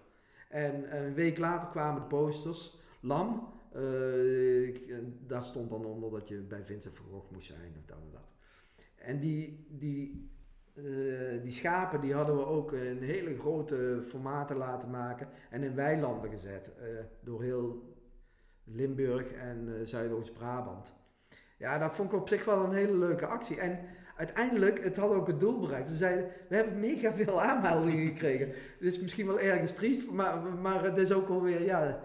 En 0.48 0.96
een 0.96 1.14
week 1.14 1.38
later 1.38 1.68
kwamen 1.68 2.00
de 2.00 2.06
posters, 2.06 2.78
lam, 3.00 3.54
ik, 4.66 4.94
daar 5.26 5.44
stond 5.44 5.70
dan 5.70 5.84
onder 5.84 6.10
dat 6.10 6.28
je 6.28 6.36
bij 6.36 6.64
Vincent 6.64 6.96
van 6.96 7.22
moest 7.30 7.46
zijn 7.46 7.74
of 7.78 7.84
dat 7.84 7.96
en 7.96 8.10
dat. 8.12 8.34
En 8.94 9.20
die, 9.20 9.66
die, 9.68 10.30
uh, 10.74 11.42
die 11.42 11.52
schapen 11.52 12.00
die 12.00 12.14
hadden 12.14 12.36
we 12.36 12.46
ook 12.46 12.72
in 12.72 13.02
hele 13.02 13.38
grote 13.38 13.98
formaten 14.02 14.56
laten 14.56 14.90
maken 14.90 15.28
en 15.50 15.62
in 15.62 15.74
weilanden 15.74 16.30
gezet. 16.30 16.70
Uh, 16.80 16.86
door 17.20 17.42
heel 17.42 17.94
Limburg 18.64 19.32
en 19.32 19.86
Zuidoost-Brabant. 19.86 20.94
Ja, 21.58 21.78
dat 21.78 21.92
vond 21.92 22.12
ik 22.12 22.18
op 22.18 22.28
zich 22.28 22.44
wel 22.44 22.64
een 22.64 22.72
hele 22.72 22.96
leuke 22.96 23.26
actie. 23.26 23.60
En 23.60 23.78
uiteindelijk, 24.16 24.82
het 24.82 24.96
had 24.96 25.10
ook 25.10 25.26
het 25.26 25.40
doel 25.40 25.60
bereikt. 25.60 25.88
We 25.88 25.94
zeiden, 25.94 26.30
we 26.48 26.56
hebben 26.56 26.80
mega 26.80 27.12
veel 27.12 27.42
aanmeldingen 27.42 28.06
gekregen. 28.06 28.48
Het 28.78 28.86
is 28.86 29.00
misschien 29.00 29.26
wel 29.26 29.40
ergens 29.40 29.74
triest, 29.74 30.10
maar, 30.10 30.42
maar 30.42 30.84
het 30.84 30.96
is 30.96 31.12
ook 31.12 31.28
alweer, 31.28 31.62
ja, 31.62 32.00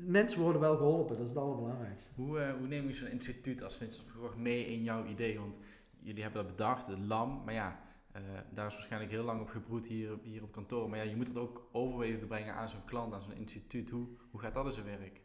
mensen 0.00 0.40
worden 0.40 0.60
wel 0.60 0.76
geholpen, 0.76 1.16
dat 1.16 1.24
is 1.24 1.32
het 1.32 1.42
allerbelangrijkste. 1.42 2.10
Hoe, 2.14 2.38
uh, 2.38 2.52
hoe 2.52 2.66
neem 2.66 2.86
je 2.86 2.92
zo'n 2.92 3.10
instituut 3.10 3.62
als 3.62 3.76
Vincent 3.76 4.10
van 4.10 4.42
mee 4.42 4.66
in 4.66 4.82
jouw 4.82 5.06
idee? 5.06 5.38
Want 5.38 5.54
jullie 6.00 6.22
hebben 6.22 6.42
dat 6.42 6.56
bedacht, 6.56 6.86
het 6.86 6.98
LAM, 6.98 7.44
maar 7.44 7.54
ja, 7.54 7.80
uh, 8.16 8.22
daar 8.54 8.66
is 8.66 8.74
waarschijnlijk 8.74 9.12
heel 9.12 9.24
lang 9.24 9.40
op 9.40 9.48
gebroed 9.48 9.86
hier, 9.86 10.18
hier 10.22 10.42
op 10.42 10.52
kantoor. 10.52 10.88
Maar 10.88 10.98
ja, 10.98 11.10
je 11.10 11.16
moet 11.16 11.28
het 11.28 11.36
ook 11.36 11.68
overwegen 11.72 12.20
te 12.20 12.26
brengen 12.26 12.54
aan 12.54 12.68
zo'n 12.68 12.84
klant, 12.84 13.12
aan 13.12 13.22
zo'n 13.22 13.36
instituut. 13.36 13.90
Hoe, 13.90 14.06
hoe 14.30 14.40
gaat 14.40 14.54
dat 14.54 14.64
in 14.64 14.70
zijn 14.70 14.86
werk? 14.86 15.20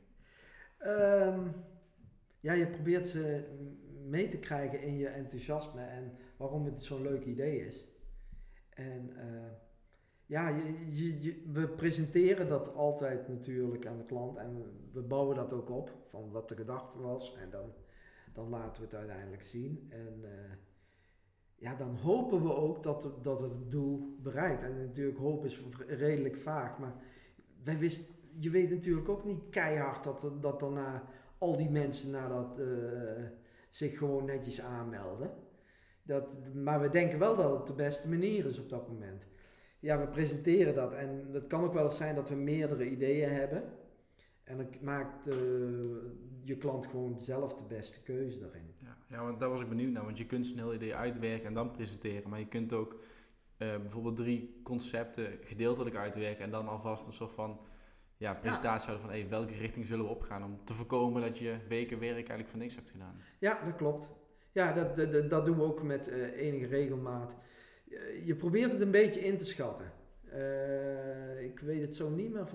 Um, 0.80 1.54
ja, 2.40 2.54
je 2.54 2.68
probeert 2.68 3.06
ze 3.06 3.48
mee 4.06 4.28
te 4.28 4.40
krijgen 4.40 4.82
in 4.82 4.98
je 4.98 5.08
enthousiasme 5.08 5.82
en 5.82 6.18
waarom 6.38 6.66
het 6.66 6.84
zo'n 6.84 7.02
leuk 7.02 7.26
idee 7.26 7.66
is. 7.66 7.88
En 8.70 9.10
uh, 9.10 9.52
ja, 10.34 10.48
je, 10.90 11.42
we 11.52 11.68
presenteren 11.68 12.48
dat 12.48 12.76
altijd 12.76 13.28
natuurlijk 13.28 13.86
aan 13.86 13.98
de 13.98 14.06
klant 14.06 14.38
en 14.38 14.64
we, 14.92 15.02
bouwen 15.02 15.36
dat 15.36 15.54
ook 15.54 15.70
op 15.70 15.96
van 16.10 16.32
wat 16.32 16.50
de 16.50 16.56
gedachte 16.56 17.02
was 17.02 17.36
en 17.36 17.50
dan, 17.50 17.74
dan 18.34 18.50
laten 18.50 18.82
we 18.82 18.88
het 18.88 18.96
uiteindelijk 18.96 19.44
zien. 19.44 19.88
En 19.90 20.20
uh, 20.22 20.30
ja, 21.56 21.76
dan 21.76 21.96
hopen 21.96 22.44
we 22.44 22.54
ook 22.54 22.84
dat, 22.84 23.12
dat 23.22 23.42
het 23.42 23.72
doel 23.72 24.18
bereikt. 24.22 24.64
En 24.64 24.78
natuurlijk 24.78 25.18
hoop 25.18 25.46
is 25.46 25.62
redelijk 25.88 26.38
vaag, 26.38 26.80
maar 26.80 26.96
wij 27.64 27.92
je 28.40 28.50
weet 28.50 28.70
natuurlijk 28.70 29.10
ook 29.10 29.26
niet 29.26 29.50
keihard 29.50 30.04
dat, 30.04 30.32
dat 30.42 30.60
daarna 30.60 31.04
al 31.38 31.58
die 31.58 31.70
mensen 31.70 32.12
nadat 32.12 32.60
uh, 32.60 32.68
zich 33.70 33.98
gewoon 33.98 34.26
netjes 34.26 34.62
aanmelden. 34.62 35.32
Dat, 36.04 36.54
maar 36.54 36.82
we 36.82 36.90
denken 36.90 37.20
wel 37.20 37.36
dat 37.36 37.58
het 37.58 37.68
de 37.68 37.74
beste 37.74 38.10
manier 38.10 38.46
is 38.46 38.60
op 38.60 38.70
dat 38.70 38.88
moment. 38.88 39.28
Ja, 39.84 40.00
we 40.00 40.08
presenteren 40.08 40.76
dat 40.76 40.94
en 40.94 41.28
het 41.32 41.48
kan 41.48 41.64
ook 41.64 41.74
wel 41.74 41.84
eens 41.84 41.98
zijn 41.98 42.16
dat 42.16 42.30
we 42.30 42.36
meerdere 42.36 42.90
ideeën 42.90 43.30
hebben. 43.30 43.64
En 44.44 44.58
dan 44.58 44.68
maakt 44.82 45.28
uh, 45.28 45.34
je 46.44 46.58
klant 46.58 46.86
gewoon 46.86 47.20
zelf 47.20 47.56
de 47.56 47.64
beste 47.64 48.04
keuze 48.04 48.40
daarin. 48.40 48.74
Ja, 48.76 48.98
ja, 49.10 49.24
want 49.24 49.40
daar 49.40 49.50
was 49.50 49.62
ik 49.62 49.70
benieuwd 49.70 49.92
naar. 49.92 50.06
Want 50.06 50.18
je 50.18 50.26
kunt 50.26 50.50
een 50.50 50.58
heel 50.58 50.74
idee 50.74 50.96
uitwerken 50.96 51.48
en 51.48 51.54
dan 51.54 51.72
presenteren. 51.72 52.30
Maar 52.30 52.40
je 52.40 52.48
kunt 52.48 52.74
ook 52.74 52.94
uh, 52.94 53.78
bijvoorbeeld 53.78 54.16
drie 54.16 54.62
concepten 54.64 55.38
gedeeltelijk 55.42 55.96
uitwerken 55.96 56.44
en 56.44 56.52
dan 56.52 56.68
alvast 56.68 57.08
een 57.08 57.14
soort 57.14 57.34
van 57.34 57.60
ja, 58.18 58.34
presentatie 58.34 58.88
houden 58.88 59.08
van 59.08 59.16
hey, 59.16 59.30
welke 59.30 59.54
richting 59.54 59.86
zullen 59.86 60.06
we 60.06 60.12
opgaan 60.12 60.44
om 60.44 60.60
te 60.64 60.74
voorkomen 60.74 61.22
dat 61.22 61.38
je 61.38 61.58
weken 61.68 62.00
werk 62.00 62.16
eigenlijk 62.16 62.50
van 62.50 62.60
niks 62.60 62.76
hebt 62.76 62.92
gedaan. 62.92 63.22
Ja, 63.40 63.66
dat 63.66 63.76
klopt. 63.76 64.10
Ja, 64.52 64.74
dat, 64.74 64.96
dat, 64.96 65.30
dat 65.30 65.46
doen 65.46 65.58
we 65.58 65.64
ook 65.64 65.84
met 65.84 66.10
uh, 66.10 66.42
enige 66.42 66.66
regelmaat. 66.66 67.38
Je 68.24 68.36
probeert 68.36 68.72
het 68.72 68.82
een 68.82 68.92
beetje 68.92 69.20
in 69.20 69.38
te 69.38 69.46
schatten. 69.46 69.92
Uh, 70.34 71.44
ik 71.44 71.60
weet 71.60 71.82
het 71.82 71.96
zo 71.96 72.10
niet 72.10 72.32
meer 72.34 72.46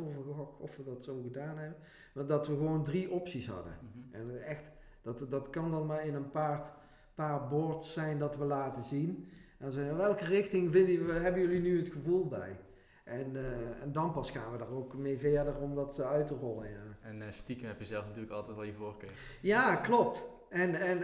of 0.59 0.77
we 0.77 0.85
dat 0.85 1.03
zo 1.03 1.21
gedaan 1.23 1.59
hebben. 1.59 1.79
Maar 2.15 2.27
dat 2.27 2.47
we 2.47 2.57
gewoon 2.57 2.85
drie 2.85 3.11
opties 3.11 3.47
hadden. 3.47 3.73
Mm 3.81 3.91
-hmm. 3.93 4.21
En 4.21 4.45
echt, 4.45 4.71
dat, 5.03 5.27
dat 5.29 5.51
kan 5.51 5.71
dan 5.71 5.87
maar 5.87 6.07
in 6.07 6.15
een 6.15 6.31
paar, 6.31 6.73
paar 7.15 7.49
boards 7.49 7.93
zijn 7.93 8.19
dat 8.19 8.37
we 8.37 8.45
laten 8.45 8.83
zien. 8.83 9.29
En 9.59 9.73
zeggen, 9.73 9.97
welke 9.97 10.25
richting 10.25 10.73
vinden, 10.73 11.23
hebben 11.23 11.43
jullie 11.43 11.61
nu 11.61 11.79
het 11.79 11.89
gevoel 11.89 12.27
bij? 12.27 12.57
En, 13.05 13.35
uh, 13.35 13.43
en 13.83 13.93
dan 13.93 14.13
pas 14.13 14.31
gaan 14.31 14.53
we 14.53 14.59
daar 14.59 14.71
ook 14.71 14.95
mee 14.95 15.19
verder 15.19 15.57
om 15.57 15.75
dat 15.75 16.01
uit 16.01 16.27
te 16.27 16.35
rollen. 16.35 16.71
Ja. 16.71 16.77
En 17.01 17.21
uh, 17.21 17.25
stiekem 17.29 17.67
heb 17.67 17.79
je 17.79 17.87
zelf 17.87 18.07
natuurlijk 18.07 18.33
altijd 18.33 18.57
wel 18.57 18.65
je 18.65 18.73
voorkeur. 18.73 19.11
Ja, 19.41 19.77
klopt. 19.77 20.25
En, 20.49 20.75
en, 20.75 21.03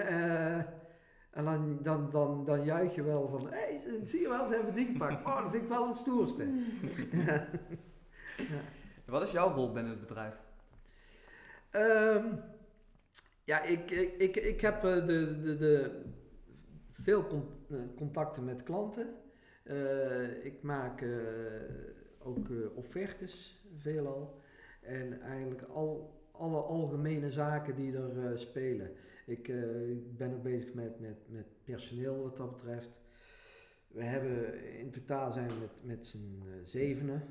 en 1.34 1.44
dan, 1.44 1.78
dan, 1.82 2.10
dan, 2.10 2.44
dan 2.44 2.64
juich 2.64 2.94
je 2.94 3.02
wel 3.02 3.28
van, 3.28 3.48
hé, 3.50 3.56
hey, 3.56 4.06
zie 4.06 4.20
je 4.20 4.28
wel, 4.28 4.46
ze 4.46 4.54
hebben 4.54 4.74
die 4.74 4.86
gepakt. 4.86 5.26
Oh, 5.26 5.42
dat 5.42 5.50
vind 5.50 5.62
ik 5.62 5.68
wel 5.68 5.86
het 5.86 5.96
stoerste. 5.96 6.44
ja. 7.12 7.48
ja. 8.36 8.60
Wat 9.04 9.22
is 9.22 9.30
jouw 9.30 9.54
rol 9.54 9.72
binnen 9.72 9.92
het 9.92 10.00
bedrijf? 10.00 10.34
Um, 11.72 12.40
ja, 13.44 13.62
ik, 13.62 13.90
ik, 13.90 14.14
ik, 14.16 14.36
ik 14.36 14.60
heb 14.60 14.82
de, 14.82 15.04
de, 15.40 15.56
de, 15.56 16.02
veel 16.92 17.26
contacten 17.96 18.44
met 18.44 18.62
klanten. 18.62 19.14
Uh, 19.64 20.44
ik 20.44 20.62
maak 20.62 21.00
uh, 21.00 21.16
ook 22.18 22.48
uh, 22.48 22.76
offertes 22.76 23.64
veelal. 23.76 24.40
En 24.80 25.20
eigenlijk 25.20 25.62
al, 25.62 26.22
alle 26.36 26.60
algemene 26.60 27.30
zaken 27.30 27.76
die 27.76 27.96
er 27.96 28.38
spelen. 28.38 28.90
Ik 29.26 29.52
ben 30.16 30.34
ook 30.34 30.42
bezig 30.42 30.74
met, 30.74 31.00
met, 31.00 31.28
met 31.28 31.46
personeel 31.64 32.22
wat 32.22 32.36
dat 32.36 32.50
betreft. 32.50 33.02
We 33.86 34.02
hebben 34.02 34.64
in 34.78 34.90
totaal 34.90 35.32
zijn 35.32 35.48
we 35.48 35.54
met, 35.54 35.70
met 35.82 36.06
z'n 36.06 36.42
zevenen. 36.62 37.22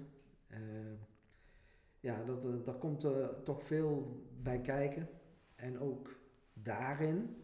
ja, 2.00 2.24
dat, 2.24 2.66
daar 2.66 2.78
komt 2.78 3.08
toch 3.44 3.64
veel 3.64 4.22
bij 4.42 4.62
kijken. 4.62 5.10
En 5.56 5.80
ook 5.80 6.20
daarin, 6.54 7.44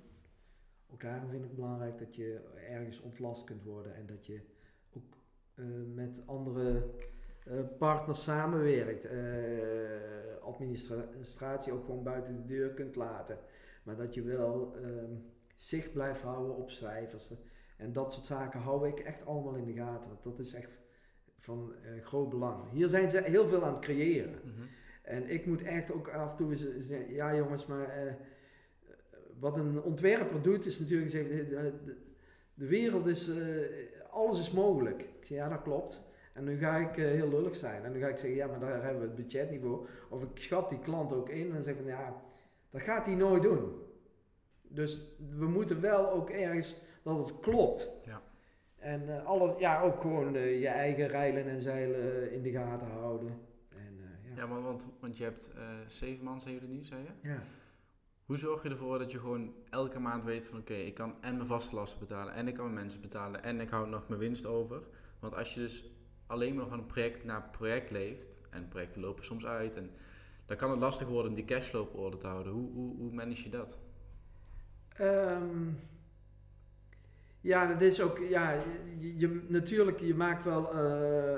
ook 0.92 1.02
daarin 1.02 1.30
vind 1.30 1.46
ik 1.46 1.56
belangrijk 1.56 1.98
dat 1.98 2.16
je 2.16 2.40
ergens 2.70 3.02
ontlast 3.02 3.44
kunt 3.44 3.64
worden 3.64 3.96
en 3.96 4.06
dat 4.06 4.26
je 4.26 4.42
uh, 5.60 5.66
met 5.94 6.22
andere 6.26 6.90
partners 7.78 8.24
samenwerkt. 8.24 9.06
Uh, 9.06 9.12
administratie 10.42 11.74
ook 11.74 11.86
gewoon 11.86 12.04
buiten 12.04 12.36
de 12.36 12.46
deur 12.46 12.74
kunt 12.74 12.96
laten. 12.96 13.38
Maar 13.84 13.96
dat 13.96 14.14
je 14.14 14.22
wel 14.22 14.76
um, 14.84 15.26
zicht 15.56 15.94
blijft 15.94 16.22
houden 16.22 16.56
op 16.56 16.70
cijfers. 16.70 17.34
En 17.78 17.94
dat 17.94 18.14
soort 18.14 18.26
zaken 18.26 18.60
hou 18.60 18.88
ik 18.88 19.00
echt 19.00 19.26
allemaal 19.26 19.56
in 19.56 19.66
de 19.66 19.74
gaten. 19.74 20.10
Want 20.10 20.24
dat 20.24 20.40
is 20.40 20.54
echt 20.54 20.80
van 21.38 21.74
groot 22.02 22.30
belang. 22.30 22.72
Hier 22.72 22.88
zijn 22.88 23.10
ze 23.10 23.22
heel 23.24 23.48
veel 23.48 23.66
aan 23.66 23.74
het 23.74 23.82
creëren. 23.82 24.40
Mm 24.44 24.54
-hmm. 24.56 24.68
En 25.02 25.30
ik 25.30 25.46
moet 25.46 25.62
echt 25.62 25.92
ook 25.92 26.08
af 26.08 26.32
en 26.32 26.38
toe 26.38 26.56
zeggen, 26.78 27.14
ja 27.14 27.36
jongens, 27.36 27.66
maar 27.66 28.18
wat 29.40 29.58
een 29.58 29.82
ontwerper 29.82 30.42
doet 30.42 30.66
is 30.66 30.80
natuurlijk 30.80 31.12
de, 31.12 31.48
de, 31.86 31.96
de 32.54 32.68
wereld 32.68 33.08
is, 33.08 33.32
alles 34.10 34.40
is 34.40 34.52
mogelijk. 34.52 35.02
Ik 35.02 35.26
zeg, 35.26 35.38
ja, 35.38 35.50
dat 35.50 35.62
klopt. 35.62 36.02
En 36.34 36.44
nu 36.44 36.58
ga 36.58 36.76
ik 36.78 36.98
uh, 36.98 37.06
heel 37.06 37.30
lullig 37.30 37.56
zijn. 37.56 37.84
En 37.84 37.92
dan 37.92 38.02
ga 38.02 38.08
ik 38.08 38.18
zeggen, 38.18 38.38
ja, 38.38 38.48
maar 38.48 38.60
daar 38.60 38.84
hebben 38.84 39.02
we 39.02 39.08
het 39.08 39.16
budget 39.16 39.50
niet 39.50 39.62
voor. 39.62 39.90
Of 40.10 40.24
ik 40.24 40.30
schat 40.34 40.70
die 40.70 40.80
klant 40.80 41.14
ook 41.14 41.30
in 41.30 41.56
en 41.56 41.64
zeg 41.64 41.76
van, 41.76 41.86
ja, 41.86 42.22
dat 42.70 42.82
gaat 42.82 43.06
hij 43.06 43.16
nooit 43.16 43.44
doen. 43.44 43.74
Dus 44.62 45.02
we 45.38 45.48
moeten 45.48 45.82
wel 45.82 46.12
ook 46.12 46.30
ergens 46.30 46.82
dat 47.04 47.18
het 47.18 47.40
klopt. 47.40 47.92
Ja. 48.02 48.22
En 48.76 49.02
uh, 49.02 49.26
alles, 49.26 49.54
ja, 49.58 49.82
ook 49.82 50.02
gewoon 50.02 50.36
uh, 50.36 50.60
je 50.60 50.68
eigen 50.68 51.08
rijlen 51.08 51.48
en 51.48 51.60
zeilen 51.60 52.32
in 52.32 52.42
de 52.42 52.52
gaten 52.52 52.88
houden. 52.88 53.30
En, 53.70 53.98
ja. 54.24 54.36
ja, 54.36 54.48
maar 54.48 54.62
want, 54.62 54.88
want 55.00 55.18
je 55.18 55.24
hebt 55.24 55.52
zeven 55.88 56.24
man, 56.24 56.42
zijn 56.42 56.54
jullie 56.54 56.70
nu, 56.70 56.84
zei 56.84 57.04
je? 57.04 57.30
Ja. 57.30 57.40
Hoe 58.30 58.38
zorg 58.38 58.64
je 58.64 58.70
ervoor 58.70 59.00
dat 59.00 59.12
je 59.12 59.20
gewoon 59.20 59.54
elke 59.70 60.00
maand 60.00 60.24
weet 60.24 60.46
van 60.46 60.60
oké, 60.60 60.72
okay, 60.72 60.86
ik 60.86 60.94
kan 60.94 61.16
en 61.22 61.36
mijn 61.36 61.48
vaste 61.48 61.76
lasten 61.76 62.00
betalen 62.00 62.34
en 62.34 62.48
ik 62.48 62.54
kan 62.54 62.64
mijn 62.64 62.76
mensen 62.76 63.02
betalen 63.02 63.44
en 63.44 63.60
ik 63.60 63.70
hou 63.70 63.90
nog 63.90 64.08
mijn 64.08 64.20
winst 64.20 64.46
over. 64.46 64.82
Want 65.20 65.36
als 65.36 65.54
je 65.54 65.60
dus 65.60 65.99
alleen 66.30 66.56
maar 66.56 66.68
van 66.68 66.86
project 66.86 67.24
naar 67.24 67.50
project 67.52 67.92
leeft 67.92 68.42
en 68.50 68.68
projecten 68.68 69.02
lopen 69.02 69.26
soms 69.26 69.46
uit 69.46 69.76
en 69.76 69.90
dan 70.46 70.58
kan 70.58 70.72
het 70.72 70.80
lastig 70.80 71.08
worden 71.08 71.30
om 71.30 71.36
die 71.36 71.46
cashflow 71.46 71.82
op 71.82 71.96
orde 71.96 72.18
te 72.18 72.28
houden. 72.28 72.54
Hoe, 72.54 72.72
hoe, 72.72 72.96
hoe 72.98 73.12
manage 73.12 73.44
je 73.44 73.50
dat? 73.50 73.80
Um, 75.02 75.78
ja, 77.42 77.68
dat 77.68 77.82
is 77.82 78.02
ook, 78.02 78.18
ja, 78.18 78.64
je, 78.98 79.46
natuurlijk, 79.48 80.00
je 80.00 80.16
maakt 80.16 80.44
wel 80.44 80.76
uh, 80.76 80.82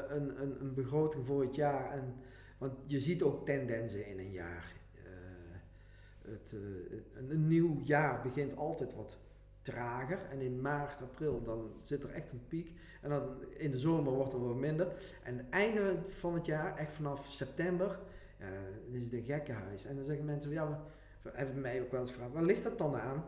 een, 0.08 0.42
een, 0.42 0.62
een 0.62 0.74
begroting 0.74 1.26
voor 1.26 1.42
het 1.42 1.56
jaar 1.56 1.92
en, 1.92 2.16
want 2.58 2.74
je 2.86 3.00
ziet 3.00 3.24
ook 3.24 3.46
tendensen 3.46 4.08
in 4.08 4.20
een 4.20 4.32
jaar 4.32 4.80
het, 6.32 6.52
uh, 6.56 6.62
een, 7.16 7.30
een, 7.30 7.48
nieuw 7.48 7.80
jaar 7.84 8.22
begint 8.22 8.58
altijd 8.58 8.94
wat 8.96 9.18
trager. 9.62 10.20
En 10.30 10.42
in 10.42 10.62
maart, 10.62 11.02
april, 11.02 11.44
dan 11.44 11.72
zit 11.82 12.04
er 12.04 12.10
echt 12.10 12.32
een 12.32 12.48
piek. 12.48 12.72
En 13.02 13.10
dan 13.10 13.24
in 13.50 13.72
de 13.72 13.78
zomer 13.78 14.14
wordt 14.14 14.34
er 14.34 14.48
wat 14.48 14.56
minder. 14.56 14.94
En 15.24 15.48
einde 15.50 16.00
van 16.08 16.34
het 16.34 16.46
jaar, 16.46 16.78
echt 16.78 16.94
vanaf 16.94 17.28
september, 17.28 18.00
ja, 18.40 18.50
dan 18.86 18.96
is 18.96 19.04
het 19.04 19.14
een 19.14 19.24
gekkenhuis. 19.24 19.86
En 19.86 19.96
dan 19.96 20.04
zeggen 20.06 20.26
mensen, 20.26 20.52
ja, 20.52 20.86
hebben 21.24 21.62
mij 21.62 21.82
ook 21.82 21.92
wel 21.92 22.02
eens 22.02 22.12
gevraagd, 22.12 22.34
waar 22.34 22.44
ligt 22.44 22.64
dat 22.64 22.78
dan 22.78 22.96
aan? 22.96 23.26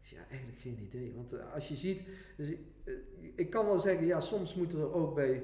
Ik 0.00 0.06
zeg, 0.06 0.18
ja, 0.18 0.24
eigenlijk 0.28 0.58
geen 0.58 0.78
idee. 0.82 1.12
Want 1.14 1.32
eh, 1.32 1.52
als 1.52 1.68
je 1.68 1.76
ziet, 1.76 2.08
dus, 2.36 2.48
eh, 2.84 2.94
ik 3.34 3.50
kan 3.50 3.66
wel 3.66 3.78
zeggen, 3.78 4.06
ja, 4.06 4.20
soms 4.20 4.54
moeten 4.54 4.78
er 4.78 4.92
ook 4.92 5.14
bij, 5.14 5.42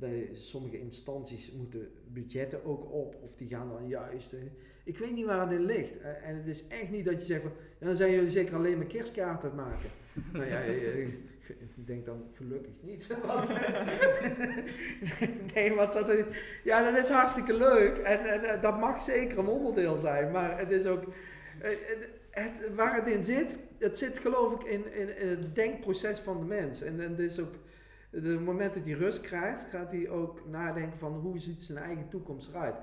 bij 0.00 0.28
sommige 0.32 0.78
instanties 0.78 1.52
moeten 1.52 1.88
budgetten 2.12 2.64
ook 2.64 2.92
op, 2.92 3.16
of 3.22 3.36
die 3.36 3.48
gaan 3.48 3.68
dan 3.68 3.88
juist. 3.88 4.36
ik 4.84 4.98
weet 4.98 5.14
niet 5.14 5.26
waar 5.26 5.52
in 5.52 5.64
ligt. 5.64 6.00
Eh, 6.00 6.28
en 6.28 6.36
het 6.36 6.46
is 6.46 6.66
echt 6.68 6.90
niet 6.90 7.04
dat 7.04 7.20
je 7.20 7.26
zegt 7.26 7.42
van, 7.42 7.52
dan 7.78 7.94
zijn 7.94 8.12
jullie 8.12 8.30
zeker 8.30 8.54
alleen 8.54 8.76
maar 8.76 8.86
kerstkaarten 8.86 9.54
maken. 9.54 9.90
nou 10.32 10.44
ja, 10.44 10.60
eh, 10.60 11.02
eh, 11.02 11.08
ik 11.76 11.86
denk 11.86 12.06
dan 12.06 12.24
gelukkig 12.34 12.72
niet. 12.80 13.06
Nee, 15.54 15.74
want 15.74 15.92
dat 15.92 16.10
is, 16.10 16.24
ja, 16.64 16.90
dat 16.90 17.02
is 17.02 17.08
hartstikke 17.08 17.54
leuk. 17.54 17.96
En, 17.96 18.24
en 18.24 18.60
dat 18.60 18.78
mag 18.78 19.00
zeker 19.00 19.38
een 19.38 19.46
onderdeel 19.46 19.96
zijn. 19.96 20.30
Maar 20.30 20.58
het 20.58 20.70
is 20.70 20.86
ook, 20.86 21.04
waar 22.74 22.94
het 22.94 23.14
in 23.14 23.22
zit, 23.22 23.58
het 23.78 23.98
zit 23.98 24.18
geloof 24.18 24.54
ik 24.54 24.62
in, 24.62 24.92
in, 24.92 25.28
het 25.28 25.54
denkproces 25.54 26.18
van 26.18 26.38
de 26.38 26.46
mens. 26.46 26.82
En, 26.82 27.00
en 27.00 27.18
is 27.18 27.38
ook, 27.38 27.54
de 28.10 28.38
moment 28.40 28.74
dat 28.74 28.84
hij 28.84 28.94
rust 28.94 29.20
krijgt, 29.20 29.64
gaat 29.70 29.92
hij 29.92 30.08
ook 30.08 30.46
nadenken 30.48 30.98
van 30.98 31.12
hoe 31.12 31.38
ziet 31.38 31.62
zijn 31.62 31.78
eigen 31.78 32.08
toekomst 32.08 32.48
eruit. 32.48 32.74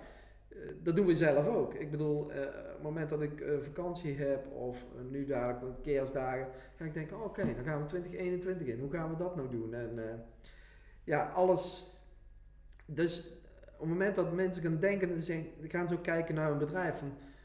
Eh, 0.49 0.57
dat 0.83 0.95
doen 0.95 1.05
we 1.05 1.15
zelf 1.15 1.47
ook. 1.47 1.73
Ik 1.73 1.91
bedoel, 1.91 2.31
eh, 2.31 2.39
op 2.41 2.53
het 2.73 2.81
moment 2.81 3.09
dat 3.09 3.21
ik 3.21 3.41
eh, 3.41 3.57
vakantie 3.61 4.15
heb 4.17 4.47
of 4.51 4.85
eh, 4.95 5.01
nu 5.11 5.25
dadelijk 5.25 5.61
met 5.61 5.81
kerstdagen, 5.81 6.47
ga 6.75 6.85
ik 6.85 6.93
denken, 6.93 7.23
oké, 7.23 7.55
dan 7.55 7.63
gaan 7.65 7.79
we 7.81 7.85
2021 7.85 8.67
in. 8.67 8.79
Hoe 8.79 8.91
gaan 8.91 9.09
we 9.09 9.15
dat 9.15 9.35
nou 9.35 9.49
doen? 9.49 9.73
En 9.73 10.09
eh, 10.09 10.13
ja, 11.03 11.31
alles. 11.35 11.91
Dus 12.85 13.31
op 13.73 13.79
het 13.79 13.89
moment 13.89 14.15
dat 14.15 14.33
mensen 14.33 14.61
gaan 14.61 14.79
denken, 14.79 15.07
dan 15.07 15.45
gaan 15.69 15.91
ook 15.93 16.03
kijken 16.03 16.35
naar 16.35 16.51
een 16.51 16.57
bedrijf. 16.57 17.01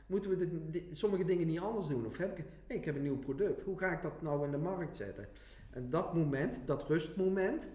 Moeten 0.07 0.31
we 0.31 0.37
dit- 0.37 0.73
di- 0.73 0.89
sommige 0.91 1.25
dingen 1.25 1.47
niet 1.47 1.61
anders 1.61 1.87
doen? 1.87 2.07
Of 2.07 2.17
heb 2.17 2.39
ik, 2.39 2.45
hey, 2.67 2.77
ik 2.77 2.85
heb 2.85 2.95
een 2.97 3.03
nieuw 3.03 3.19
product. 3.19 3.63
Hoe 3.63 3.79
ga 3.79 3.93
ik 3.93 4.03
dat 4.03 4.23
nou 4.23 4.45
in 4.45 4.51
de 4.51 4.59
markt 4.59 4.97
zetten? 4.97 5.29
En 5.73 5.91
dat 5.91 6.15
moment, 6.15 6.61
dat 6.67 6.89
rustmoment, 6.89 7.71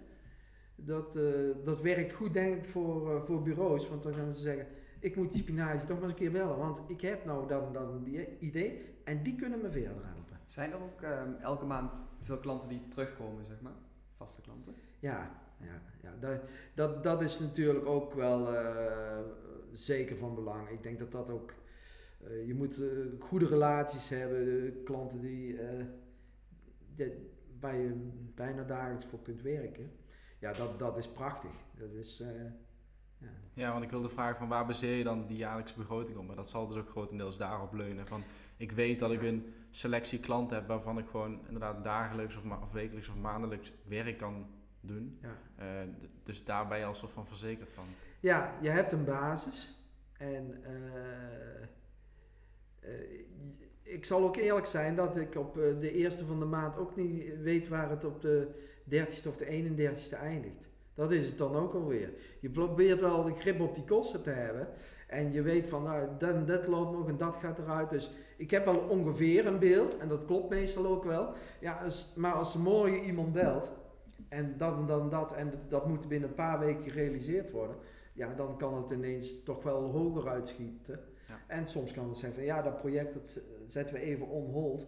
dat, 0.76 1.16
eh, 1.16 1.24
dat 1.64 1.82
werkt 1.82 2.12
goed 2.14 2.34
denk 2.34 2.56
ik 2.56 2.66
voor, 2.66 3.16
eh, 3.16 3.22
voor 3.22 3.42
bureaus. 3.42 3.90
Want 3.90 4.04
dan 4.04 4.14
gaan 4.14 4.32
ze 4.32 4.42
zeggen, 4.42 4.68
ik 5.00 5.16
moet 5.16 5.32
die 5.32 5.42
spinazie 5.42 5.88
toch 5.88 6.00
maar 6.00 6.10
eens 6.10 6.12
een 6.12 6.18
keer 6.18 6.32
bellen. 6.32 6.58
Want 6.58 6.82
ik 6.88 7.02
heb 7.02 7.26
nou 7.26 7.48
dan, 7.48 7.74
dan 7.74 8.04
die 8.04 8.38
idee 8.40 8.82
en 9.04 9.24
die 9.24 9.36
kunnen 9.36 9.62
me 9.62 9.72
verder 9.72 10.06
helpen. 10.06 10.40
Zijn 10.46 10.72
er 10.72 10.82
ook 10.82 11.02
ehm, 11.02 11.34
elke 11.42 11.66
maand 11.66 12.06
veel 12.22 12.38
klanten 12.40 12.70
die 12.70 12.88
terugkomen, 12.88 13.46
zeg 13.46 13.62
maar? 13.62 13.76
Vaste 14.16 14.42
klanten? 14.42 14.74
Ja, 15.00 15.42
ja, 15.60 15.82
ja 16.02 16.16
dat, 16.20 16.42
dat, 16.74 17.04
dat 17.04 17.22
is 17.22 17.40
natuurlijk 17.40 17.86
ook 17.86 18.14
wel 18.14 18.56
eh, 18.56 19.20
zeker 19.72 20.18
van 20.18 20.36
belang. 20.36 20.70
Ik 20.70 20.84
denk 20.84 21.00
dat 21.00 21.12
dat 21.12 21.30
ook. 21.30 21.54
je 22.46 22.54
moet 22.54 22.82
goede 23.20 23.48
relaties 23.48 24.10
hebben, 24.10 24.46
de 24.46 24.82
klanten 24.86 25.22
die, 25.22 25.60
die- 26.96 27.36
waar 27.60 27.76
je 27.76 28.12
bijna 28.36 28.64
dagelijks 28.64 29.06
voor 29.06 29.22
kunt 29.22 29.42
werken. 29.42 29.92
Ja, 30.40 30.52
dat, 30.52 30.80
dat 30.80 30.98
is 30.98 31.08
prachtig. 31.08 31.52
Dat 31.76 31.92
is, 31.92 32.20
eh, 32.20 32.44
ja. 33.18 33.30
Ja, 33.54 33.72
want 33.72 33.84
ik 33.84 33.90
wilde 33.90 34.10
vragen 34.10 34.38
van 34.38 34.48
waar 34.48 34.66
baseer 34.66 34.98
je 34.98 35.04
dan 35.04 35.28
die 35.28 35.38
jaarlijkse 35.38 35.76
begroting 35.78 36.18
op? 36.18 36.28
Maar 36.28 36.36
dat 36.36 36.50
zal 36.50 36.68
dus 36.68 36.78
ook 36.78 36.90
grotendeels 36.90 37.38
daarop 37.38 37.74
leunen. 37.74 38.08
Van, 38.08 38.24
ik 38.58 38.72
weet 38.72 39.00
dat 39.00 39.12
ik 39.12 39.22
een 39.22 39.54
selectie 39.70 40.20
klanten 40.20 40.58
heb 40.58 40.68
waarvan 40.68 40.98
ik 40.98 41.08
gewoon 41.08 41.40
inderdaad 41.46 41.84
dagelijks 41.84 42.38
of, 42.38 42.72
wekelijks 42.72 43.10
of 43.10 43.16
maandelijks 43.16 43.74
werk 43.88 44.18
kan 44.18 44.48
doen. 44.82 45.20
Ja. 45.22 45.38
Eh, 45.56 45.90
dus 46.24 46.46
daar 46.46 46.68
ben 46.68 46.78
je 46.78 46.86
al 46.86 46.94
soort 46.94 47.12
van 47.12 47.28
verzekerd 47.28 47.72
van. 47.72 47.86
Ja, 48.20 48.58
je 48.62 48.70
hebt 48.70 48.92
een 48.92 49.06
basis. 49.06 49.78
En 50.18 50.64
eh, 50.64 51.68
ik 53.88 54.06
zal 54.06 54.24
ook 54.24 54.36
eerlijk 54.36 54.66
zijn 54.66 54.96
dat 54.96 55.18
ik 55.18 55.36
op 55.36 55.58
eh, 55.58 55.64
de 55.80 55.92
eerste 55.92 56.26
van 56.26 56.40
de 56.40 56.46
maand 56.46 56.78
ook 56.78 56.96
niet 56.96 57.42
weet 57.42 57.68
waar 57.68 57.90
het 57.90 58.04
op 58.04 58.22
de 58.22 58.48
30ste 58.90 59.28
of 59.28 59.38
de 59.38 59.46
31ste 59.46 60.18
eindigt. 60.20 60.70
Dat 60.94 61.12
is 61.12 61.28
het 61.28 61.38
dan 61.38 61.56
ook 61.56 61.74
alweer. 61.74 62.14
Je 62.40 62.50
probeert 62.50 63.00
wel 63.00 63.24
de 63.24 63.34
grip 63.36 63.60
op 63.60 63.76
die 63.76 63.84
kosten 63.84 64.24
te 64.24 64.30
hebben. 64.30 64.68
En 65.08 65.32
je 65.32 65.42
weet 65.42 65.68
van, 65.68 65.84
nou, 65.84 66.08
dat, 66.18 66.34
en 66.34 66.46
dat 66.46 66.68
loopt 66.68 66.98
nog 66.98 67.08
en 67.08 67.18
dat 67.18 67.36
gaat 67.36 67.60
eruit. 67.60 67.90
Dus 67.90 68.12
ik 68.38 68.52
heb 68.52 68.66
wel 68.66 68.78
ongeveer 68.78 69.48
een 69.48 69.60
beeld. 69.60 69.98
En 69.98 70.08
dat 70.08 70.26
klopt 70.26 70.50
meestal 70.50 70.86
ook 70.86 71.04
wel. 71.04 71.30
Ja, 71.60 71.74
als- 71.84 72.14
maar 72.16 72.34
als 72.34 72.56
morgen 72.56 73.04
iemand 73.04 73.34
belt. 73.34 73.72
En 74.30 74.54
dat 74.58 74.76
en 74.78 74.86
dan 74.88 75.10
dat. 75.10 75.34
En 75.34 75.54
dat 75.70 75.88
moet 75.88 76.08
binnen 76.08 76.30
een 76.30 76.36
paar 76.36 76.60
weken 76.60 76.92
gerealiseerd 76.92 77.52
worden 77.52 77.76
ja, 78.18 78.34
dan 78.34 78.58
kan 78.58 78.76
het 78.82 78.92
ineens 78.92 79.44
toch 79.44 79.64
wel 79.64 79.82
hoger 79.92 80.28
uitschieten. 80.30 81.00
Ja. 81.28 81.40
En 81.48 81.68
soms 81.68 81.92
kan 81.92 82.08
het 82.08 82.18
zijn 82.18 82.34
van 82.34 82.44
ja, 82.44 82.62
dat 82.62 82.78
project 82.78 83.14
dat 83.14 83.40
zetten 83.72 83.96
we 83.96 84.02
even 84.02 84.28
on 84.28 84.52
hold. 84.52 84.86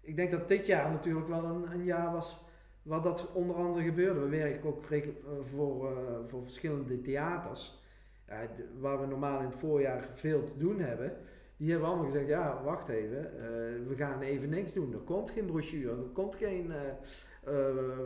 Ik 0.00 0.16
denk 0.16 0.30
dat 0.30 0.48
dit 0.48 0.66
jaar 0.66 0.90
natuurlijk 0.90 1.28
wel 1.28 1.44
een, 1.44 1.72
een 1.72 1.84
jaar 1.84 2.12
was 2.12 2.50
waar 2.82 3.02
dat 3.02 3.32
onder 3.32 3.56
andere 3.56 3.84
gebeurde. 3.84 4.20
We 4.20 4.28
werken 4.28 4.68
ook 4.68 4.90
eh, 4.90 5.08
voor, 5.42 5.96
eh, 5.96 6.18
voor 6.28 6.42
verschillende 6.42 7.00
theaters, 7.00 7.82
ja, 8.26 8.48
waar 8.78 9.00
we 9.00 9.06
normaal 9.06 9.38
in 9.38 9.46
het 9.46 9.56
voorjaar 9.56 10.08
veel 10.14 10.44
te 10.44 10.56
doen 10.56 10.78
hebben. 10.78 11.16
Die 11.56 11.70
hebben 11.70 11.88
allemaal 11.88 12.10
gezegd, 12.10 12.28
ja, 12.28 12.62
wacht 12.62 12.88
even, 12.88 13.38
eh, 13.38 13.44
we 13.88 13.94
gaan 13.96 14.20
even 14.20 14.48
niks 14.48 14.72
doen. 14.72 14.92
Er 14.92 14.98
komt 14.98 15.30
geen 15.30 15.46
brochure, 15.46 15.90
er 15.90 16.10
komt 16.12 16.36
geen 16.36 16.72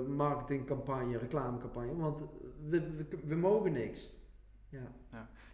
marketingcampagne, 0.07 1.19
reclamecampagne, 1.19 1.97
want 1.97 2.25
we, 2.69 3.07
we, 3.25 3.35
mogen 3.35 3.73
niks. 3.73 4.15
Ja. 4.69 4.93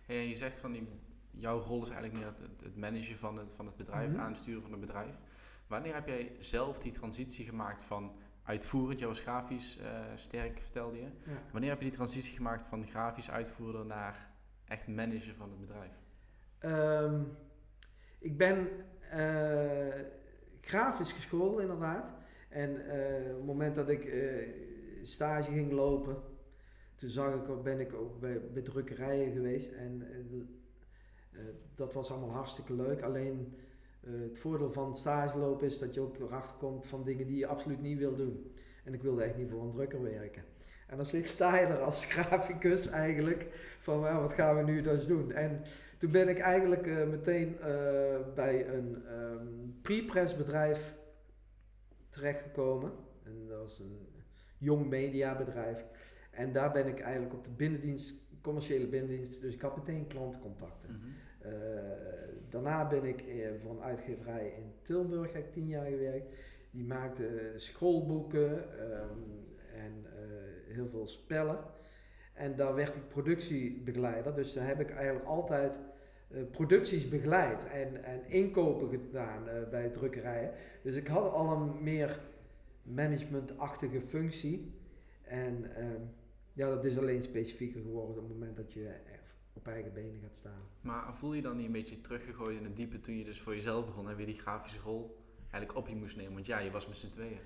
Hey, 0.03 0.19
en 0.19 0.29
je 0.29 0.35
zegt 0.35 0.57
van 0.57 0.73
die, 0.73 0.89
jouw 1.33 1.61
rol 1.61 1.83
is 1.83 1.89
eigenlijk 1.89 2.19
meer 2.25 2.35
het, 2.49 2.61
het 2.61 2.77
managen 2.77 3.19
van 3.19 3.37
het, 3.39 3.53
van 3.53 3.67
het 3.67 3.77
bedrijf, 3.77 4.07
Mhm. 4.07 4.17
het 4.17 4.27
aansturen 4.27 4.63
van 4.63 4.71
het 4.71 4.81
bedrijf. 4.81 5.19
Wanneer 5.67 5.95
heb 5.95 6.07
jij 6.07 6.33
zelf 6.39 6.79
die 6.79 6.93
transitie 6.93 7.45
gemaakt 7.45 7.81
van 7.81 8.13
uitvoerend, 8.43 8.99
jij 8.99 9.09
was 9.09 9.21
grafisch 9.21 9.79
eh, 9.79 10.01
sterk, 10.15 10.61
vertelde 10.63 10.97
je. 10.97 11.03
Ja. 11.03 11.43
Wanneer 11.53 11.71
heb 11.71 11.79
je 11.79 11.85
die 11.85 11.95
transitie 11.97 12.37
gemaakt 12.37 12.67
van 12.67 12.87
grafisch 12.87 13.31
uitvoerder 13.31 13.87
naar 13.87 14.31
echt 14.65 14.87
manager 14.89 15.35
van 15.35 15.51
het 15.51 15.61
bedrijf? 15.61 15.93
Ehm, 16.59 17.23
ik 18.19 18.37
ben 18.37 18.69
eh, 19.11 20.01
grafisch 20.61 21.13
geschoold 21.13 21.61
inderdaad. 21.61 22.13
En 22.49 22.87
eh, 22.89 23.31
op 23.31 23.37
het 23.37 23.47
moment 23.47 23.75
dat 23.75 23.89
ik 23.89 24.15
stage 25.03 25.53
ging 25.53 25.73
lopen, 25.73 26.23
toen 26.95 27.09
zag 27.09 27.35
ik, 27.35 27.63
ben 27.63 27.81
ik 27.81 27.95
ook 27.95 28.21
bij, 28.21 28.41
bij 28.53 28.63
drukkerijen 28.63 29.33
geweest. 29.33 29.73
En 29.73 30.03
dat 31.75 31.93
was 31.93 32.11
allemaal 32.11 32.31
hartstikke 32.35 32.75
leuk. 32.75 33.03
Alleen 33.03 33.57
eh, 34.01 34.11
het 34.21 34.39
voordeel 34.39 34.73
van 34.73 34.97
stage 34.97 35.39
lopen 35.39 35.67
is 35.67 35.79
dat 35.79 35.95
je 35.95 36.01
ook 36.01 36.19
erachter 36.19 36.57
komt 36.57 36.87
van 36.87 37.05
dingen 37.05 37.27
die 37.27 37.39
je 37.39 37.47
absoluut 37.47 37.81
niet 37.81 37.99
wil 37.99 38.17
doen. 38.17 38.53
En 38.85 38.95
ik 38.95 39.03
wilde 39.03 39.23
echt 39.23 39.37
niet 39.37 39.51
voor 39.51 39.63
een 39.63 39.73
drukker 39.73 40.03
werken. 40.03 40.45
En 40.87 40.97
dan 40.97 41.07
sta 41.07 41.59
je 41.59 41.67
er 41.67 41.79
als 41.79 42.05
graficus 42.15 42.87
eigenlijk 42.87 43.49
van 43.79 44.01
wat 44.01 44.33
gaan 44.33 44.57
we 44.57 44.63
nu 44.63 44.83
dus 44.83 45.07
doen. 45.07 45.33
En 45.33 45.63
toen 45.99 46.11
ben 46.11 46.29
ik 46.29 46.39
eigenlijk 46.39 46.87
eh, 46.87 47.07
meteen 47.07 47.61
eh, 47.61 47.67
bij 48.35 48.69
een 48.69 49.03
ehm 49.07 49.47
pre-press 49.83 50.37
bedrijf 50.37 50.97
terechtgekomen. 52.09 52.93
En 53.25 53.47
dat 53.49 53.59
was 53.59 53.79
een 53.79 54.07
jong 54.59 54.89
mediabedrijf. 54.89 55.85
En 56.31 56.53
daar 56.53 56.73
ben 56.73 56.87
ik 56.87 57.01
eigenlijk 57.01 57.35
op 57.35 57.45
de 57.45 57.51
binnendienst, 57.51 58.15
commerciële 58.41 58.87
binnendienst, 58.87 59.41
dus 59.41 59.55
ik 59.55 59.61
had 59.61 59.77
meteen 59.77 60.07
klantencontacten. 60.07 61.01
Eh, 61.43 61.51
daarna 62.49 62.89
ben 62.89 63.05
ik 63.05 63.21
eh, 63.21 63.49
voor 63.57 63.71
een 63.71 63.83
uitgeverij 63.83 64.53
in 64.57 64.73
Tilburg, 64.83 65.33
heb 65.33 65.45
ik 65.45 65.53
tien 65.53 65.69
jaar 65.69 65.87
gewerkt. 65.87 66.35
Die 66.71 66.85
maakte 66.85 67.27
eh, 67.27 67.45
schoolboeken 67.57 68.79
ehm, 68.79 69.19
en 69.75 70.05
heel 70.69 70.89
veel 70.89 71.07
spellen. 71.07 71.59
En 72.35 72.57
daar 72.57 72.75
werd 72.75 72.97
ik 72.97 73.09
productiebegeleider. 73.09 74.35
Dus 74.35 74.53
daar 74.53 74.67
heb 74.67 74.81
ik 74.81 74.91
eigenlijk 74.91 75.27
altijd 75.27 75.79
producties 76.51 77.09
begeleid 77.09 77.67
en, 77.67 78.05
en 78.05 78.21
inkopen 78.27 78.89
gedaan 78.89 79.45
bij 79.71 79.89
drukkerijen. 79.89 80.51
Dus 80.83 80.97
ik 80.97 81.07
had 81.07 81.33
al 81.33 81.53
een 81.53 81.83
meer 81.83 82.21
managementachtige 82.83 84.01
functie. 84.01 84.73
En 85.23 85.77
ehm, 85.77 86.01
ja, 86.53 86.69
dat 86.69 86.85
is 86.85 86.99
alleen 86.99 87.23
specifieker 87.23 87.81
geworden 87.81 88.17
op 88.17 88.29
het 88.29 88.39
moment 88.39 88.57
dat 88.57 88.73
je 88.73 88.91
op 89.53 89.69
eigen 89.69 89.93
benen 89.93 90.21
gaat 90.23 90.37
staan. 90.37 90.63
Maar 90.81 91.17
voel 91.17 91.33
je 91.33 91.43
dan 91.43 91.57
niet 91.57 91.67
een 91.67 91.73
beetje 91.73 92.01
teruggegooid 92.01 92.59
in 92.59 92.65
het 92.65 92.77
diepe 92.77 93.01
toen 93.01 93.17
je 93.17 93.25
dus 93.25 93.41
voor 93.41 93.55
jezelf 93.55 93.87
begon 93.87 94.09
en 94.09 94.17
weer 94.17 94.27
die 94.27 94.41
grafische 94.41 94.81
rol 94.81 95.17
eigenlijk 95.51 95.77
op 95.77 95.89
je 95.89 95.97
moest 95.97 96.17
nemen? 96.17 96.33
Want 96.33 96.47
ja, 96.47 96.59
je 96.59 96.71
was 96.71 96.89
met 96.89 96.97
z'n 96.97 97.09
tweeën. 97.09 97.39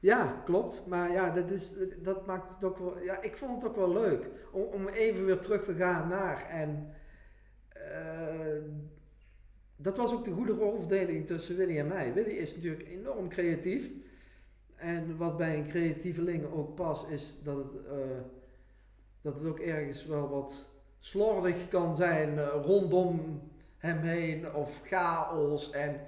Ja, 0.00 0.42
klopt. 0.44 0.86
Maar 0.86 1.12
ja, 1.12 1.30
dat, 1.30 1.50
is, 1.50 1.74
dat 2.02 2.26
maakt 2.26 2.54
het 2.54 2.64
ook 2.64 2.78
wel. 2.78 2.98
Ja, 2.98 3.22
ik 3.22 3.36
vond 3.36 3.62
het 3.62 3.70
ook 3.70 3.76
wel 3.76 3.92
leuk 3.92 4.30
om, 4.52 4.62
om 4.62 4.88
even 4.88 5.24
weer 5.24 5.38
terug 5.38 5.64
te 5.64 5.74
gaan 5.74 6.08
naar. 6.08 6.48
En 6.48 6.94
eh, 7.68 8.62
dat 9.76 9.96
was 9.96 10.12
ook 10.12 10.24
de 10.24 10.30
goede 10.30 10.52
rolverdeling 10.52 11.26
tussen 11.26 11.56
Willy 11.56 11.78
en 11.78 11.86
mij. 11.86 12.12
Willy 12.12 12.30
is 12.30 12.54
natuurlijk 12.54 12.88
enorm 12.88 13.28
creatief. 13.28 13.90
En 14.76 15.16
wat 15.16 15.36
bij 15.36 15.58
een 15.58 15.68
creatieveling 15.68 16.52
ook 16.52 16.74
past, 16.74 17.08
is 17.08 17.42
dat 17.42 17.56
het, 17.56 17.86
eh, 17.86 18.20
dat 19.20 19.34
het 19.34 19.44
ook 19.44 19.60
ergens 19.60 20.06
wel 20.06 20.28
wat 20.28 20.66
slordig 20.98 21.68
kan 21.68 21.94
zijn 21.94 22.38
eh, 22.38 22.46
rondom 22.62 23.40
hem 23.76 23.98
heen 23.98 24.54
of 24.54 24.80
chaos. 24.84 25.70
En 25.70 26.00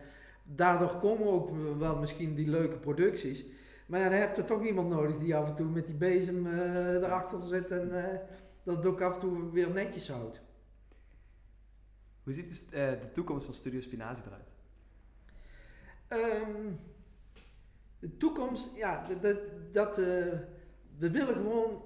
daardoor 0.44 0.96
komen 0.96 1.26
ook 1.26 1.50
wel 1.78 1.96
misschien 1.96 2.34
die 2.34 2.48
leuke 2.48 2.78
producties. 2.78 3.44
Maar 3.86 4.00
ja, 4.00 4.08
dan 4.08 4.18
heb 4.18 4.36
je 4.36 4.44
toch 4.44 4.64
iemand 4.64 4.88
nodig 4.88 5.18
die 5.18 5.36
af 5.36 5.48
en 5.48 5.54
toe 5.54 5.68
met 5.68 5.86
die 5.86 5.94
bezem 5.94 6.46
eh, 6.46 6.94
erachter 6.94 7.40
zit 7.40 7.70
en 7.70 8.04
eh, 8.10 8.20
dat 8.62 8.86
ook 8.86 9.00
af 9.00 9.14
en 9.14 9.20
toe 9.20 9.50
weer 9.50 9.70
netjes 9.70 10.08
houdt. 10.08 10.40
Hoe 12.22 12.32
ziet 12.32 12.48
dus, 12.48 12.66
de 13.00 13.10
toekomst 13.12 13.44
van 13.44 13.54
Studio 13.54 13.80
Spinazie 13.80 14.24
eruit? 14.26 14.48
Ehm, 16.08 16.72
de 17.98 18.16
toekomst, 18.16 18.76
ja, 18.76 19.06
dat, 19.06 19.22
dat, 19.22 19.38
dat, 19.72 19.96
we 20.98 21.10
willen 21.10 21.34
gewoon 21.34 21.82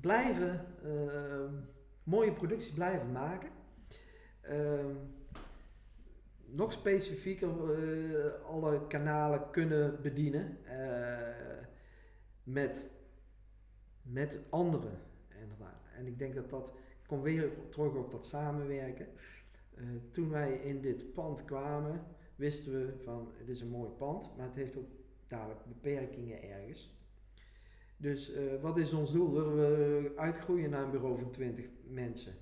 blijven, 0.00 0.66
eh, 0.82 1.52
mooie 2.04 2.32
producties 2.32 2.74
blijven 2.74 3.12
maken. 3.12 3.50
Ehm, 4.40 4.96
nog 6.44 6.72
specifieker 6.72 7.48
eh, 7.48 8.44
alle 8.44 8.86
kanalen 8.86 9.50
kunnen 9.50 10.02
bedienen 10.02 10.58
eh, 10.64 11.66
met, 12.42 12.90
met 14.02 14.40
anderen. 14.50 14.98
En 15.96 16.06
ik 16.06 16.18
denk 16.18 16.34
dat 16.34 16.50
dat, 16.50 16.68
ik 16.68 17.06
kom 17.06 17.22
weer 17.22 17.52
terug 17.70 17.94
op 17.94 18.10
dat 18.10 18.24
samenwerken. 18.24 19.06
Eh, 19.74 19.84
toen 20.10 20.30
wij 20.30 20.52
in 20.52 20.80
dit 20.80 21.12
pand 21.12 21.44
kwamen, 21.44 22.04
wisten 22.36 22.72
we 22.72 23.02
van 23.02 23.32
het 23.38 23.48
is 23.48 23.60
een 23.60 23.68
mooi 23.68 23.90
pand, 23.90 24.36
maar 24.36 24.46
het 24.46 24.54
heeft 24.54 24.76
ook 24.76 24.90
dadelijk 25.28 25.64
beperkingen 25.64 26.42
ergens. 26.42 26.94
Dus 28.04 28.32
eh, 28.32 28.42
wat 28.60 28.78
is 28.78 28.92
ons 28.92 29.12
doel? 29.12 29.32
Willen 29.32 29.56
we 29.56 30.12
uitgroeien 30.16 30.70
naar 30.70 30.82
een 30.82 30.90
bureau 30.90 31.18
van 31.18 31.30
20 31.30 31.66
mensen? 31.88 32.34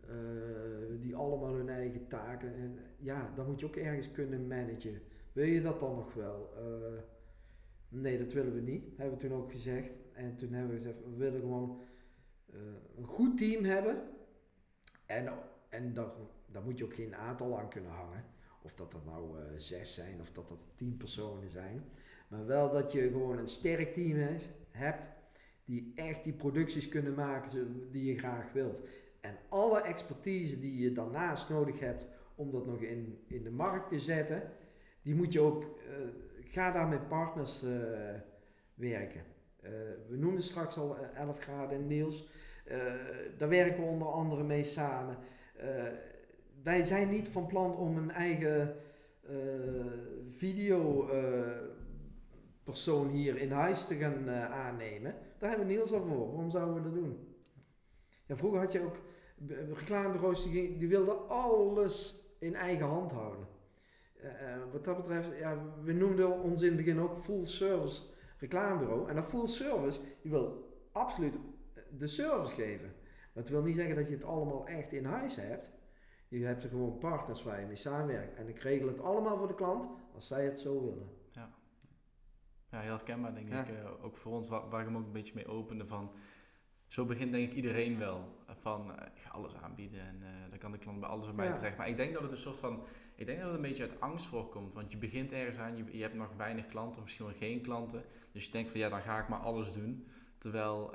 Eh, 0.00 0.10
die 1.00 1.16
allemaal 1.16 1.54
hun 1.54 1.68
eigen 1.68 2.08
taken. 2.08 2.54
En 2.54 2.78
ja, 2.98 3.32
dan 3.36 3.46
moet 3.46 3.60
je 3.60 3.66
ook 3.66 3.76
ergens 3.76 4.10
kunnen 4.12 4.46
managen. 4.46 5.02
Wil 5.32 5.44
je 5.44 5.62
dat 5.62 5.80
dan 5.80 5.94
nog 5.94 6.14
wel? 6.14 6.52
Eh, 6.56 7.00
nee, 7.88 8.18
dat 8.18 8.32
willen 8.32 8.54
we 8.54 8.60
niet, 8.60 8.84
hebben 8.96 9.18
we 9.18 9.28
toen 9.28 9.38
ook 9.38 9.50
gezegd. 9.50 9.92
En 10.12 10.36
toen 10.36 10.52
hebben 10.52 10.70
we 10.70 10.76
gezegd, 10.82 10.98
we 11.04 11.16
willen 11.16 11.40
gewoon 11.40 11.80
een 12.96 13.06
goed 13.06 13.38
team 13.38 13.64
hebben. 13.64 14.02
En, 15.06 15.32
en 15.68 15.94
daar, 15.94 16.10
daar 16.46 16.62
moet 16.62 16.78
je 16.78 16.84
ook 16.84 16.94
geen 16.94 17.14
aantal 17.14 17.58
aan 17.58 17.68
kunnen 17.68 17.90
hangen. 17.90 18.24
Of 18.62 18.74
dat 18.74 18.92
dat 18.92 19.04
nou 19.04 19.36
zes 19.56 19.94
zijn 19.94 20.20
of 20.20 20.32
dat 20.32 20.48
dat 20.48 20.66
tien 20.74 20.96
personen 20.96 21.48
zijn. 21.48 21.84
Maar 22.28 22.46
wel 22.46 22.70
dat 22.70 22.92
je 22.92 23.08
gewoon 23.08 23.38
een 23.38 23.48
sterk 23.48 23.94
team 23.94 24.18
he- 24.18 24.62
hebt. 24.76 25.08
Die 25.64 25.92
echt 25.94 26.24
die 26.24 26.32
producties 26.32 26.88
kunnen 26.88 27.14
maken 27.14 27.90
die 27.90 28.04
je 28.04 28.18
graag 28.18 28.52
wilt. 28.52 28.82
En 29.20 29.36
alle 29.48 29.82
expertise 29.82 30.58
die 30.58 30.78
je 30.78 30.92
daarnaast 30.92 31.48
nodig 31.48 31.80
hebt 31.80 32.06
om 32.34 32.50
dat 32.50 32.66
nog 32.66 32.80
in, 32.80 33.18
in 33.26 33.42
de 33.42 33.50
markt 33.50 33.88
te 33.88 34.00
zetten. 34.00 34.42
Die 35.02 35.14
moet 35.14 35.32
je 35.32 35.40
ook, 35.40 35.62
eh, 35.62 35.94
ga 36.54 36.70
daar 36.70 36.88
met 36.88 37.08
partners 37.08 37.62
eh, 37.62 37.70
werken. 38.74 39.22
Eh, 39.60 39.70
we 40.08 40.16
noemden 40.16 40.42
straks 40.42 40.76
al 40.76 40.96
eh, 40.96 41.20
11 41.20 41.38
graden 41.38 41.78
en 41.78 41.86
Niels. 41.86 42.28
Daar 43.36 43.48
werken 43.48 43.82
we 43.82 43.88
onder 43.88 44.08
andere 44.08 44.42
mee 44.42 44.62
samen. 44.62 45.16
Wij 46.62 46.84
zijn 46.84 47.08
niet 47.08 47.28
van 47.28 47.46
plan 47.46 47.76
om 47.76 47.96
een 47.96 48.10
eigen 48.10 48.76
video 50.30 51.08
persoon 52.64 53.08
hier 53.08 53.36
in 53.36 53.52
huis 53.52 53.84
te 53.84 53.94
gaan 53.94 54.28
eh, 54.28 54.50
aannemen. 54.50 55.14
Daar 55.38 55.48
hebben 55.48 55.66
we 55.66 55.72
Niels 55.72 55.92
al 55.92 56.06
voor. 56.06 56.30
Waarom 56.30 56.50
zouden 56.50 56.74
we 56.74 56.82
dat 56.82 56.94
doen? 56.94 57.36
Ja, 58.26 58.36
vroeger 58.36 58.60
had 58.60 58.72
je 58.72 58.80
ook 58.80 58.96
reclamebureaus 59.74 60.42
die, 60.42 60.76
die 60.76 60.88
wilden 60.88 61.28
alles 61.28 62.24
in 62.38 62.54
eigen 62.54 62.86
hand 62.86 63.12
houden. 63.12 63.46
Eh, 64.20 64.52
eh, 64.52 64.60
wat 64.72 64.84
dat 64.84 64.96
betreft, 64.96 65.38
ja, 65.38 65.64
we 65.82 65.92
noemden 65.92 66.40
ons 66.40 66.60
in 66.62 66.68
het 66.68 66.76
begin 66.76 67.00
ook 67.00 67.16
full 67.16 67.44
service 67.44 68.02
reclamebureau. 68.38 69.08
En 69.08 69.14
dat 69.14 69.24
full 69.24 69.46
service, 69.46 70.00
je 70.22 70.28
wil 70.28 70.72
absoluut 70.92 71.34
de 71.98 72.06
service 72.06 72.54
geven. 72.54 72.92
Maar 73.32 73.42
het 73.42 73.48
wil 73.48 73.62
niet 73.62 73.76
zeggen 73.76 73.96
dat 73.96 74.08
je 74.08 74.14
het 74.14 74.24
allemaal 74.24 74.66
echt 74.66 74.92
in 74.92 75.04
huis 75.04 75.36
hebt. 75.36 75.70
Je 76.28 76.44
hebt 76.44 76.62
er 76.62 76.68
gewoon 76.68 76.98
partners 76.98 77.42
waar 77.42 77.60
je 77.60 77.66
mee 77.66 77.76
samenwerkt. 77.76 78.34
En 78.34 78.48
ik 78.48 78.58
regel 78.58 78.88
het 78.88 79.00
allemaal 79.00 79.38
voor 79.38 79.48
de 79.48 79.54
klant 79.54 79.88
als 80.14 80.26
zij 80.26 80.44
het 80.44 80.58
zo 80.58 80.80
willen. 80.80 81.08
Ja, 82.74 82.80
heel 82.80 82.90
herkenbaar 82.94 83.34
denk 83.34 83.48
Ja. 83.48 83.60
ik. 83.60 83.68
eh, 83.68 84.04
ook 84.04 84.16
voor 84.16 84.32
ons, 84.32 84.48
waar, 84.48 84.68
waar 84.68 84.80
ik 84.80 84.86
hem 84.86 84.96
ook 84.96 85.06
een 85.06 85.12
beetje 85.12 85.34
mee 85.34 85.46
opende 85.46 85.86
van... 85.86 86.10
Zo 86.88 87.04
begint 87.04 87.32
denk 87.32 87.48
ik 87.50 87.54
iedereen 87.56 87.98
wel. 87.98 88.38
eh, 88.46 88.54
Van, 88.60 88.98
eh, 88.98 89.06
ik 89.14 89.20
ga 89.20 89.30
alles 89.30 89.54
aanbieden 89.54 90.00
en 90.00 90.22
dan 90.50 90.58
kan 90.58 90.70
de 90.72 90.78
klant 90.78 91.00
bij 91.00 91.08
alles 91.08 91.26
bij 91.26 91.34
mij 91.34 91.46
Ja. 91.46 91.52
terecht. 91.52 91.76
Maar 91.76 91.88
ik 91.88 91.96
denk 91.96 92.12
dat 92.12 92.22
het 92.22 92.30
een 92.30 92.36
soort 92.38 92.60
van... 92.60 92.82
Ik 93.14 93.26
denk 93.26 93.38
dat 93.38 93.46
het 93.46 93.56
een 93.56 93.62
beetje 93.62 93.82
uit 93.82 94.00
angst 94.00 94.26
voorkomt. 94.26 94.72
Want 94.74 94.90
je 94.92 94.96
begint 94.98 95.32
ergens 95.32 95.58
aan, 95.58 95.76
je, 95.76 95.84
je 95.96 96.02
hebt 96.02 96.14
nog 96.14 96.36
weinig 96.36 96.66
klanten, 96.66 96.96
of 96.96 97.02
misschien 97.02 97.26
wel 97.26 97.34
geen 97.34 97.60
klanten. 97.60 98.02
Dus 98.32 98.44
je 98.44 98.50
denkt 98.50 98.70
van, 98.70 98.80
ja, 98.80 98.88
dan 98.88 99.00
ga 99.02 99.18
ik 99.20 99.28
maar 99.28 99.38
alles 99.38 99.72
doen. 99.72 100.06
Terwijl 100.38 100.90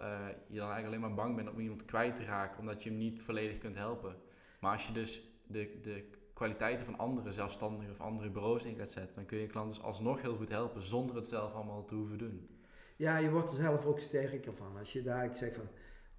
je 0.48 0.58
dan 0.58 0.70
eigenlijk 0.72 0.86
alleen 0.86 1.00
maar 1.00 1.14
bang 1.14 1.36
bent 1.36 1.50
om 1.50 1.60
iemand 1.60 1.86
kwijt 1.86 2.16
te 2.16 2.24
raken, 2.24 2.60
omdat 2.60 2.84
je 2.84 2.90
hem 2.90 2.98
niet 2.98 3.22
volledig 3.22 3.58
kunt 3.58 3.76
helpen. 3.76 4.16
Maar 4.60 4.72
als 4.72 4.88
je 4.88 4.94
dus 4.94 5.22
de, 5.48 5.80
de 5.82 6.10
kwaliteiten 6.40 6.86
van 6.86 6.98
andere 6.98 7.32
zelfstandigen 7.32 7.92
of 7.92 8.00
andere 8.00 8.30
bureaus 8.30 8.66
in 8.66 8.76
gaat 8.76 8.90
zetten, 8.90 9.16
dan 9.16 9.26
kun 9.26 9.38
je 9.38 9.44
je 9.44 9.50
klant 9.50 9.70
dus 9.70 9.82
alsnog 9.82 10.22
heel 10.22 10.36
goed 10.36 10.50
helpen 10.50 10.84
zonder 10.84 11.16
het 11.16 11.26
zelf 11.26 11.54
allemaal 11.54 11.86
te 11.86 11.96
hoeven 11.96 12.18
doen. 12.18 12.48
Ja, 12.96 13.18
je 13.18 13.30
wordt 13.30 13.50
er 13.52 13.56
zelf 13.56 13.86
ook 13.86 14.00
sterker 14.00 14.56
van. 14.56 14.78
Als 14.78 14.94
je 14.94 15.02
daar 15.02 15.26
ik 15.26 15.36
zeg 15.36 15.54
van, 15.54 15.68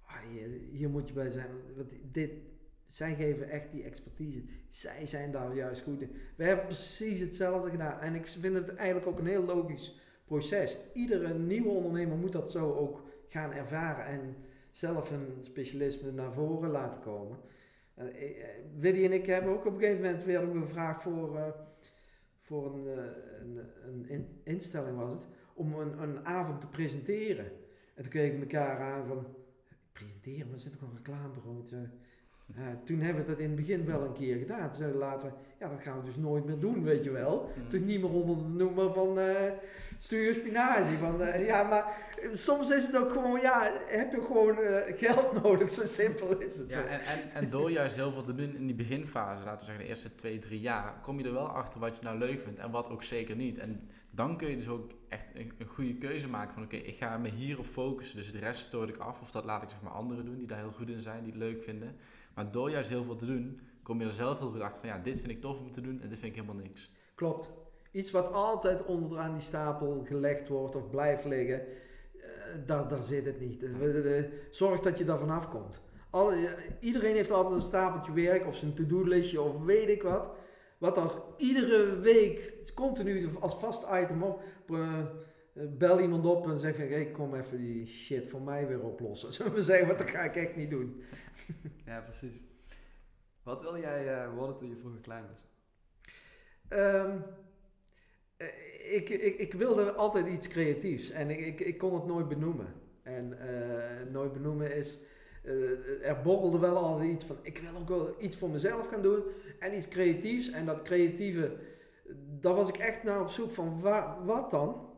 ah, 0.05 0.19
hier, 0.31 0.49
hier 0.71 0.89
moet 0.89 1.07
je 1.07 1.13
bij 1.13 1.29
zijn. 1.29 1.49
Want 1.75 1.93
dit, 2.11 2.31
zij 2.85 3.15
geven 3.15 3.49
echt 3.49 3.71
die 3.71 3.83
expertise. 3.83 4.43
Zij 4.67 5.05
zijn 5.05 5.31
daar 5.31 5.55
juist 5.55 5.81
goed 5.81 6.01
in. 6.01 6.15
We 6.35 6.43
hebben 6.43 6.65
precies 6.65 7.19
hetzelfde 7.19 7.69
gedaan. 7.69 7.99
En 7.99 8.15
ik 8.15 8.27
vind 8.27 8.55
het 8.55 8.75
eigenlijk 8.75 9.07
ook 9.07 9.19
een 9.19 9.25
heel 9.25 9.45
logisch 9.45 9.99
proces. 10.25 10.77
Iedere 10.93 11.33
nieuwe 11.33 11.69
ondernemer 11.69 12.17
moet 12.17 12.31
dat 12.31 12.51
zo 12.51 12.73
ook 12.73 13.01
gaan 13.27 13.51
ervaren 13.51 14.05
en 14.05 14.35
zelf 14.71 15.11
een 15.11 15.35
specialisme 15.39 16.11
naar 16.11 16.33
voren 16.33 16.69
laten 16.69 17.01
komen. 17.01 17.37
Eh, 18.07 18.29
eh, 18.29 18.47
Willy 18.79 19.05
en 19.05 19.11
ik 19.13 19.25
hebben 19.25 19.51
ook 19.53 19.65
op 19.65 19.73
een 19.73 19.79
gegeven 19.79 20.01
moment 20.01 20.23
weer 20.23 20.47
gevraagd 20.61 21.01
voor, 21.01 21.37
eh, 21.37 21.43
voor 22.41 22.73
een, 22.73 22.87
een, 23.41 23.59
een 23.87 24.09
in- 24.09 24.39
instelling 24.43 24.97
was 24.97 25.13
het 25.13 25.27
om 25.53 25.73
een, 25.73 26.01
een 26.01 26.25
avond 26.25 26.61
te 26.61 26.67
presenteren. 26.67 27.45
En 27.93 28.03
toen 28.03 28.11
keken 28.11 28.35
we 28.35 28.41
elkaar 28.41 28.79
aan 28.79 29.07
van, 29.07 29.25
presenteren, 29.93 30.45
maar 30.45 30.55
er 30.55 30.59
zit 30.61 30.71
toch 30.71 30.81
een 30.81 30.95
reclamebureau. 30.95 31.63
Eh, 32.55 32.67
toen 32.83 32.99
hebben 32.99 33.23
we 33.25 33.29
dat 33.31 33.39
in 33.39 33.47
het 33.47 33.55
begin 33.55 33.85
wel 33.85 34.01
een 34.03 34.13
keer 34.13 34.37
gedaan. 34.37 34.67
Toen 34.69 34.77
zeiden 34.79 34.99
we 34.99 35.05
later, 35.05 35.33
ja 35.59 35.69
dat 35.69 35.81
gaan 35.81 35.99
we 35.99 36.05
dus 36.05 36.17
nooit 36.17 36.45
meer 36.45 36.59
doen, 36.59 36.83
weet 36.83 37.03
je 37.03 37.11
wel. 37.11 37.49
Toen 37.69 37.85
niet 37.85 38.01
meer 38.01 38.11
onder 38.11 38.37
de 38.37 38.43
noemer 38.43 38.93
van 38.93 39.17
eh 40.01 40.07
Studio 40.07 40.33
Spinazie. 40.33 40.97
Van, 40.97 41.21
eh, 41.21 41.45
ja, 41.45 41.63
maar 41.63 42.09
soms 42.33 42.69
is 42.69 42.85
het 42.85 42.97
ook 42.97 43.11
gewoon, 43.11 43.41
ja, 43.41 43.71
heb 43.85 44.11
je 44.11 44.21
gewoon 44.21 44.57
eh, 44.57 44.97
geld 44.97 45.33
nodig, 45.43 45.69
zo 45.71 45.85
simpel 45.85 46.39
is 46.39 46.57
het. 46.57 46.69
Ja, 46.69 46.83
en, 46.83 47.01
en, 47.01 47.31
en 47.33 47.49
door 47.49 47.71
juist 47.71 47.95
heel 47.95 48.11
veel 48.11 48.23
te 48.23 48.35
doen 48.35 48.55
in 48.55 48.65
die 48.65 48.75
beginfase, 48.75 49.43
laten 49.43 49.59
we 49.59 49.65
zeggen 49.65 49.83
de 49.83 49.89
eerste 49.89 50.15
twee, 50.15 50.37
drie 50.37 50.59
jaar, 50.59 50.99
kom 51.01 51.19
je 51.19 51.25
er 51.25 51.33
wel 51.33 51.49
achter 51.49 51.79
wat 51.79 51.95
je 51.95 52.03
nou 52.03 52.17
leuk 52.17 52.39
vindt 52.39 52.59
en 52.59 52.71
wat 52.71 52.89
ook 52.89 53.03
zeker 53.03 53.35
niet. 53.35 53.57
En 53.57 53.89
dan 54.09 54.37
kun 54.37 54.49
je 54.49 54.55
dus 54.55 54.67
ook 54.67 54.91
echt 55.09 55.35
een, 55.35 55.51
een 55.57 55.67
goede 55.67 55.95
keuze 55.95 56.27
maken 56.27 56.53
van 56.53 56.63
oké, 56.63 56.75
ik 56.75 56.95
ga 56.95 57.17
me 57.17 57.29
hierop 57.29 57.65
focussen, 57.65 58.17
dus 58.17 58.31
de 58.31 58.39
rest 58.39 58.61
stoot 58.61 58.89
ik 58.89 58.97
af 58.97 59.21
of 59.21 59.31
dat 59.31 59.45
laat 59.45 59.63
ik 59.63 59.69
zeg 59.69 59.81
maar 59.81 59.91
anderen 59.91 60.25
doen 60.25 60.37
die 60.37 60.47
daar 60.47 60.59
heel 60.59 60.71
goed 60.71 60.89
in 60.89 61.01
zijn, 61.01 61.23
die 61.23 61.31
het 61.31 61.41
leuk 61.41 61.63
vinden. 61.63 61.95
Maar 62.33 62.51
door 62.51 62.69
juist 62.69 62.89
heel 62.89 63.03
veel 63.03 63.15
te 63.15 63.25
doen, 63.25 63.59
kom 63.83 63.99
je 63.99 64.05
er 64.05 64.13
zelf 64.13 64.39
heel 64.39 64.51
goed 64.51 64.61
achter 64.61 64.79
van 64.79 64.89
ja, 64.89 64.97
dit 64.97 65.19
vind 65.19 65.31
ik 65.31 65.41
tof 65.41 65.59
om 65.59 65.71
te 65.71 65.81
doen 65.81 66.01
en 66.01 66.09
dit 66.09 66.19
vind 66.19 66.35
ik 66.35 66.41
helemaal 66.41 66.63
niks. 66.63 66.91
Klopt. 67.15 67.60
Iets 67.91 68.11
wat 68.11 68.31
altijd 68.31 68.85
onderaan 68.85 69.33
die 69.33 69.41
stapel 69.41 70.03
gelegd 70.05 70.47
wordt 70.47 70.75
of 70.75 70.89
blijft 70.89 71.25
liggen, 71.25 71.61
eh, 71.61 72.27
daar, 72.65 72.87
daar 72.87 73.03
zit 73.03 73.25
het 73.25 73.39
niet. 73.39 73.63
Eh, 73.63 74.23
Zorg 74.49 74.79
dat 74.79 74.97
je 74.97 75.05
daar 75.05 75.17
vanaf 75.17 75.49
komt. 75.49 75.81
Alle, 76.09 76.35
eh, 76.35 76.63
iedereen 76.79 77.15
heeft 77.15 77.31
altijd 77.31 77.55
een 77.55 77.61
stapeltje 77.61 78.13
werk 78.13 78.45
of 78.45 78.55
zijn 78.55 78.73
to-do-listje 78.73 79.41
of 79.41 79.63
weet 79.63 79.89
ik 79.89 80.03
wat. 80.03 80.31
Wat 80.77 80.97
er 80.97 81.11
iedere 81.37 81.99
week 81.99 82.55
continu 82.75 83.29
als 83.39 83.55
vast 83.55 83.85
item 83.91 84.23
op. 84.23 84.43
bel 85.53 85.99
iemand 85.99 86.25
op 86.25 86.47
en 86.47 86.57
zeg 86.57 86.75
van, 86.75 86.87
hey, 86.87 87.11
kom 87.11 87.35
even 87.35 87.57
die 87.57 87.85
shit 87.85 88.27
voor 88.27 88.41
mij 88.41 88.67
weer 88.67 88.81
oplossen. 88.81 89.33
Zullen 89.33 89.53
we 89.53 89.63
zeggen, 89.63 89.87
wat 89.87 89.97
dat 89.97 90.09
ga 90.09 90.19
ik 90.19 90.35
echt 90.35 90.55
niet 90.55 90.69
doen. 90.69 91.01
Ja, 91.85 92.01
precies. 92.01 92.41
Wat 93.43 93.61
wil 93.61 93.77
jij 93.77 94.29
worden 94.29 94.55
toen 94.55 94.69
je 94.69 94.75
vroeger 94.75 95.01
klein 95.01 95.25
was? 95.29 95.49
Eh, 96.67 97.15
ik, 98.89 99.09
ik, 99.09 99.37
ik 99.37 99.53
wilde 99.53 99.93
altijd 99.93 100.27
iets 100.27 100.47
creatiefs 100.47 101.09
en 101.09 101.29
ik, 101.29 101.59
ik, 101.59 101.77
kon 101.77 101.93
het 101.93 102.05
nooit 102.05 102.27
benoemen. 102.27 102.73
En 103.03 103.37
eh, 103.39 104.11
nooit 104.11 104.33
benoemen 104.33 104.75
is, 104.75 104.99
eh, 105.43 106.07
er 106.09 106.21
borrelde 106.23 106.59
wel 106.59 106.77
altijd 106.77 107.09
iets 107.09 107.25
van, 107.25 107.37
ik 107.41 107.57
wil 107.57 107.79
ook 107.79 107.87
wel 107.89 108.15
iets 108.19 108.37
voor 108.37 108.49
mezelf 108.49 108.87
gaan 108.87 109.01
doen 109.01 109.23
en 109.59 109.75
iets 109.75 109.87
creatiefs. 109.87 110.49
En 110.51 110.65
dat 110.65 110.81
creatieve, 110.81 111.55
daar 112.39 112.53
was 112.55 112.69
ik 112.69 112.77
echt 112.77 113.03
naar 113.03 113.21
op 113.21 113.29
zoek 113.29 113.51
van, 113.51 113.81
wa- 113.81 114.17
wat 114.25 114.51
dan? 114.51 114.89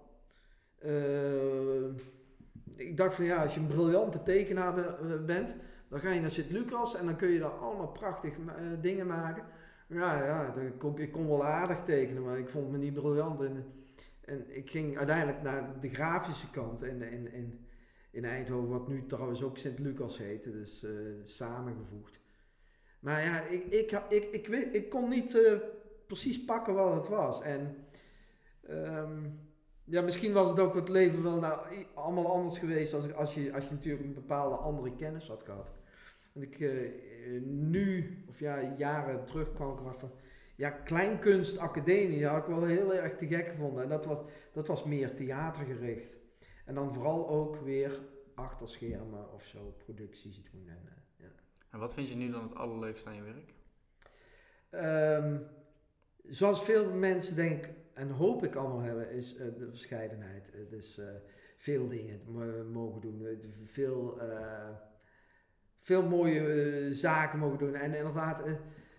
Eh, 0.79 1.83
ik 2.75 2.97
dacht 2.97 3.15
van 3.15 3.25
ja, 3.25 3.43
als 3.43 3.53
je 3.53 3.59
een 3.59 3.67
briljante 3.67 4.23
tekenaar 4.23 4.73
be- 4.73 5.23
bent, 5.25 5.55
Dan 5.89 6.01
ga 6.01 6.11
je 6.11 6.21
naar 6.21 6.31
Sint-Lucas 6.31 6.95
en 6.95 7.05
dan 7.05 7.15
kun 7.15 7.29
je 7.29 7.39
daar 7.39 7.49
allemaal 7.49 7.87
prachtig 7.91 8.31
eh, 8.31 8.63
dingen 8.81 9.07
maken. 9.07 9.43
Ja, 9.93 10.23
ja 10.23 10.51
dat 10.51 10.77
kon, 10.77 10.97
ik 10.97 11.11
kon 11.11 11.27
wel 11.27 11.45
aardig 11.45 11.81
tekenen, 11.83 12.23
maar 12.23 12.39
ik 12.39 12.49
vond 12.49 12.71
me 12.71 12.77
niet 12.77 12.93
briljant. 12.93 13.41
En, 13.41 13.65
en 14.21 14.55
ik 14.55 14.69
ging 14.69 14.97
uiteindelijk 14.97 15.41
naar 15.41 15.79
de 15.79 15.89
grafische 15.89 16.49
kant 16.49 16.83
in, 16.83 17.01
in, 17.01 17.33
in, 17.33 17.65
in 18.11 18.25
Eindhoven, 18.25 18.69
wat 18.69 18.87
nu 18.87 19.05
trouwens 19.05 19.43
ook 19.43 19.57
Sint-Lucas 19.57 20.17
heette, 20.17 20.51
dus 20.51 20.83
eh, 20.83 20.91
samengevoegd. 21.23 22.19
Maar 22.99 23.23
ja, 23.23 23.41
ik, 23.41 23.65
ik, 23.65 23.91
ik, 24.09 24.23
ik, 24.31 24.47
ik 24.71 24.89
kon 24.89 25.09
niet 25.09 25.43
eh, 25.43 25.57
precies 26.07 26.45
pakken 26.45 26.73
wat 26.73 26.93
het 26.95 27.07
was. 27.07 27.41
En 27.41 27.75
ehm, 28.61 29.29
ja, 29.83 30.01
misschien 30.01 30.33
was 30.33 30.49
het 30.49 30.59
ook 30.59 30.75
het 30.75 30.89
leven 30.89 31.23
wel 31.23 31.39
nou, 31.39 31.85
allemaal 31.93 32.31
anders 32.31 32.57
geweest 32.59 32.93
als, 32.93 33.13
als, 33.13 33.33
je, 33.33 33.53
als 33.53 33.67
je 33.67 33.73
natuurlijk 33.73 34.03
een 34.03 34.13
bepaalde 34.13 34.55
andere 34.55 34.95
kennis 34.95 35.27
had 35.27 35.43
gehad. 35.43 35.71
Want 36.34 36.45
ik 36.45 36.59
eh, 36.59 37.41
nu, 37.45 38.17
of 38.29 38.39
ja, 38.39 38.73
jaren 38.77 39.25
terug 39.25 39.53
kwam 39.53 39.88
ik 39.88 39.93
van, 39.99 40.11
ja, 40.55 40.69
kleinkunstacademie 40.69 42.25
had 42.25 42.41
ik 42.41 42.45
wel 42.47 42.65
heel 42.65 42.93
erg 42.93 43.15
te 43.15 43.27
gek 43.27 43.47
gevonden. 43.49 43.84
En 43.84 43.89
dat 43.89 44.05
was, 44.05 44.21
dat 44.51 44.67
was 44.67 44.84
meer 44.84 45.15
theatergericht. 45.15 46.17
En 46.65 46.75
dan 46.75 46.93
vooral 46.93 47.29
ook 47.29 47.55
weer 47.55 47.99
achter 48.36 48.67
schermen 48.67 49.34
of 49.34 49.43
zo 49.45 49.75
producties 49.77 50.43
doen. 50.51 50.67
En, 50.69 50.81
eh, 50.86 50.93
ja. 51.15 51.31
En 51.69 51.79
wat 51.79 51.93
vind 51.93 52.09
je 52.09 52.15
nu 52.15 52.31
dan 52.31 52.43
het 52.43 52.55
allerleukste 52.55 53.09
aan 53.09 53.15
je 53.15 53.21
werk? 53.21 53.53
Ehm, 54.69 55.39
zoals 56.23 56.63
veel 56.63 56.93
mensen 56.93 57.36
denk 57.36 57.69
en 57.93 58.09
hoop 58.09 58.43
ik 58.43 58.55
allemaal 58.55 58.81
hebben, 58.81 59.11
is 59.11 59.36
eh, 59.36 59.45
de 59.57 59.67
verscheidenheid. 59.69 60.51
Dus 60.69 61.01
veel 61.57 61.88
dingen 61.88 62.19
mo- 62.27 62.63
mogen 62.63 63.01
doen, 63.01 63.27
veel, 63.63 64.19
veel 65.84 66.03
mooie 66.07 66.39
eh, 66.39 66.91
zaken 66.91 67.39
mogen 67.39 67.57
doen. 67.57 67.75
En 67.75 67.93
inderdaad, 67.93 68.41
eh, 68.43 68.53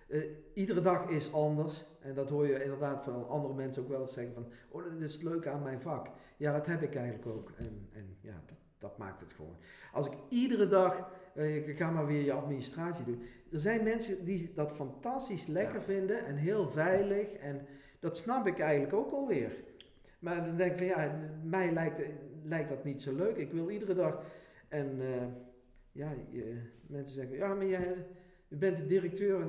eh, 0.08 0.24
iedere 0.54 0.80
dag 0.80 1.08
is 1.08 1.32
anders. 1.32 1.86
En 2.00 2.14
dat 2.14 2.28
hoor 2.28 2.46
je 2.46 2.62
inderdaad 2.62 3.02
van 3.02 3.28
andere 3.28 3.54
mensen 3.54 3.82
ook 3.82 3.88
wel 3.88 4.00
eens 4.00 4.12
zeggen 4.12 4.34
van, 4.34 4.46
oh 4.68 4.84
dat 4.84 5.00
is 5.00 5.12
het 5.12 5.22
leuke 5.22 5.50
aan 5.50 5.62
mijn 5.62 5.80
vak. 5.80 6.06
Ja, 6.36 6.52
dat 6.52 6.66
heb 6.66 6.82
ik 6.82 6.94
eigenlijk 6.94 7.26
ook. 7.26 7.52
En, 7.56 7.88
en 7.92 8.16
ja, 8.20 8.42
dat, 8.46 8.56
dat 8.78 8.98
maakt 8.98 9.20
het 9.20 9.32
gewoon. 9.32 9.56
Als 9.92 10.06
ik 10.06 10.12
iedere 10.28 10.68
dag, 10.68 11.10
ik 11.34 11.76
ga 11.76 11.90
maar 11.90 12.06
weer 12.06 12.24
je 12.24 12.32
administratie 12.32 13.04
doen. 13.04 13.22
Er 13.52 13.58
zijn 13.58 13.82
mensen 13.82 14.24
die 14.24 14.52
dat 14.54 14.72
fantastisch 14.72 15.46
lekker 15.46 15.78
Ja. 15.78 15.82
vinden 15.82 16.26
en 16.26 16.36
heel 16.36 16.70
veilig. 16.70 17.32
En 17.32 17.66
dat 18.00 18.16
snap 18.16 18.46
ik 18.46 18.58
eigenlijk 18.58 18.94
ook 18.94 19.12
alweer. 19.12 19.52
Maar 20.18 20.44
dan 20.44 20.56
denk 20.56 20.70
ik 20.70 20.78
van 20.78 20.86
ja, 20.86 21.20
mij 21.42 21.72
lijkt, 21.72 22.02
lijkt 22.42 22.68
dat 22.68 22.84
niet 22.84 23.02
zo 23.02 23.14
leuk. 23.14 23.36
Ik 23.36 23.52
wil 23.52 23.70
iedere 23.70 23.94
dag. 23.94 24.22
En 24.68 24.98
ja, 25.94 26.12
je- 26.30 26.60
mensen 26.86 27.14
zeggen 27.14 27.36
ja, 27.36 27.54
maar 27.54 27.66
jij, 27.66 28.06
je 28.48 28.56
bent 28.56 28.76
de 28.76 28.86
directeur 28.86 29.46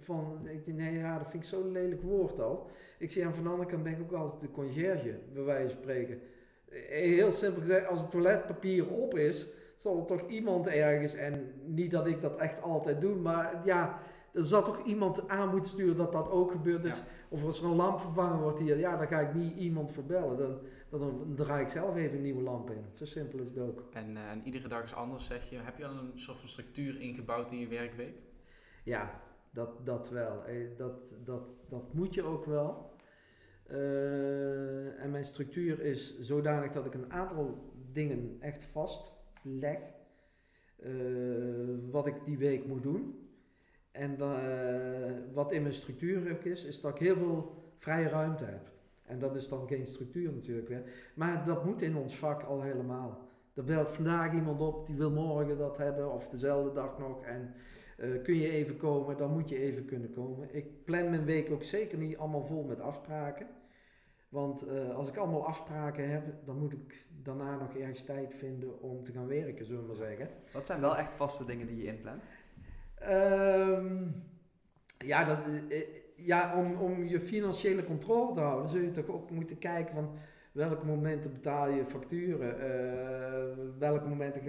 van. 0.00 0.48
Ik 0.48 0.64
denk 0.64 0.78
nee, 0.78 0.94
ja, 0.98 1.18
dat 1.18 1.30
vind 1.30 1.42
ik 1.42 1.48
zo'n 1.48 1.70
lelijk 1.72 2.02
woord 2.02 2.40
al. 2.40 2.70
Ik 2.98 3.10
zie 3.10 3.26
aan 3.26 3.34
van 3.34 3.42
de 3.44 3.48
andere 3.50 3.68
kant 3.68 3.82
ben 3.82 3.92
ik 3.92 4.00
ook 4.00 4.12
altijd 4.12 4.40
de 4.40 4.50
conciërge, 4.50 5.18
bij 5.32 5.42
wijze 5.42 5.68
van 5.74 5.82
spreken. 5.82 6.20
Eh, 6.68 6.80
Heel 6.90 7.32
simpel 7.32 7.60
gezegd, 7.60 7.86
als 7.86 8.00
het 8.00 8.10
toiletpapier 8.10 8.88
op 8.90 9.14
is, 9.16 9.48
zal 9.76 9.98
er 10.00 10.04
toch 10.06 10.28
iemand 10.28 10.66
ergens, 10.66 11.14
en 11.14 11.52
niet 11.64 11.90
dat 11.90 12.06
ik 12.06 12.20
dat 12.20 12.38
echt 12.38 12.62
altijd 12.62 13.00
doe, 13.00 13.14
maar 13.16 13.60
ja, 13.64 13.98
er 14.32 14.44
zal 14.44 14.62
toch 14.62 14.84
iemand 14.84 15.28
aan 15.28 15.48
moeten 15.50 15.70
sturen 15.70 15.96
dat 15.96 16.12
dat 16.12 16.30
ook 16.30 16.50
gebeurt. 16.50 16.82
Dus 16.82 16.96
Ja. 16.96 17.02
of 17.28 17.44
als 17.44 17.58
er 17.60 17.64
een 17.64 17.74
lamp 17.76 18.00
vervangen 18.00 18.40
wordt 18.42 18.58
hier, 18.58 18.78
ja, 18.78 18.96
dan 18.96 19.06
ga 19.06 19.20
ik 19.20 19.34
niet 19.34 19.56
iemand 19.56 19.90
voor 19.92 20.04
bellen. 20.04 20.36
Dan, 20.38 20.58
dan, 20.90 21.00
dan 21.00 21.34
draai 21.34 21.62
ik 21.62 21.68
zelf 21.68 21.96
even 21.96 22.16
een 22.16 22.22
nieuwe 22.22 22.42
lamp 22.42 22.70
in. 22.70 22.84
Zo 22.92 23.04
simpel 23.04 23.38
is 23.40 23.48
het 23.48 23.58
ook. 23.58 23.84
En, 23.92 24.16
eh, 24.16 24.30
en 24.30 24.42
iedere 24.44 24.68
dag 24.68 24.82
is 24.82 24.94
anders, 24.94 25.26
zeg 25.26 25.50
je. 25.50 25.56
Heb 25.58 25.78
je 25.78 25.86
al 25.86 25.96
een 25.96 26.12
soort 26.20 26.38
van 26.38 26.48
structuur 26.48 27.00
ingebouwd 27.00 27.52
in 27.52 27.58
je 27.58 27.68
werkweek? 27.68 28.16
Ja, 28.84 29.20
dat, 29.50 29.86
dat 29.86 30.10
wel. 30.10 30.44
Eh, 30.44 30.76
Dat, 30.76 31.16
dat, 31.24 31.58
dat 31.68 31.94
moet 31.94 32.14
je 32.14 32.22
ook 32.22 32.44
wel. 32.44 32.94
Eh, 33.66 35.02
en 35.02 35.10
mijn 35.10 35.24
structuur 35.24 35.80
is 35.80 36.18
zodanig 36.20 36.70
dat 36.72 36.86
ik 36.86 36.94
een 36.94 37.12
aantal 37.12 37.72
dingen 37.92 38.36
echt 38.40 38.64
vastleg. 38.64 39.78
eh, 40.76 40.90
wat 41.90 42.06
ik 42.06 42.24
die 42.24 42.38
week 42.38 42.66
moet 42.66 42.82
doen. 42.82 43.28
En 43.90 44.16
wat 45.32 45.52
in 45.52 45.62
mijn 45.62 45.74
structuur 45.74 46.32
ook 46.32 46.44
is, 46.44 46.64
is 46.64 46.80
dat 46.80 46.92
ik 46.92 46.98
heel 46.98 47.16
veel 47.16 47.64
vrije 47.78 48.08
ruimte 48.08 48.44
heb. 48.44 48.70
En 49.06 49.18
dat 49.18 49.36
is 49.36 49.48
dan 49.48 49.66
geen 49.68 49.86
structuur 49.86 50.32
natuurlijk 50.32 50.68
weer. 50.68 50.82
Maar 51.14 51.44
dat 51.44 51.64
moet 51.64 51.82
in 51.82 51.96
ons 51.96 52.16
vak 52.16 52.42
al 52.42 52.62
helemaal. 52.62 53.28
Er 53.54 53.64
belt 53.64 53.92
vandaag 53.92 54.32
iemand 54.32 54.60
op, 54.60 54.86
die 54.86 54.96
wil 54.96 55.10
morgen 55.10 55.58
dat 55.58 55.78
hebben, 55.78 56.12
of 56.12 56.28
dezelfde 56.28 56.72
dag 56.72 56.98
nog. 56.98 57.22
En 57.22 57.54
eh, 57.96 58.22
kun 58.22 58.34
je 58.34 58.50
even 58.50 58.76
komen, 58.76 59.16
dan 59.16 59.32
moet 59.32 59.48
je 59.48 59.58
even 59.58 59.84
kunnen 59.84 60.12
komen. 60.12 60.54
Ik 60.54 60.84
plan 60.84 61.10
mijn 61.10 61.24
week 61.24 61.50
ook 61.50 61.62
zeker 61.62 61.98
niet 61.98 62.16
allemaal 62.16 62.44
vol 62.44 62.64
met 62.64 62.80
afspraken. 62.80 63.46
Want 64.28 64.66
eh, 64.66 64.94
als 64.94 65.08
ik 65.08 65.16
allemaal 65.16 65.46
afspraken 65.46 66.10
heb, 66.10 66.24
dan 66.44 66.58
moet 66.58 66.72
ik 66.72 67.06
daarna 67.22 67.56
nog 67.56 67.76
ergens 67.76 68.02
tijd 68.04 68.34
vinden 68.34 68.82
om 68.82 69.04
te 69.04 69.12
gaan 69.12 69.26
werken, 69.26 69.66
zullen 69.66 69.82
we 69.82 69.86
maar 69.88 70.06
zeggen. 70.06 70.28
Wat 70.52 70.66
zijn 70.66 70.80
wel 70.80 70.96
echt 70.96 71.14
vaste 71.14 71.44
dingen 71.44 71.66
die 71.66 71.76
je 71.76 71.86
inplant? 71.86 72.24
Ehm, 72.94 74.06
ja, 74.98 75.24
dat, 75.24 75.44
eh, 75.44 75.80
eh, 75.80 75.86
ja 76.24 76.56
om, 76.56 76.74
om 76.74 77.04
je 77.04 77.20
financiële 77.20 77.84
controle 77.84 78.32
te 78.32 78.40
houden, 78.40 78.68
zul 78.68 78.80
je 78.80 78.90
toch 78.90 79.08
ook 79.08 79.30
moeten 79.30 79.58
kijken 79.58 79.94
van 79.94 80.10
welke 80.56 80.86
momenten 80.86 81.32
betaal 81.32 81.68
je 81.68 81.84
facturen, 81.84 82.60
eh, 82.60 83.64
welke 83.78 84.08
momenten 84.08 84.42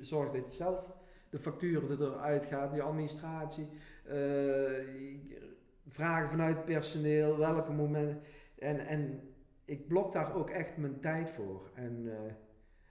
zorg 0.00 0.30
dat 0.30 0.50
je 0.50 0.56
zelf 0.56 0.90
de 1.30 1.38
facturen 1.38 2.00
eruit 2.00 2.44
gaat, 2.44 2.74
je 2.74 2.82
administratie, 2.82 3.68
eh, 4.04 4.16
vragen 5.88 6.28
vanuit 6.28 6.64
personeel, 6.64 7.38
welke 7.38 7.72
momenten. 7.72 8.20
En, 8.58 8.78
en 8.86 9.20
ik 9.64 9.88
blok 9.88 10.12
daar 10.12 10.34
ook 10.34 10.50
echt 10.50 10.76
mijn 10.76 11.00
tijd 11.00 11.30
voor. 11.30 11.70
En, 11.74 12.02
eh, 12.06 12.32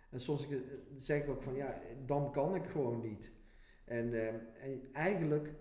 en 0.10 0.20
soms 0.20 0.48
zeg 0.96 1.22
ik 1.22 1.30
ook 1.30 1.44
van 1.44 1.56
ja, 1.56 1.82
dan 2.06 2.32
kan 2.32 2.56
ik 2.56 2.66
gewoon 2.66 3.02
niet. 3.02 3.32
En, 3.86 4.14
en 4.62 4.82
eigenlijk, 4.94 5.54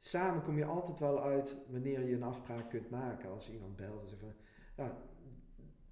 samen 0.00 0.42
kom 0.42 0.56
je 0.56 0.64
altijd 0.64 0.98
wel 0.98 1.22
uit 1.22 1.56
wanneer 1.68 2.06
je 2.08 2.14
een 2.14 2.22
afspraak 2.22 2.68
kunt 2.70 2.90
maken. 2.90 3.30
Als 3.30 3.50
iemand 3.50 3.76
belt 3.76 4.00
en 4.02 4.08
zegt 4.08 4.20
van, 4.20 4.32
ja, 4.76 4.96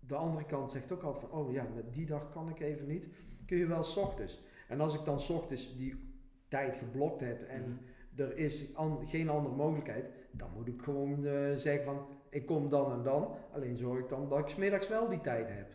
de 0.01 0.15
andere 0.15 0.45
kant 0.45 0.71
zegt 0.71 0.93
ook 0.93 1.03
altijd 1.03 1.31
van, 1.31 1.39
oh 1.41 1.53
ja, 1.53 1.67
met 1.75 1.95
die 1.95 2.07
dag 2.07 2.29
kan 2.29 2.49
ik 2.49 2.61
even 2.61 2.87
niet. 2.87 3.09
Kun 3.47 3.57
je 3.59 3.67
wel 3.67 3.83
s 3.83 3.97
ochtends. 3.97 4.43
En 4.69 4.81
als 4.81 4.95
ik 4.95 5.05
dan 5.05 5.21
s 5.21 5.31
ochtends 5.31 5.77
die 5.77 6.15
tijd 6.49 6.75
geblokt 6.75 7.21
heb 7.21 7.43
en 7.43 7.63
Mhm. 7.63 8.21
er 8.21 8.37
is 8.37 8.75
an- 8.77 9.07
geen 9.07 9.29
andere 9.29 9.55
mogelijkheid, 9.55 10.11
dan 10.31 10.51
moet 10.55 10.69
ik 10.69 10.83
gewoon 10.83 11.25
eh, 11.27 11.55
zeggen 11.55 11.85
van, 11.85 12.07
ik 12.31 12.47
kom 12.47 12.69
dan 12.69 12.93
en 12.93 13.03
dan. 13.03 13.35
Alleen 13.53 13.77
zorg 13.77 13.99
ik 14.01 14.09
dan 14.09 14.29
dat 14.29 14.39
ik 14.39 14.49
's 14.49 14.57
middags 14.57 14.89
wel 14.89 15.09
die 15.09 15.21
tijd 15.21 15.49
heb. 15.49 15.75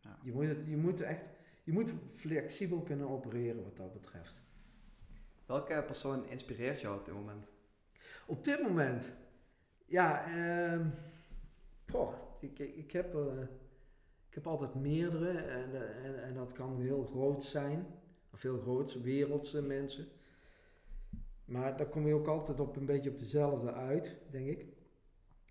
Ja. 0.00 0.18
Je, 0.22 0.32
moet 0.32 0.46
het, 0.46 0.64
je 0.66 0.76
moet 0.76 1.00
echt, 1.00 1.30
je 1.64 1.72
moet 1.72 1.92
flexibel 2.12 2.80
kunnen 2.82 3.08
opereren 3.08 3.62
wat 3.64 3.76
dat 3.76 3.92
betreft. 3.92 4.42
Welke 5.46 5.82
persoon 5.86 6.26
inspireert 6.28 6.80
jou 6.80 6.98
op 6.98 7.04
dit 7.04 7.14
moment? 7.14 7.50
Op 8.28 8.44
dit 8.44 8.62
moment, 8.62 9.12
ja, 9.86 10.26
ehm 10.26 10.86
ik, 12.40 12.58
ik, 12.58 12.92
heb, 12.92 13.14
eh, 13.14 13.42
ik 14.28 14.34
heb 14.34 14.46
altijd 14.46 14.74
meerdere 14.74 15.30
en, 15.30 16.02
en, 16.04 16.22
en 16.22 16.34
dat 16.34 16.52
kan 16.52 16.80
heel 16.80 17.04
groot 17.04 17.42
zijn, 17.42 17.86
of 18.32 18.42
heel 18.42 18.58
groots, 18.58 19.00
wereldse 19.00 19.62
mensen. 19.62 20.06
Maar 21.44 21.76
daar 21.76 21.86
kom 21.86 22.06
je 22.06 22.14
ook 22.14 22.26
altijd 22.26 22.60
op 22.60 22.76
een 22.76 22.86
beetje 22.86 23.10
op 23.10 23.18
dezelfde 23.18 23.72
uit, 23.72 24.16
denk 24.30 24.46
ik. 24.46 24.66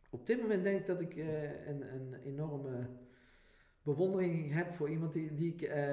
Op 0.09 0.25
dit 0.25 0.41
moment 0.41 0.63
denk 0.63 0.79
ik 0.79 0.85
dat 0.85 1.01
ik 1.01 1.15
eh, 1.17 1.67
een, 1.67 1.93
een 1.93 2.13
enorme 2.23 2.87
bewondering 3.83 4.53
heb 4.53 4.73
voor 4.73 4.89
iemand 4.89 5.13
die, 5.13 5.33
die 5.33 5.53
ik 5.53 5.61
eh, 5.61 5.91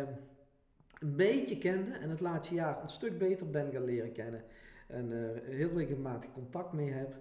een 0.99 1.17
beetje 1.17 1.59
kende 1.59 1.93
en 1.93 2.11
het 2.11 2.21
laatste 2.21 2.55
jaar 2.55 2.83
een 2.83 2.89
stuk 2.89 3.19
beter 3.19 3.51
ben 3.51 3.73
gaan 3.73 3.85
leren 3.85 4.13
kennen. 4.13 4.45
En 4.87 5.13
eh, 5.13 5.55
heel 5.55 5.79
regelmatig 5.79 6.33
contact 6.33 6.73
mee 6.73 6.91
heb. 6.91 7.15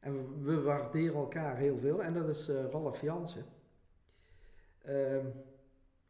En 0.00 0.42
we, 0.44 0.60
waarderen 0.60 1.14
elkaar 1.14 1.56
heel 1.56 1.78
veel. 1.78 2.02
En 2.02 2.12
dat 2.12 2.28
is 2.28 2.48
eh 2.48 2.64
Ralf 2.70 3.00
Jansen. 3.00 3.44
Ehm, 4.82 5.26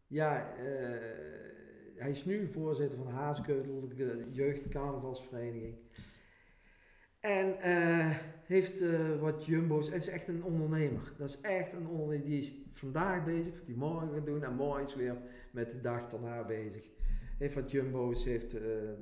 ja, 0.06 0.54
eh, 0.56 0.66
hij 1.96 2.10
is 2.10 2.24
nu 2.24 2.46
voorzitter 2.46 2.98
van 2.98 3.08
Haaskeutel, 3.08 3.88
de 3.88 4.26
jeugdcarnavalsvereniging. 4.30 5.76
En 7.20 7.56
heeft 8.44 8.84
wat 9.18 9.44
jumbo's. 9.44 9.90
Het 9.90 10.02
is 10.02 10.08
echt 10.08 10.28
een 10.28 10.44
ondernemer. 10.44 11.12
Dat 11.16 11.28
is 11.28 11.40
echt 11.40 11.72
een 11.72 11.86
ondernemer. 11.86 12.26
Die 12.26 12.38
is 12.38 12.54
vandaag 12.72 13.24
bezig, 13.24 13.52
wat 13.52 13.66
hij 13.66 13.74
morgen 13.74 14.12
gaat 14.12 14.26
doen. 14.26 14.44
En 14.44 14.54
morgen 14.54 14.82
is 14.82 14.94
weer 14.94 15.16
met 15.52 15.70
de 15.70 15.80
dag 15.80 16.10
daarna 16.10 16.44
bezig. 16.44 16.97
Heeft 17.38 17.54
wat 17.54 17.70
jumbo's, 17.70 18.24
heeft 18.24 18.54
eh, 18.54 18.90
eh, 18.90 18.96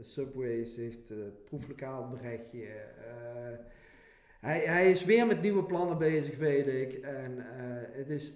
subways, 0.00 0.76
heeft 0.76 1.10
uh, 1.10 1.24
proeflokaal 1.44 2.08
berechtje. 2.08 2.66
eh, 2.66 3.58
hij, 4.40 4.58
hij 4.60 4.90
is 4.90 5.04
weer 5.04 5.26
met 5.26 5.40
nieuwe 5.42 5.64
plannen 5.64 5.98
bezig, 5.98 6.36
weet 6.38 6.66
ik. 6.66 6.92
En 6.94 7.38
eh, 7.38 7.96
het, 7.96 8.10
is, 8.10 8.32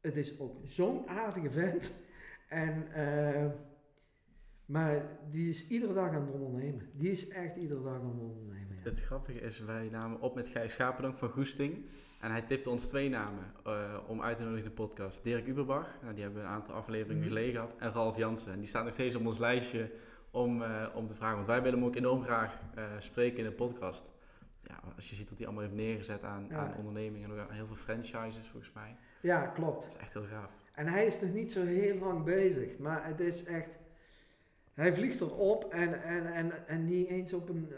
het 0.00 0.16
is 0.16 0.40
ook 0.40 0.56
zo'n 0.64 1.08
aardige 1.08 1.50
vent. 1.50 1.92
En 2.48 2.92
eh, 2.92 3.46
Maar 4.66 5.18
die 5.30 5.48
is 5.48 5.68
iedere 5.68 5.92
dag 5.94 6.10
aan 6.12 6.26
het 6.26 6.34
ondernemen. 6.34 6.90
Die 6.92 7.10
is 7.10 7.28
echt 7.28 7.56
iedere 7.56 7.82
dag 7.82 7.94
aan 8.00 8.10
het 8.10 8.20
ondernemen. 8.20 8.67
Het 8.82 9.00
grappige 9.02 9.40
is, 9.40 9.60
wij 9.60 9.88
namen 9.92 10.20
op 10.20 10.34
met 10.34 10.46
Gijs 10.48 10.72
Schapendonk 10.72 11.16
van 11.18 11.28
Goesting. 11.30 11.84
En 12.20 12.30
hij 12.30 12.42
tipte 12.42 12.70
ons 12.70 12.86
twee 12.88 13.08
namen 13.08 13.44
eh, 13.64 13.98
om 14.06 14.22
uit 14.22 14.36
te 14.36 14.42
nodigen 14.42 14.64
in 14.64 14.68
de 14.70 14.74
podcast. 14.76 15.22
Dirk 15.22 15.46
Uberbach, 15.46 15.96
nou, 16.02 16.14
die 16.14 16.22
hebben 16.22 16.42
we 16.42 16.46
een 16.48 16.54
aantal 16.54 16.74
afleveringen 16.74 17.18
Mhm. 17.24 17.28
geleden 17.28 17.52
gehad. 17.54 17.74
En 17.78 17.92
Ralf 17.92 18.16
Jansen. 18.16 18.52
En 18.52 18.58
die 18.58 18.68
staat 18.68 18.84
nog 18.84 18.92
steeds 18.92 19.14
op 19.14 19.26
ons 19.26 19.38
lijstje 19.38 19.90
om, 20.30 20.62
eh, 20.62 20.86
om 20.94 21.06
te 21.06 21.14
vragen. 21.14 21.34
Want 21.34 21.46
wij 21.46 21.62
willen 21.62 21.78
hem 21.78 21.88
ook 21.88 21.96
enorm 21.96 22.22
graag 22.22 22.58
eh, 22.74 22.84
spreken 22.98 23.38
in 23.38 23.44
de 23.44 23.52
podcast. 23.52 24.10
Ja, 24.62 24.80
als 24.96 25.10
je 25.10 25.14
ziet 25.14 25.28
wat 25.28 25.38
hij 25.38 25.46
allemaal 25.46 25.64
heeft 25.64 25.76
neergezet 25.76 26.22
aan, 26.22 26.46
Ja. 26.48 26.56
aan 26.56 26.74
ondernemingen. 26.76 27.30
En 27.30 27.40
ook 27.40 27.48
aan 27.48 27.54
heel 27.54 27.66
veel 27.66 27.76
franchises 27.76 28.46
volgens 28.46 28.72
mij. 28.72 28.96
ja, 29.20 29.46
klopt. 29.46 29.82
Dat 29.82 29.92
is 29.94 30.00
echt 30.00 30.12
heel 30.12 30.24
gaaf. 30.30 30.50
En 30.74 30.86
hij 30.86 31.06
is 31.06 31.20
nog 31.20 31.32
niet 31.32 31.52
zo 31.52 31.64
heel 31.64 31.98
lang 31.98 32.24
bezig, 32.24 32.78
maar 32.78 33.06
het 33.06 33.20
is 33.20 33.44
echt. 33.44 33.78
Hij 34.78 34.92
vliegt 34.92 35.20
erop 35.20 35.72
en, 35.72 36.02
en, 36.02 36.32
en, 36.32 36.66
en 36.66 36.84
niet 36.84 37.08
eens 37.08 37.32
op 37.32 37.48
een, 37.48 37.72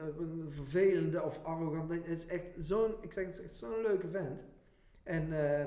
vervelende 0.49 1.23
of 1.23 1.45
arrogant. 1.45 1.91
Het 1.91 2.07
is 2.07 2.27
echt 2.27 2.51
zo'n, 2.59 2.95
ik 3.01 3.13
zeg 3.13 3.25
het, 3.25 3.39
is 3.39 3.43
echt 3.43 3.55
zo'n 3.55 3.83
leuke 3.83 4.09
vent. 4.09 4.45
En, 5.03 5.33
eh, 5.33 5.61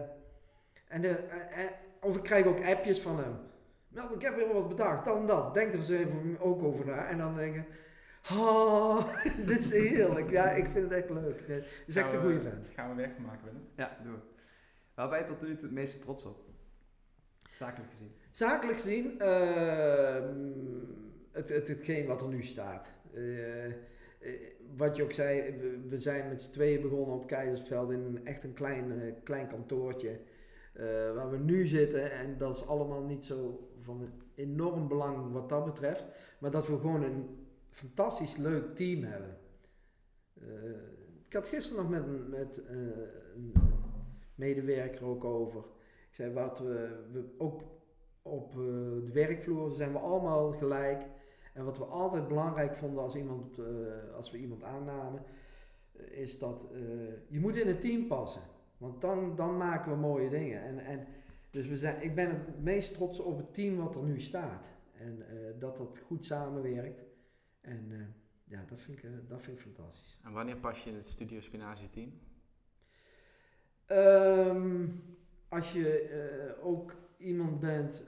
en, 0.87 1.01
de, 1.01 1.09
eh, 1.09 1.63
eh, 1.63 1.71
of 2.01 2.15
ik 2.17 2.23
krijg 2.23 2.45
ook 2.45 2.65
appjes 2.65 3.01
van 3.01 3.17
hem. 3.17 3.35
Meld, 3.87 4.15
ik 4.15 4.21
heb 4.21 4.35
weer 4.35 4.53
wat 4.53 4.67
bedacht, 4.67 5.05
dan 5.05 5.27
dat. 5.27 5.53
Denk 5.53 5.71
er 5.71 5.75
eens 5.75 5.89
even 5.89 6.39
ook 6.39 6.63
over 6.63 6.85
na. 6.85 7.07
En 7.07 7.17
dan 7.17 7.35
denk 7.35 7.55
ik, 7.55 7.65
oh, 8.31 9.13
dit 9.45 9.59
is 9.59 9.71
heerlijk. 9.71 10.31
Ja, 10.31 10.49
ik 10.49 10.65
vind 10.65 10.89
het 10.89 10.99
echt 10.99 11.09
leuk. 11.09 11.47
Het 11.47 11.65
is 11.85 11.95
echt 11.95 12.07
Gaan 12.07 12.15
een 12.15 12.21
goede 12.21 12.41
vent. 12.41 12.67
Gaan 12.73 12.89
we 12.89 12.95
werk 12.95 13.13
van 13.13 13.23
maken, 13.23 13.45
Willem? 13.45 13.67
Ja, 13.75 13.97
doen 14.03 14.13
we. 14.13 14.19
Waar 14.95 15.09
ben 15.09 15.19
je 15.19 15.25
tot 15.25 15.41
nu 15.41 15.55
toe 15.55 15.67
het 15.67 15.77
meeste 15.77 15.99
trots 15.99 16.25
op? 16.25 16.37
Zakelijk 17.51 17.89
gezien. 17.91 18.11
Zakelijk 18.29 18.77
gezien, 18.77 19.19
ehm, 19.19 21.03
het, 21.33 21.49
het, 21.49 21.67
hetgeen 21.67 22.05
wat 22.05 22.21
er 22.21 22.27
nu 22.27 22.43
staat. 22.43 22.93
Eh, 23.13 23.65
eh, 23.65 23.73
wat 24.75 24.95
je 24.95 25.03
ook 25.03 25.11
zei, 25.11 25.55
we, 25.89 25.99
zijn 25.99 26.29
met 26.29 26.41
z'n 26.41 26.51
tweeën 26.51 26.81
begonnen 26.81 27.15
op 27.15 27.27
Keizersveld 27.27 27.91
in 27.91 28.21
echt 28.23 28.43
een 28.43 28.53
klein, 28.53 29.01
eh, 29.01 29.13
klein 29.23 29.47
kantoortje. 29.47 30.19
waar 31.15 31.29
we 31.29 31.37
nu 31.37 31.67
zitten 31.67 32.11
en 32.11 32.37
dat 32.37 32.55
is 32.55 32.67
allemaal 32.67 33.01
niet 33.01 33.25
zo 33.25 33.69
van 33.81 34.09
enorm 34.35 34.87
belang 34.87 35.31
wat 35.31 35.49
dat 35.49 35.65
betreft. 35.65 36.05
Maar 36.39 36.51
dat 36.51 36.67
we 36.67 36.77
gewoon 36.77 37.03
een 37.03 37.47
fantastisch 37.69 38.37
leuk 38.37 38.75
team 38.75 39.03
hebben. 39.03 39.37
Ik 41.27 41.33
had 41.33 41.47
gisteren 41.47 41.83
nog 41.83 41.91
met, 41.91 42.29
met 42.29 42.61
een, 42.67 43.53
medewerker 44.35 45.05
ook 45.05 45.23
over. 45.23 45.59
Ik 46.09 46.15
zei 46.15 46.33
wat 46.33 46.59
we, 46.59 47.05
we 47.11 47.23
ook 47.37 47.61
op 48.21 48.53
de 48.53 49.09
werkvloer 49.13 49.71
zijn 49.71 49.91
we 49.91 49.99
allemaal 49.99 50.51
gelijk. 50.51 51.07
En 51.53 51.65
wat 51.65 51.77
we 51.77 51.85
altijd 51.85 52.27
belangrijk 52.27 52.75
vonden 52.75 53.03
als, 53.03 53.15
iemand, 53.15 53.57
eh, 53.57 54.13
als 54.15 54.31
we 54.31 54.37
iemand 54.37 54.63
aannamen, 54.63 55.23
eh, 55.91 56.07
is 56.07 56.39
dat 56.39 56.67
eh, 56.71 56.79
je 57.27 57.39
moet 57.39 57.55
in 57.55 57.67
het 57.67 57.81
team 57.81 58.07
passen. 58.07 58.41
Want 58.77 59.01
dan, 59.01 59.35
dan 59.35 59.57
maken 59.57 59.91
we 59.91 59.97
mooie 59.97 60.29
dingen. 60.29 60.61
En, 60.61 60.79
en, 60.79 61.07
dus 61.49 61.67
we 61.67 61.77
zijn, 61.77 62.01
ik 62.01 62.15
ben 62.15 62.29
het 62.29 62.63
meest 62.63 62.93
trots 62.93 63.19
op 63.19 63.37
het 63.37 63.53
team 63.53 63.77
wat 63.77 63.95
er 63.95 64.03
nu 64.03 64.19
staat. 64.19 64.71
En 64.93 65.25
dat 65.59 65.77
dat 65.77 66.01
goed 66.05 66.25
samenwerkt. 66.25 67.03
En 67.61 68.13
ja, 68.43 68.63
dat 68.67 68.79
vind, 68.79 69.03
ik, 69.03 69.29
dat 69.29 69.41
vind 69.41 69.57
ik 69.57 69.63
fantastisch. 69.63 70.19
En 70.23 70.33
wanneer 70.33 70.57
pas 70.57 70.83
je 70.83 70.89
in 70.89 70.95
het 70.95 71.05
Studio 71.05 71.39
Spinazie 71.39 71.87
team? 71.87 72.13
Ehm, 73.85 74.87
als 75.49 75.73
je 75.73 76.57
ook 76.61 76.95
iemand 77.17 77.59
bent 77.59 78.03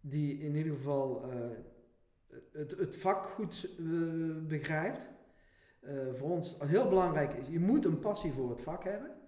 die 0.00 0.38
in 0.38 0.54
ieder 0.54 0.72
geval 0.72 1.30
eh, 1.30 1.38
het, 2.52 2.78
het 2.78 2.96
vak 2.96 3.24
goed 3.24 3.68
eh, 3.78 3.84
begrijpt. 4.46 5.08
Eh, 5.80 5.94
voor 6.12 6.30
ons 6.30 6.56
heel 6.64 6.88
belangrijk 6.88 7.32
is, 7.32 7.48
je 7.48 7.60
moet 7.60 7.84
een 7.84 7.98
passie 7.98 8.32
voor 8.32 8.50
het 8.50 8.60
vak 8.60 8.84
hebben. 8.84 9.18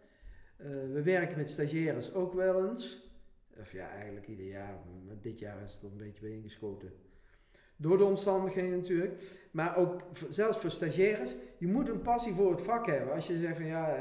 We 0.92 1.02
werken 1.02 1.36
met 1.36 1.48
stagiaires 1.48 2.14
ook 2.14 2.32
wel 2.32 2.68
eens. 2.68 3.10
Of 3.58 3.72
ja, 3.72 3.88
eigenlijk 3.90 4.28
ieder 4.28 4.46
jaar. 4.46 4.78
Dit 5.20 5.38
jaar 5.38 5.62
is 5.62 5.74
het 5.74 5.82
er 5.82 5.90
een 5.90 5.96
beetje 5.96 6.20
bij 6.20 6.30
ingeschoten. 6.30 6.92
Door 7.76 7.98
de 7.98 8.04
omstandigheden 8.04 8.78
natuurlijk. 8.78 9.22
Maar 9.50 9.76
ook 9.76 10.02
zelfs 10.28 10.58
voor 10.58 10.70
stagiaires. 10.70 11.34
Je 11.58 11.66
moet 11.66 11.88
een 11.88 12.00
passie 12.00 12.32
voor 12.32 12.50
het 12.50 12.60
vak 12.60 12.86
hebben. 12.86 13.14
Als 13.14 13.26
je 13.26 13.38
zegt 13.38 13.56
van 13.56 13.66
ja, 13.66 13.96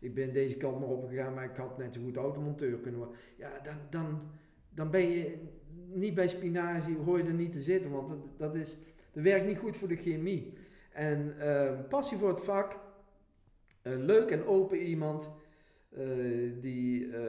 ik 0.00 0.14
ben 0.14 0.32
deze 0.32 0.56
kant 0.56 0.80
maar 0.80 0.88
opgegaan, 0.88 1.34
maar 1.34 1.44
ik 1.44 1.56
had 1.56 1.78
net 1.78 1.94
zo 1.94 2.02
goed 2.02 2.16
automonteur 2.16 2.78
kunnen 2.78 3.00
worden. 3.00 3.18
Ja, 3.36 3.60
dan, 3.62 3.76
dan, 3.90 4.30
dan 4.70 4.90
ben 4.90 5.10
je 5.10 5.38
niet 5.94 6.14
bij 6.14 6.28
spinazie, 6.28 6.96
hoor 6.96 7.18
je 7.18 7.24
er 7.24 7.32
niet 7.32 7.52
te 7.52 7.60
zitten, 7.60 7.90
want 7.90 8.08
dat, 8.08 8.18
dat, 8.36 8.54
is, 8.54 8.78
dat 9.12 9.22
werkt 9.22 9.46
niet 9.46 9.58
goed 9.58 9.76
voor 9.76 9.88
de 9.88 9.96
chemie. 9.96 10.52
En 10.92 11.34
eh, 11.38 11.72
passie 11.88 12.18
voor 12.18 12.28
het 12.28 12.40
vak, 12.40 12.76
een 13.82 14.04
leuk 14.04 14.30
en 14.30 14.46
open 14.46 14.78
iemand 14.78 15.30
eh, 15.90 16.04
die 16.60 17.16
eh, 17.16 17.22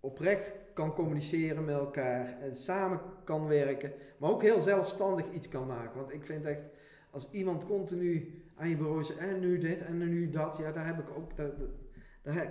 oprecht 0.00 0.52
kan 0.74 0.94
communiceren 0.94 1.64
met 1.64 1.74
elkaar, 1.74 2.38
en 2.40 2.56
samen 2.56 3.00
kan 3.24 3.46
werken, 3.46 3.92
maar 4.18 4.30
ook 4.30 4.42
heel 4.42 4.60
zelfstandig 4.60 5.32
iets 5.32 5.48
kan 5.48 5.66
maken. 5.66 5.96
Want 5.96 6.12
ik 6.12 6.24
vind 6.24 6.44
echt, 6.44 6.68
als 7.10 7.30
iemand 7.30 7.66
continu 7.66 8.42
aan 8.56 8.68
je 8.68 8.76
bureau 8.76 9.04
zegt, 9.04 9.18
en 9.18 9.40
nu 9.40 9.58
dit 9.58 9.80
en 9.80 9.98
nu 9.98 10.30
dat, 10.30 10.56
ja, 10.56 10.72
daar 10.72 10.86
heb 10.86 10.98
ik 10.98 11.10
ook, 11.16 11.36
daar, 11.36 12.46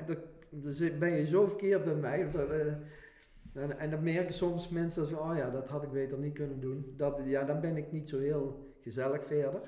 ben 1.00 1.12
je 1.12 1.26
zo 1.26 1.48
verkeerd 1.48 1.84
bij 1.84 1.96
mij. 1.96 2.30
Eh, 2.32 2.74
en, 3.54 3.80
en 3.80 3.90
dan 3.90 4.04
merken 4.04 4.34
soms 4.34 4.70
mensen 4.70 5.06
zo, 5.08 5.16
oh 5.18 5.38
ja, 5.38 5.50
dat 5.50 5.70
had 5.70 5.84
ik 5.84 5.92
beter 5.92 6.18
niet 6.18 6.34
kunnen 6.34 6.60
doen. 6.60 6.94
Dat, 6.98 7.22
ja, 7.26 7.44
dan 7.44 7.62
ben 7.62 7.78
ik 7.78 7.92
niet 7.92 8.10
zo 8.10 8.20
heel 8.20 8.74
gezellig 8.80 9.26
verder. 9.26 9.62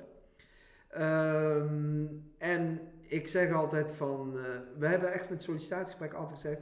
Ehm, 0.88 2.06
en 2.38 2.80
ik 3.00 3.28
zeg 3.28 3.52
altijd 3.52 3.92
van, 3.92 4.38
eh, 4.38 4.44
we 4.78 4.86
hebben 4.86 5.12
echt 5.12 5.30
met 5.30 5.42
sollicitatiegesprek 5.42 6.12
altijd 6.12 6.40
gezegd, 6.40 6.60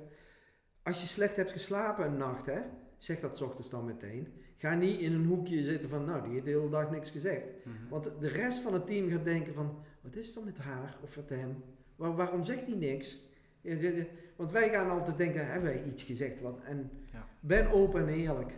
als 0.82 1.00
je 1.00 1.06
slecht 1.06 1.36
hebt 1.36 1.50
geslapen 1.50 2.04
een 2.06 2.16
nacht, 2.16 2.46
hè, 2.46 2.60
zeg 2.98 3.20
dat 3.20 3.36
's 3.36 3.40
ochtends 3.40 3.70
dan 3.70 3.84
meteen. 3.84 4.28
Ga 4.56 4.74
niet 4.74 5.00
in 5.00 5.12
een 5.12 5.24
hoekje 5.26 5.64
zitten 5.64 5.88
van, 5.88 6.04
nou, 6.04 6.22
die 6.22 6.32
heeft 6.32 6.44
de 6.44 6.50
hele 6.50 6.68
dag 6.68 6.90
niks 6.90 7.10
gezegd. 7.10 7.44
Mhm. 7.64 7.88
Want 7.88 8.10
de 8.20 8.28
rest 8.28 8.58
van 8.60 8.72
het 8.72 8.86
team 8.86 9.10
gaat 9.10 9.24
denken 9.24 9.54
van, 9.54 9.78
wat 10.00 10.16
is 10.16 10.36
er 10.36 10.44
met 10.44 10.58
haar 10.58 10.96
of 11.02 11.16
met 11.16 11.28
hem? 11.28 11.62
Waar- 11.96 12.16
waarom 12.16 12.42
zegt 12.44 12.66
hij 12.66 12.76
niks? 12.76 13.29
Ja, 13.60 14.04
Want 14.36 14.52
wij 14.52 14.68
gaan 14.70 14.90
altijd 14.90 15.16
denken, 15.16 15.46
hebben 15.50 15.70
wij 15.70 15.84
iets 15.84 16.02
gezegd? 16.02 16.40
Wat? 16.40 16.60
En 16.62 17.04
Ja. 17.12 17.26
ben 17.40 17.70
open 17.70 18.00
en 18.00 18.14
eerlijk. 18.14 18.52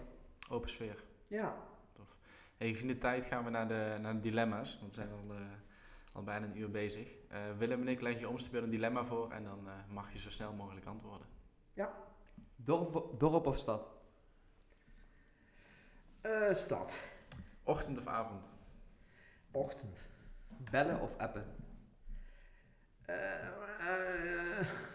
Open 0.50 0.70
sfeer. 0.70 1.04
Ja, 1.26 1.56
Hey, 2.56 2.70
gezien 2.70 2.86
de 2.88 2.98
tijd 2.98 3.24
gaan 3.24 3.44
we 3.44 3.50
naar 3.50 3.68
de, 3.68 3.96
naar 4.00 4.14
de 4.14 4.20
dilemma's, 4.20 4.78
want 4.80 4.94
we 4.94 5.00
zijn 5.00 5.12
al, 5.12 5.34
eh, 5.34 5.40
al 6.12 6.22
bijna 6.22 6.46
een 6.46 6.58
uur 6.58 6.70
bezig. 6.70 7.14
Eh, 7.28 7.40
Willem 7.58 7.80
en 7.80 7.88
ik 7.88 8.00
leggen 8.00 8.20
je 8.20 8.28
om 8.28 8.36
te 8.36 8.42
spelen 8.42 8.64
een 8.64 8.70
dilemma 8.70 9.04
voor 9.04 9.30
en 9.30 9.44
dan 9.44 9.68
eh, 9.68 9.72
mag 9.88 10.12
je 10.12 10.18
zo 10.18 10.30
snel 10.30 10.52
mogelijk 10.52 10.86
antwoorden. 10.86 11.26
Dorp, 12.56 13.20
dorp 13.20 13.46
of 13.46 13.58
stad? 13.58 13.86
Eh, 16.20 16.54
stad. 16.54 16.96
Ochtend 17.62 17.98
of 17.98 18.06
avond? 18.06 18.54
Ochtend. 19.50 20.06
Bellen 20.70 21.00
of 21.00 21.10
appen? 21.18 21.44
Goh. 23.06 24.90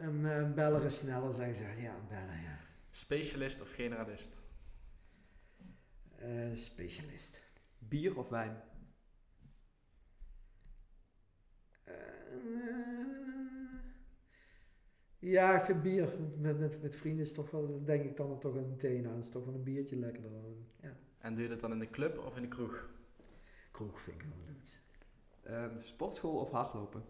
Een 0.00 0.26
eh, 0.26 0.52
beller 0.52 0.84
is 0.84 0.96
sneller, 0.96 1.32
zeggen 1.32 1.54
ze. 1.54 1.82
Ja, 1.82 1.94
bellen, 2.08 2.40
ja. 2.42 2.58
Specialist 2.90 3.60
of 3.60 3.72
generalist? 3.72 4.42
Eh, 6.16 6.50
specialist. 6.54 7.42
Bier 7.78 8.18
of 8.18 8.28
wijn? 8.28 8.62
Eh, 11.84 11.94
ja, 15.18 15.58
ik 15.58 15.64
vind 15.64 15.82
bier 15.82 16.08
met, 16.38 16.58
met, 16.58 16.82
met 16.82 16.94
vrienden 16.96 17.24
is 17.24 17.32
toch 17.32 17.50
wel, 17.50 17.84
denk 17.84 18.04
ik 18.04 18.16
dan 18.16 18.38
toch 18.38 18.54
een 18.54 18.68
meteen 18.68 19.08
aan. 19.08 19.18
is 19.18 19.30
toch 19.30 19.44
wel 19.44 19.54
een 19.54 19.62
biertje 19.62 19.96
lekkerder. 19.96 20.30
Ja, 20.80 20.96
En 21.18 21.34
doe 21.34 21.42
je 21.42 21.48
dat 21.48 21.60
dan 21.60 21.72
in 21.72 21.78
de 21.78 21.90
club 21.90 22.18
of 22.18 22.36
in 22.36 22.42
de 22.42 22.48
kroeg? 22.48 22.88
kroeg 23.70 24.00
vind 24.00 24.20
ik 24.20 24.26
wel 24.28 24.38
leuk. 24.46 24.80
Ehm, 25.42 25.80
sportschool 25.80 26.38
of 26.38 26.50
hardlopen? 26.50 27.04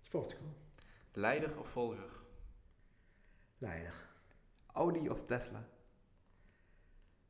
Sportschool. 0.00 0.54
Leider 1.18 1.58
of 1.58 1.68
volger? 1.68 2.22
Leider. 3.58 3.94
Audi 4.74 5.08
of 5.08 5.24
Tesla? 5.24 5.64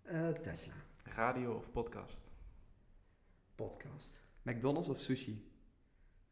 Eh, 0.03 0.33
Tesla. 0.43 0.75
Radio 1.05 1.55
of 1.55 1.71
podcast? 1.71 2.31
Podcast. 3.55 4.23
McDonald's 4.43 4.89
of 4.89 4.99
sushi? 4.99 5.51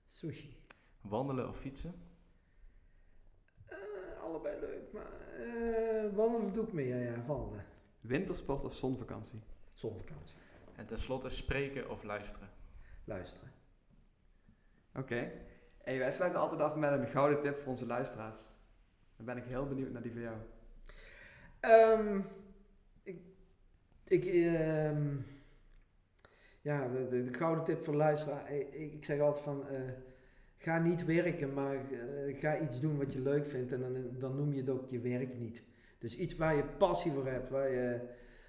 Sushi. 0.07 0.57
Wandelen 1.01 1.49
of 1.49 1.57
fietsen? 1.57 1.95
Eh, 3.67 3.77
allebei 4.23 4.61
leuk, 4.61 4.93
maar 4.93 5.21
eh, 5.21 6.15
wandelen 6.15 6.53
doe 6.53 6.67
ik 6.67 6.73
meer, 6.73 7.03
ja, 7.03 7.25
wandelen. 7.25 7.65
Wintersport 8.01 8.65
of 8.65 8.75
zonvakantie? 8.75 9.43
Zonvakantie. 9.73 10.37
En 10.77 10.87
tenslotte 10.87 11.29
spreken 11.29 11.91
of 11.91 12.03
luisteren? 12.03 12.49
Luisteren. 13.05 13.53
Oké. 14.95 15.33
Hey, 15.85 15.99
wij 15.99 16.12
sluiten 16.12 16.41
altijd 16.41 16.61
af 16.61 16.74
met 16.74 16.93
een 16.93 17.07
gouden 17.07 17.43
tip 17.43 17.59
voor 17.59 17.70
onze 17.70 17.87
luisteraars. 17.87 18.39
Dan 19.16 19.26
ben 19.26 19.37
ik 19.37 19.45
heel 19.45 19.66
benieuwd 19.66 19.93
naar 19.93 20.03
die 20.03 20.12
van 20.12 20.20
jou. 20.20 20.37
Ehm, 21.61 22.20
ik, 23.03 23.18
ik, 24.05 24.24
ehm, 24.24 25.16
ja, 26.61 26.89
de, 26.89 27.09
de, 27.09 27.24
de 27.24 27.35
gouden 27.35 27.64
tip 27.64 27.85
voor 27.85 27.95
luisteraar. 27.95 28.53
Ik, 28.53 28.74
ik 28.74 29.05
zeg 29.05 29.20
altijd 29.20 29.45
van, 29.45 29.68
eh, 29.68 29.80
ga 30.57 30.78
niet 30.78 31.05
werken, 31.05 31.53
maar 31.53 31.76
eh, 31.93 32.41
ga 32.41 32.61
iets 32.61 32.80
doen 32.80 32.99
wat 32.99 33.12
je 33.12 33.20
leuk 33.20 33.47
vindt 33.47 33.72
en 33.72 33.80
dan, 33.80 34.18
dan 34.18 34.37
noem 34.37 34.53
je 34.53 34.61
het 34.61 34.70
ook 34.70 34.91
je 34.91 35.01
werk 35.01 35.39
niet. 35.39 35.62
Dus 35.99 36.16
iets 36.16 36.37
waar 36.37 36.57
je 36.57 36.64
passie 36.64 37.12
voor 37.12 37.26
hebt, 37.26 37.49
waar 37.49 37.70
je, 37.70 38.01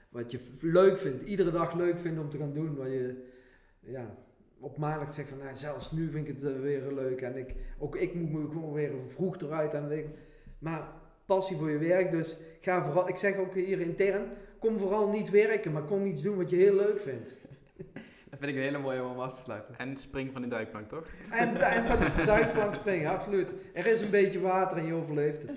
wat 0.09 0.31
je 0.31 0.39
leuk 0.61 0.97
vindt, 0.97 1.23
iedere 1.23 1.51
dag 1.51 1.73
leuk 1.73 1.97
vindt 1.97 2.19
om 2.19 2.29
te 2.29 2.37
gaan 2.37 2.53
doen, 2.53 2.75
waar 2.75 2.89
je 2.89 3.31
ja, 3.79 4.17
op 4.65 4.77
maandag 4.77 5.13
zegt 5.13 5.29
van, 5.29 5.37
nou, 5.37 5.55
zelfs 5.55 5.91
nu 5.91 6.09
vind 6.09 6.27
ik 6.27 6.35
het 6.35 6.43
eh, 6.53 6.59
weer 6.61 6.81
leuk 6.93 7.21
en 7.21 7.37
ik, 7.37 7.55
ook 7.79 7.95
ik 7.95 8.13
moet 8.13 8.31
me 8.31 8.47
gewoon 8.47 8.73
weer 8.73 8.91
vroeg 9.05 9.37
eruit 9.41 9.73
en 9.73 9.87
weet 9.87 10.05
ik- 10.05 10.15
maar 10.59 10.87
passie 11.25 11.57
voor 11.57 11.69
je 11.71 11.77
werk, 11.77 12.11
dus 12.11 12.37
ga 12.61 12.83
vooral, 12.83 13.07
ik 13.09 13.15
zeg 13.17 13.37
ook 13.37 13.53
hier 13.53 13.79
intern, 13.79 14.23
kom 14.59 14.77
vooral 14.79 15.09
niet 15.09 15.29
werken, 15.29 15.71
maar 15.71 15.81
kom 15.83 16.05
iets 16.05 16.21
doen 16.21 16.37
wat 16.37 16.49
je 16.49 16.55
heel 16.55 16.75
leuk 16.75 16.99
vindt. 17.01 17.35
Dat 18.29 18.39
vind 18.43 18.51
ik 18.55 18.55
een 18.55 18.69
hele 18.69 18.77
mooie 18.83 19.03
om 19.03 19.19
af 19.19 19.35
te 19.35 19.41
sluiten. 19.41 19.75
En 19.77 19.97
spring 19.97 20.31
van 20.31 20.41
die 20.41 20.51
duikplank, 20.51 20.89
toch? 20.89 21.07
En, 21.31 21.55
en 21.61 21.85
van 21.87 21.99
de 21.99 22.23
duikplank 22.25 22.73
springen, 22.73 23.09
absoluut. 23.11 23.53
Er 23.73 23.85
is 23.87 24.01
een 24.01 24.09
beetje 24.09 24.39
water 24.39 24.77
en 24.77 24.85
je 24.85 24.93
overleeft 24.93 25.41
het. 25.41 25.51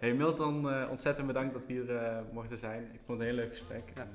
Hey 0.00 0.14
Milton, 0.14 0.70
eh, 0.70 0.86
ontzettend 0.90 1.26
bedankt 1.26 1.54
dat 1.54 1.66
we 1.66 1.72
hier 1.72 1.96
eh, 1.96 2.16
mochten 2.32 2.58
zijn. 2.58 2.82
Ik 2.92 3.00
vond 3.04 3.18
het 3.18 3.28
een 3.28 3.34
heel 3.34 3.42
leuk 3.44 3.50
gesprek. 3.50 3.80
Ja, 3.94 4.06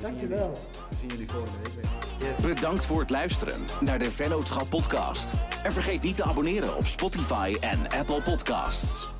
Dankjewel. 0.00 0.52
We 0.90 0.96
zien 0.96 1.08
jullie 1.08 1.28
volgende 1.28 1.58
week 1.58 1.74
weer. 1.74 2.30
Yes. 2.30 2.54
Bedankt 2.54 2.86
voor 2.86 3.00
het 3.00 3.10
luisteren 3.10 3.60
naar 3.80 3.98
de 3.98 4.10
Vennootschap 4.10 4.68
podcast. 4.68 5.34
En 5.62 5.72
vergeet 5.72 6.02
niet 6.02 6.16
te 6.16 6.24
abonneren 6.24 6.76
op 6.76 6.86
Spotify 6.86 7.56
en 7.60 7.88
Apple 7.88 8.22
Podcasts. 8.22 9.19